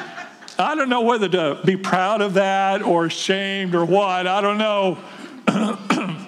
I 0.59 0.75
don't 0.75 0.89
know 0.89 1.03
whether 1.03 1.29
to 1.29 1.61
be 1.65 1.77
proud 1.77 2.21
of 2.21 2.35
that 2.35 2.83
or 2.83 3.07
ashamed 3.07 3.75
or 3.75 3.85
what. 3.85 4.27
I 4.27 4.41
don't 4.41 4.59
know. 4.59 4.99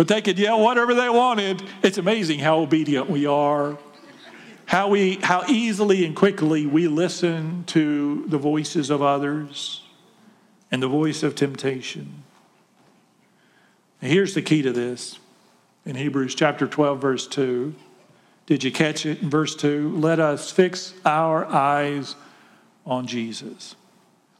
but 0.00 0.08
they 0.08 0.22
could 0.22 0.38
yell 0.38 0.58
whatever 0.58 0.94
they 0.94 1.10
wanted. 1.10 1.62
It's 1.82 1.98
amazing 1.98 2.38
how 2.38 2.60
obedient 2.60 3.10
we 3.10 3.26
are, 3.26 3.76
how, 4.64 4.88
we, 4.88 5.16
how 5.16 5.44
easily 5.46 6.06
and 6.06 6.16
quickly 6.16 6.64
we 6.64 6.88
listen 6.88 7.64
to 7.66 8.24
the 8.26 8.38
voices 8.38 8.88
of 8.88 9.02
others 9.02 9.82
and 10.70 10.82
the 10.82 10.88
voice 10.88 11.22
of 11.22 11.34
temptation. 11.34 12.22
here's 14.00 14.32
the 14.32 14.40
key 14.40 14.62
to 14.62 14.72
this 14.72 15.18
in 15.84 15.96
Hebrews 15.96 16.34
chapter 16.34 16.66
12, 16.66 16.98
verse 16.98 17.26
2. 17.26 17.74
Did 18.46 18.64
you 18.64 18.72
catch 18.72 19.04
it 19.04 19.20
in 19.20 19.28
verse 19.28 19.54
2? 19.54 19.98
Let 19.98 20.18
us 20.18 20.50
fix 20.50 20.94
our 21.04 21.44
eyes 21.44 22.16
on 22.86 23.06
Jesus. 23.06 23.76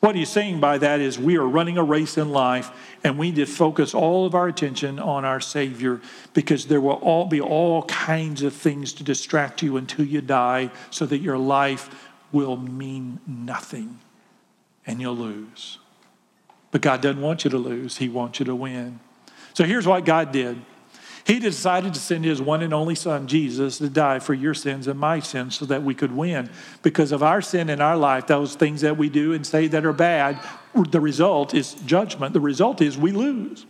What 0.00 0.16
he's 0.16 0.30
saying 0.30 0.60
by 0.60 0.78
that 0.78 1.00
is 1.00 1.18
we 1.18 1.36
are 1.36 1.46
running 1.46 1.76
a 1.76 1.84
race 1.84 2.16
in 2.16 2.30
life 2.30 2.70
and 3.04 3.18
we 3.18 3.30
need 3.30 3.36
to 3.36 3.46
focus 3.46 3.94
all 3.94 4.24
of 4.24 4.34
our 4.34 4.48
attention 4.48 4.98
on 4.98 5.26
our 5.26 5.40
Savior 5.40 6.00
because 6.32 6.66
there 6.66 6.80
will 6.80 6.92
all 6.92 7.26
be 7.26 7.40
all 7.40 7.82
kinds 7.84 8.42
of 8.42 8.54
things 8.54 8.94
to 8.94 9.04
distract 9.04 9.62
you 9.62 9.76
until 9.76 10.06
you 10.06 10.22
die 10.22 10.70
so 10.90 11.04
that 11.04 11.18
your 11.18 11.36
life 11.36 12.10
will 12.32 12.56
mean 12.56 13.20
nothing 13.26 13.98
and 14.86 15.02
you'll 15.02 15.16
lose. 15.16 15.78
But 16.70 16.80
God 16.80 17.02
doesn't 17.02 17.20
want 17.20 17.44
you 17.44 17.50
to 17.50 17.58
lose, 17.58 17.98
He 17.98 18.08
wants 18.08 18.38
you 18.38 18.46
to 18.46 18.54
win. 18.54 19.00
So 19.52 19.64
here's 19.64 19.86
what 19.86 20.06
God 20.06 20.32
did 20.32 20.58
he 21.30 21.38
decided 21.38 21.94
to 21.94 22.00
send 22.00 22.24
his 22.24 22.42
one 22.42 22.60
and 22.60 22.74
only 22.74 22.96
son, 22.96 23.28
Jesus, 23.28 23.78
to 23.78 23.88
die 23.88 24.18
for 24.18 24.34
your 24.34 24.52
sins 24.52 24.88
and 24.88 24.98
my 24.98 25.20
sins 25.20 25.56
so 25.56 25.64
that 25.66 25.84
we 25.84 25.94
could 25.94 26.10
win. 26.10 26.50
Because 26.82 27.12
of 27.12 27.22
our 27.22 27.40
sin 27.40 27.70
in 27.70 27.80
our 27.80 27.96
life, 27.96 28.26
those 28.26 28.56
things 28.56 28.80
that 28.80 28.96
we 28.96 29.08
do 29.08 29.32
and 29.32 29.46
say 29.46 29.68
that 29.68 29.86
are 29.86 29.92
bad, 29.92 30.40
the 30.74 31.00
result 31.00 31.54
is 31.54 31.74
judgment. 31.86 32.32
The 32.32 32.40
result 32.40 32.80
is 32.82 32.98
we 32.98 33.12
lose. 33.12 33.64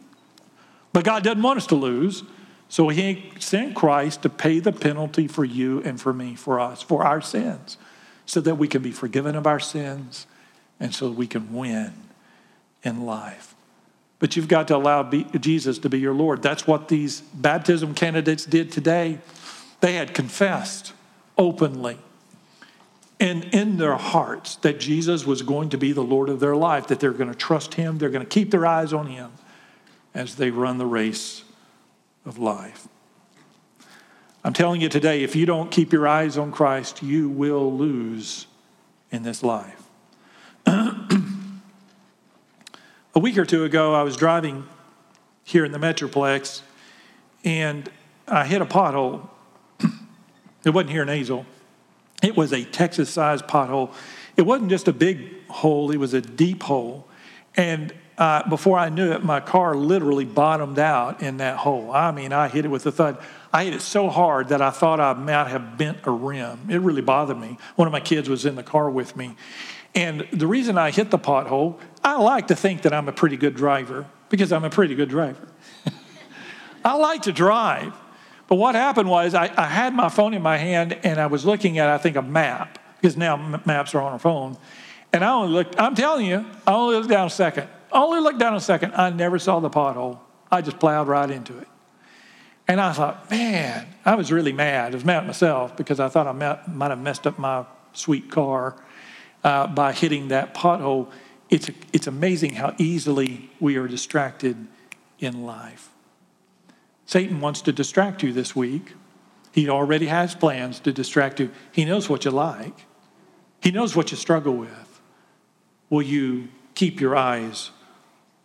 But 0.94 1.04
God 1.04 1.22
doesn't 1.22 1.42
want 1.42 1.58
us 1.58 1.66
to 1.66 1.74
lose. 1.74 2.22
So 2.70 2.88
he 2.88 3.30
sent 3.38 3.76
Christ 3.76 4.22
to 4.22 4.30
pay 4.30 4.60
the 4.60 4.72
penalty 4.72 5.28
for 5.28 5.44
you 5.44 5.82
and 5.82 6.00
for 6.00 6.14
me, 6.14 6.36
for 6.36 6.60
us, 6.60 6.80
for 6.80 7.04
our 7.04 7.20
sins, 7.20 7.76
so 8.24 8.40
that 8.40 8.54
we 8.54 8.68
can 8.68 8.80
be 8.80 8.90
forgiven 8.90 9.36
of 9.36 9.46
our 9.46 9.60
sins 9.60 10.26
and 10.78 10.94
so 10.94 11.10
we 11.10 11.26
can 11.26 11.52
win 11.52 11.92
in 12.82 13.04
life. 13.04 13.54
But 14.20 14.36
you've 14.36 14.48
got 14.48 14.68
to 14.68 14.76
allow 14.76 15.02
Jesus 15.02 15.78
to 15.78 15.88
be 15.88 15.98
your 15.98 16.14
Lord. 16.14 16.42
That's 16.42 16.66
what 16.66 16.88
these 16.88 17.20
baptism 17.20 17.94
candidates 17.94 18.44
did 18.44 18.70
today. 18.70 19.18
They 19.80 19.94
had 19.94 20.14
confessed 20.14 20.92
openly 21.36 21.98
and 23.20 23.44
in 23.52 23.76
their 23.76 23.96
hearts 23.96 24.56
that 24.56 24.80
Jesus 24.80 25.26
was 25.26 25.42
going 25.42 25.68
to 25.70 25.78
be 25.78 25.92
the 25.92 26.02
Lord 26.02 26.30
of 26.30 26.40
their 26.40 26.56
life, 26.56 26.86
that 26.86 27.00
they're 27.00 27.12
going 27.12 27.30
to 27.30 27.36
trust 27.36 27.74
Him, 27.74 27.98
they're 27.98 28.08
going 28.08 28.24
to 28.24 28.28
keep 28.28 28.50
their 28.50 28.66
eyes 28.66 28.94
on 28.94 29.08
Him 29.08 29.30
as 30.14 30.36
they 30.36 30.50
run 30.50 30.78
the 30.78 30.86
race 30.86 31.44
of 32.24 32.38
life. 32.38 32.88
I'm 34.42 34.54
telling 34.54 34.80
you 34.80 34.88
today, 34.88 35.22
if 35.22 35.36
you 35.36 35.44
don't 35.44 35.70
keep 35.70 35.92
your 35.92 36.08
eyes 36.08 36.38
on 36.38 36.50
Christ, 36.50 37.02
you 37.02 37.28
will 37.28 37.76
lose 37.76 38.46
in 39.10 39.22
this 39.22 39.42
life. 39.42 39.82
A 43.12 43.18
week 43.18 43.36
or 43.38 43.44
two 43.44 43.64
ago, 43.64 43.92
I 43.92 44.04
was 44.04 44.16
driving 44.16 44.68
here 45.42 45.64
in 45.64 45.72
the 45.72 45.78
Metroplex 45.78 46.62
and 47.44 47.90
I 48.28 48.46
hit 48.46 48.62
a 48.62 48.64
pothole. 48.64 49.28
it 50.64 50.70
wasn't 50.70 50.92
here 50.92 51.02
in 51.02 51.08
Azle, 51.08 51.44
it 52.22 52.36
was 52.36 52.52
a 52.52 52.64
Texas 52.64 53.10
sized 53.10 53.46
pothole. 53.46 53.92
It 54.36 54.42
wasn't 54.42 54.70
just 54.70 54.86
a 54.86 54.92
big 54.92 55.44
hole, 55.48 55.90
it 55.90 55.96
was 55.96 56.14
a 56.14 56.20
deep 56.20 56.62
hole. 56.62 57.08
And 57.56 57.92
uh, 58.16 58.48
before 58.48 58.78
I 58.78 58.90
knew 58.90 59.10
it, 59.10 59.24
my 59.24 59.40
car 59.40 59.74
literally 59.74 60.24
bottomed 60.24 60.78
out 60.78 61.20
in 61.20 61.38
that 61.38 61.56
hole. 61.56 61.90
I 61.90 62.12
mean, 62.12 62.32
I 62.32 62.46
hit 62.46 62.64
it 62.64 62.68
with 62.68 62.86
a 62.86 62.92
thud. 62.92 63.18
I 63.52 63.64
hit 63.64 63.74
it 63.74 63.82
so 63.82 64.08
hard 64.08 64.50
that 64.50 64.62
I 64.62 64.70
thought 64.70 65.00
I 65.00 65.14
might 65.14 65.48
have 65.48 65.76
bent 65.76 65.98
a 66.04 66.12
rim. 66.12 66.70
It 66.70 66.80
really 66.80 67.02
bothered 67.02 67.40
me. 67.40 67.58
One 67.74 67.88
of 67.88 67.92
my 67.92 67.98
kids 67.98 68.28
was 68.28 68.46
in 68.46 68.54
the 68.54 68.62
car 68.62 68.88
with 68.88 69.16
me. 69.16 69.34
And 69.94 70.26
the 70.32 70.46
reason 70.46 70.78
I 70.78 70.90
hit 70.90 71.10
the 71.10 71.18
pothole, 71.18 71.78
I 72.04 72.16
like 72.16 72.48
to 72.48 72.56
think 72.56 72.82
that 72.82 72.92
I'm 72.92 73.08
a 73.08 73.12
pretty 73.12 73.36
good 73.36 73.54
driver 73.54 74.06
because 74.28 74.52
I'm 74.52 74.64
a 74.64 74.70
pretty 74.70 74.94
good 74.94 75.08
driver. 75.08 75.48
I 76.84 76.94
like 76.94 77.22
to 77.22 77.32
drive. 77.32 77.92
But 78.46 78.56
what 78.56 78.74
happened 78.74 79.08
was 79.08 79.34
I, 79.34 79.52
I, 79.56 79.66
had 79.66 79.94
my 79.94 80.08
phone 80.08 80.34
in 80.34 80.42
my 80.42 80.56
hand 80.56 80.98
and 81.04 81.20
I 81.20 81.26
was 81.26 81.44
looking 81.44 81.78
at, 81.78 81.88
I 81.88 81.98
think, 81.98 82.16
a 82.16 82.22
map 82.22 82.78
because 82.96 83.16
now 83.16 83.60
maps 83.64 83.94
are 83.94 84.00
on 84.00 84.14
a 84.14 84.18
phone. 84.18 84.56
And 85.12 85.24
I 85.24 85.32
only 85.32 85.52
looked, 85.52 85.78
I'm 85.78 85.94
telling 85.94 86.26
you, 86.26 86.44
I 86.66 86.72
only 86.72 86.96
looked 86.96 87.10
down 87.10 87.26
a 87.26 87.30
second. 87.30 87.68
I 87.92 88.02
only 88.02 88.20
looked 88.20 88.38
down 88.38 88.54
a 88.54 88.60
second. 88.60 88.94
I 88.94 89.10
never 89.10 89.38
saw 89.38 89.60
the 89.60 89.70
pothole. 89.70 90.18
I 90.50 90.62
just 90.62 90.78
plowed 90.78 91.08
right 91.08 91.30
into 91.30 91.58
it. 91.58 91.68
And 92.66 92.80
I 92.80 92.92
thought, 92.92 93.30
man, 93.30 93.86
I 94.04 94.14
was 94.14 94.30
really 94.30 94.52
mad. 94.52 94.92
I 94.92 94.94
was 94.94 95.04
mad 95.04 95.18
at 95.18 95.26
myself 95.26 95.76
because 95.76 95.98
I 95.98 96.08
thought 96.08 96.28
I 96.28 96.32
might 96.68 96.90
have 96.90 97.00
messed 97.00 97.26
up 97.26 97.38
my 97.38 97.64
sweet 97.92 98.30
car 98.30 98.76
uh, 99.44 99.66
by 99.66 99.92
hitting 99.92 100.28
that 100.28 100.54
pothole. 100.54 101.10
It's, 101.48 101.70
it's 101.92 102.06
amazing 102.06 102.54
how 102.54 102.74
easily 102.78 103.50
we 103.58 103.76
are 103.76 103.88
distracted 103.88 104.66
in 105.18 105.44
life. 105.44 105.90
Satan 107.06 107.40
wants 107.40 107.60
to 107.62 107.72
distract 107.72 108.22
you 108.22 108.32
this 108.32 108.54
week. 108.54 108.92
He 109.52 109.68
already 109.68 110.06
has 110.06 110.34
plans 110.34 110.78
to 110.80 110.92
distract 110.92 111.40
you. 111.40 111.50
He 111.72 111.84
knows 111.84 112.08
what 112.08 112.24
you 112.24 112.30
like, 112.30 112.86
he 113.60 113.70
knows 113.70 113.96
what 113.96 114.10
you 114.10 114.16
struggle 114.16 114.56
with. 114.56 115.00
Will 115.88 116.02
you 116.02 116.48
keep 116.74 117.00
your 117.00 117.16
eyes 117.16 117.72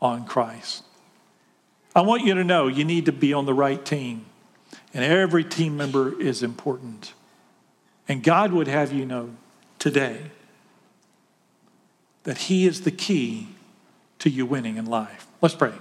on 0.02 0.26
Christ? 0.26 0.84
I 1.96 2.02
want 2.02 2.24
you 2.24 2.34
to 2.34 2.44
know 2.44 2.68
you 2.68 2.84
need 2.84 3.06
to 3.06 3.12
be 3.12 3.34
on 3.34 3.46
the 3.46 3.54
right 3.54 3.86
team, 3.86 4.26
and 4.94 5.04
every 5.04 5.44
team 5.44 5.78
member 5.78 6.20
is 6.20 6.42
important. 6.42 7.14
And 8.08 8.24
God 8.24 8.52
would 8.52 8.68
have 8.68 8.92
you 8.92 9.06
know 9.06 9.30
today 9.78 10.32
that 12.26 12.38
He 12.38 12.68
is 12.68 12.82
the 12.82 12.92
key 12.92 13.48
to 14.20 14.30
you 14.30 14.46
winning 14.46 14.78
in 14.78 14.86
life. 14.86 15.28
Let's 15.42 15.56
pray. 15.56 15.74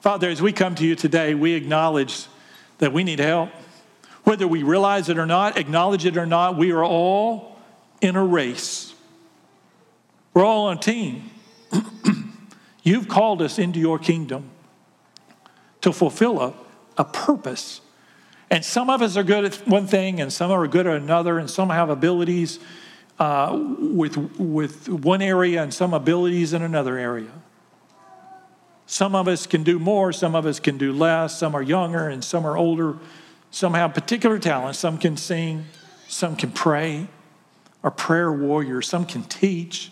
Father, 0.00 0.28
as 0.28 0.42
we 0.42 0.52
come 0.52 0.74
to 0.74 0.84
you 0.84 0.94
today, 0.94 1.34
we 1.34 1.54
acknowledge 1.54 2.26
that 2.78 2.92
we 2.92 3.02
need 3.02 3.20
help. 3.20 3.50
Whether 4.24 4.46
we 4.46 4.62
realize 4.62 5.08
it 5.08 5.18
or 5.18 5.26
not, 5.26 5.56
acknowledge 5.56 6.04
it 6.04 6.16
or 6.16 6.26
not, 6.26 6.56
we 6.56 6.72
are 6.72 6.84
all 6.84 7.58
in 8.00 8.16
a 8.16 8.24
race. 8.24 8.94
We're 10.34 10.44
all 10.44 10.66
on 10.66 10.78
a 10.78 10.80
team. 10.80 11.30
You've 12.82 13.08
called 13.08 13.40
us 13.40 13.58
into 13.58 13.78
your 13.78 13.98
kingdom 13.98 14.50
to 15.80 15.92
fulfill 15.92 16.40
a, 16.40 16.54
a 16.98 17.04
purpose. 17.04 17.80
And 18.50 18.64
some 18.64 18.90
of 18.90 19.00
us 19.02 19.16
are 19.16 19.22
good 19.22 19.44
at 19.44 19.54
one 19.66 19.86
thing, 19.86 20.20
and 20.20 20.32
some 20.32 20.50
are 20.50 20.66
good 20.66 20.86
at 20.86 20.96
another, 20.96 21.38
and 21.38 21.48
some 21.48 21.70
have 21.70 21.88
abilities 21.88 22.58
uh, 23.18 23.56
with, 23.78 24.16
with 24.38 24.88
one 24.88 25.22
area 25.22 25.62
and 25.62 25.72
some 25.72 25.94
abilities 25.94 26.52
in 26.52 26.62
another 26.62 26.98
area. 26.98 27.30
Some 28.86 29.14
of 29.14 29.28
us 29.28 29.46
can 29.46 29.62
do 29.62 29.78
more, 29.78 30.12
some 30.12 30.34
of 30.34 30.46
us 30.46 30.60
can 30.60 30.78
do 30.78 30.92
less. 30.92 31.38
Some 31.38 31.54
are 31.54 31.62
younger 31.62 32.08
and 32.08 32.22
some 32.22 32.46
are 32.46 32.56
older. 32.56 32.96
Some 33.50 33.74
have 33.74 33.94
particular 33.94 34.38
talents. 34.38 34.78
Some 34.78 34.98
can 34.98 35.16
sing, 35.16 35.64
some 36.08 36.36
can 36.36 36.50
pray, 36.50 37.06
are 37.82 37.90
prayer 37.90 38.32
warriors, 38.32 38.88
some 38.88 39.06
can 39.06 39.22
teach. 39.22 39.90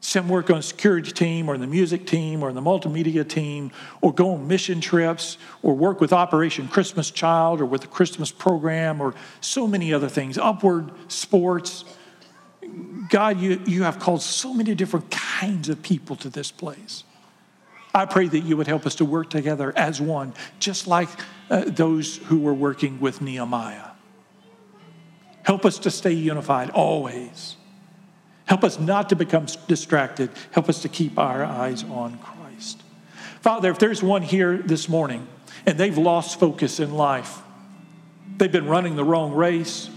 Some 0.00 0.28
work 0.28 0.50
on 0.50 0.62
security 0.62 1.10
team 1.10 1.48
or 1.48 1.58
the 1.58 1.66
music 1.66 2.06
team 2.06 2.44
or 2.44 2.52
the 2.52 2.60
multimedia 2.60 3.28
team 3.28 3.72
or 4.02 4.12
go 4.12 4.34
on 4.34 4.46
mission 4.46 4.80
trips 4.80 5.36
or 5.64 5.74
work 5.74 6.00
with 6.00 6.12
Operation 6.12 6.68
Christmas 6.68 7.10
Child 7.10 7.60
or 7.60 7.66
with 7.66 7.80
the 7.80 7.88
Christmas 7.88 8.30
program 8.30 9.00
or 9.00 9.16
so 9.40 9.66
many 9.66 9.92
other 9.92 10.08
things, 10.08 10.38
upward 10.38 10.92
sports. 11.08 11.84
God, 13.08 13.40
you, 13.40 13.60
you 13.66 13.84
have 13.84 13.98
called 13.98 14.22
so 14.22 14.52
many 14.52 14.74
different 14.74 15.10
kinds 15.10 15.68
of 15.68 15.82
people 15.82 16.16
to 16.16 16.28
this 16.28 16.50
place. 16.50 17.04
I 17.94 18.04
pray 18.04 18.28
that 18.28 18.40
you 18.40 18.56
would 18.58 18.66
help 18.66 18.84
us 18.84 18.96
to 18.96 19.06
work 19.06 19.30
together 19.30 19.72
as 19.74 20.00
one, 20.00 20.34
just 20.58 20.86
like 20.86 21.08
uh, 21.48 21.64
those 21.66 22.18
who 22.18 22.38
were 22.38 22.52
working 22.52 23.00
with 23.00 23.22
Nehemiah. 23.22 23.90
Help 25.44 25.64
us 25.64 25.78
to 25.78 25.90
stay 25.90 26.12
unified 26.12 26.70
always. 26.70 27.56
Help 28.44 28.64
us 28.64 28.78
not 28.78 29.08
to 29.08 29.16
become 29.16 29.46
distracted. 29.66 30.30
Help 30.50 30.68
us 30.68 30.82
to 30.82 30.88
keep 30.88 31.18
our 31.18 31.44
eyes 31.44 31.84
on 31.84 32.18
Christ. 32.18 32.82
Father, 33.40 33.70
if 33.70 33.78
there's 33.78 34.02
one 34.02 34.22
here 34.22 34.58
this 34.58 34.88
morning 34.88 35.26
and 35.64 35.78
they've 35.78 35.96
lost 35.96 36.38
focus 36.38 36.80
in 36.80 36.94
life, 36.94 37.40
they've 38.36 38.52
been 38.52 38.66
running 38.66 38.96
the 38.96 39.04
wrong 39.04 39.32
race, 39.32 39.88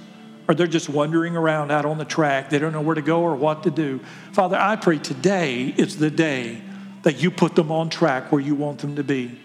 or 0.49 0.55
they're 0.55 0.65
just 0.65 0.89
wandering 0.89 1.37
around 1.37 1.69
out 1.69 1.85
on 1.85 1.99
the 1.99 2.05
track, 2.05 2.49
they 2.49 2.57
don't 2.57 2.73
know 2.73 2.81
where 2.81 2.95
to 2.95 3.03
go 3.03 3.21
or 3.21 3.35
what 3.35 3.61
to 3.63 3.69
do. 3.69 3.99
Father, 4.33 4.57
I 4.57 4.75
pray 4.77 4.97
today 4.97 5.67
is 5.77 5.97
the 5.97 6.09
day 6.09 6.59
that 7.03 7.21
you 7.21 7.29
put 7.29 7.53
them 7.53 7.71
on 7.71 7.91
track 7.91 8.31
where 8.31 8.41
you 8.41 8.55
want 8.55 8.79
them 8.79 8.95
to 8.95 9.03
be. 9.03 9.39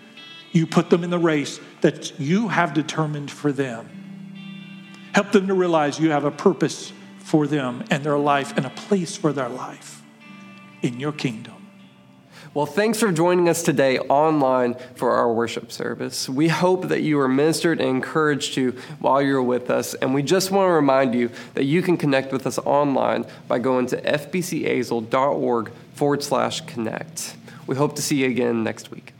You 0.52 0.66
put 0.66 0.88
them 0.88 1.04
in 1.04 1.10
the 1.10 1.18
race 1.18 1.60
that 1.82 2.18
you 2.18 2.48
have 2.48 2.72
determined 2.72 3.30
for 3.30 3.52
them. 3.52 3.86
Help 5.14 5.30
them 5.30 5.46
to 5.48 5.54
realize 5.54 6.00
you 6.00 6.10
have 6.10 6.24
a 6.24 6.30
purpose 6.30 6.90
for 7.18 7.46
them 7.46 7.84
and 7.90 8.02
their 8.02 8.18
life 8.18 8.56
and 8.56 8.64
a 8.64 8.70
place 8.70 9.14
for 9.14 9.30
their 9.30 9.50
life 9.50 10.00
in 10.80 10.98
your 10.98 11.12
kingdom. 11.12 11.53
Well, 12.54 12.66
thanks 12.66 13.00
for 13.00 13.10
joining 13.10 13.48
us 13.48 13.64
today 13.64 13.98
online 13.98 14.76
for 14.94 15.10
our 15.10 15.32
worship 15.32 15.72
service. 15.72 16.28
We 16.28 16.46
hope 16.46 16.86
that 16.86 17.02
you 17.02 17.16
were 17.16 17.26
ministered 17.26 17.80
and 17.80 17.88
encouraged 17.88 18.54
to 18.54 18.78
while 19.00 19.20
you're 19.20 19.42
with 19.42 19.70
us. 19.70 19.94
And 19.94 20.14
we 20.14 20.22
just 20.22 20.52
want 20.52 20.68
to 20.68 20.72
remind 20.72 21.16
you 21.16 21.32
that 21.54 21.64
you 21.64 21.82
can 21.82 21.96
connect 21.96 22.30
with 22.32 22.46
us 22.46 22.60
online 22.60 23.26
by 23.48 23.58
going 23.58 23.88
to 23.88 24.00
fbcazle.org 24.00 25.72
forward 25.94 26.22
slash 26.22 26.60
connect. 26.60 27.34
We 27.66 27.74
hope 27.74 27.96
to 27.96 28.02
see 28.02 28.18
you 28.18 28.28
again 28.28 28.62
next 28.62 28.88
week. 28.92 29.13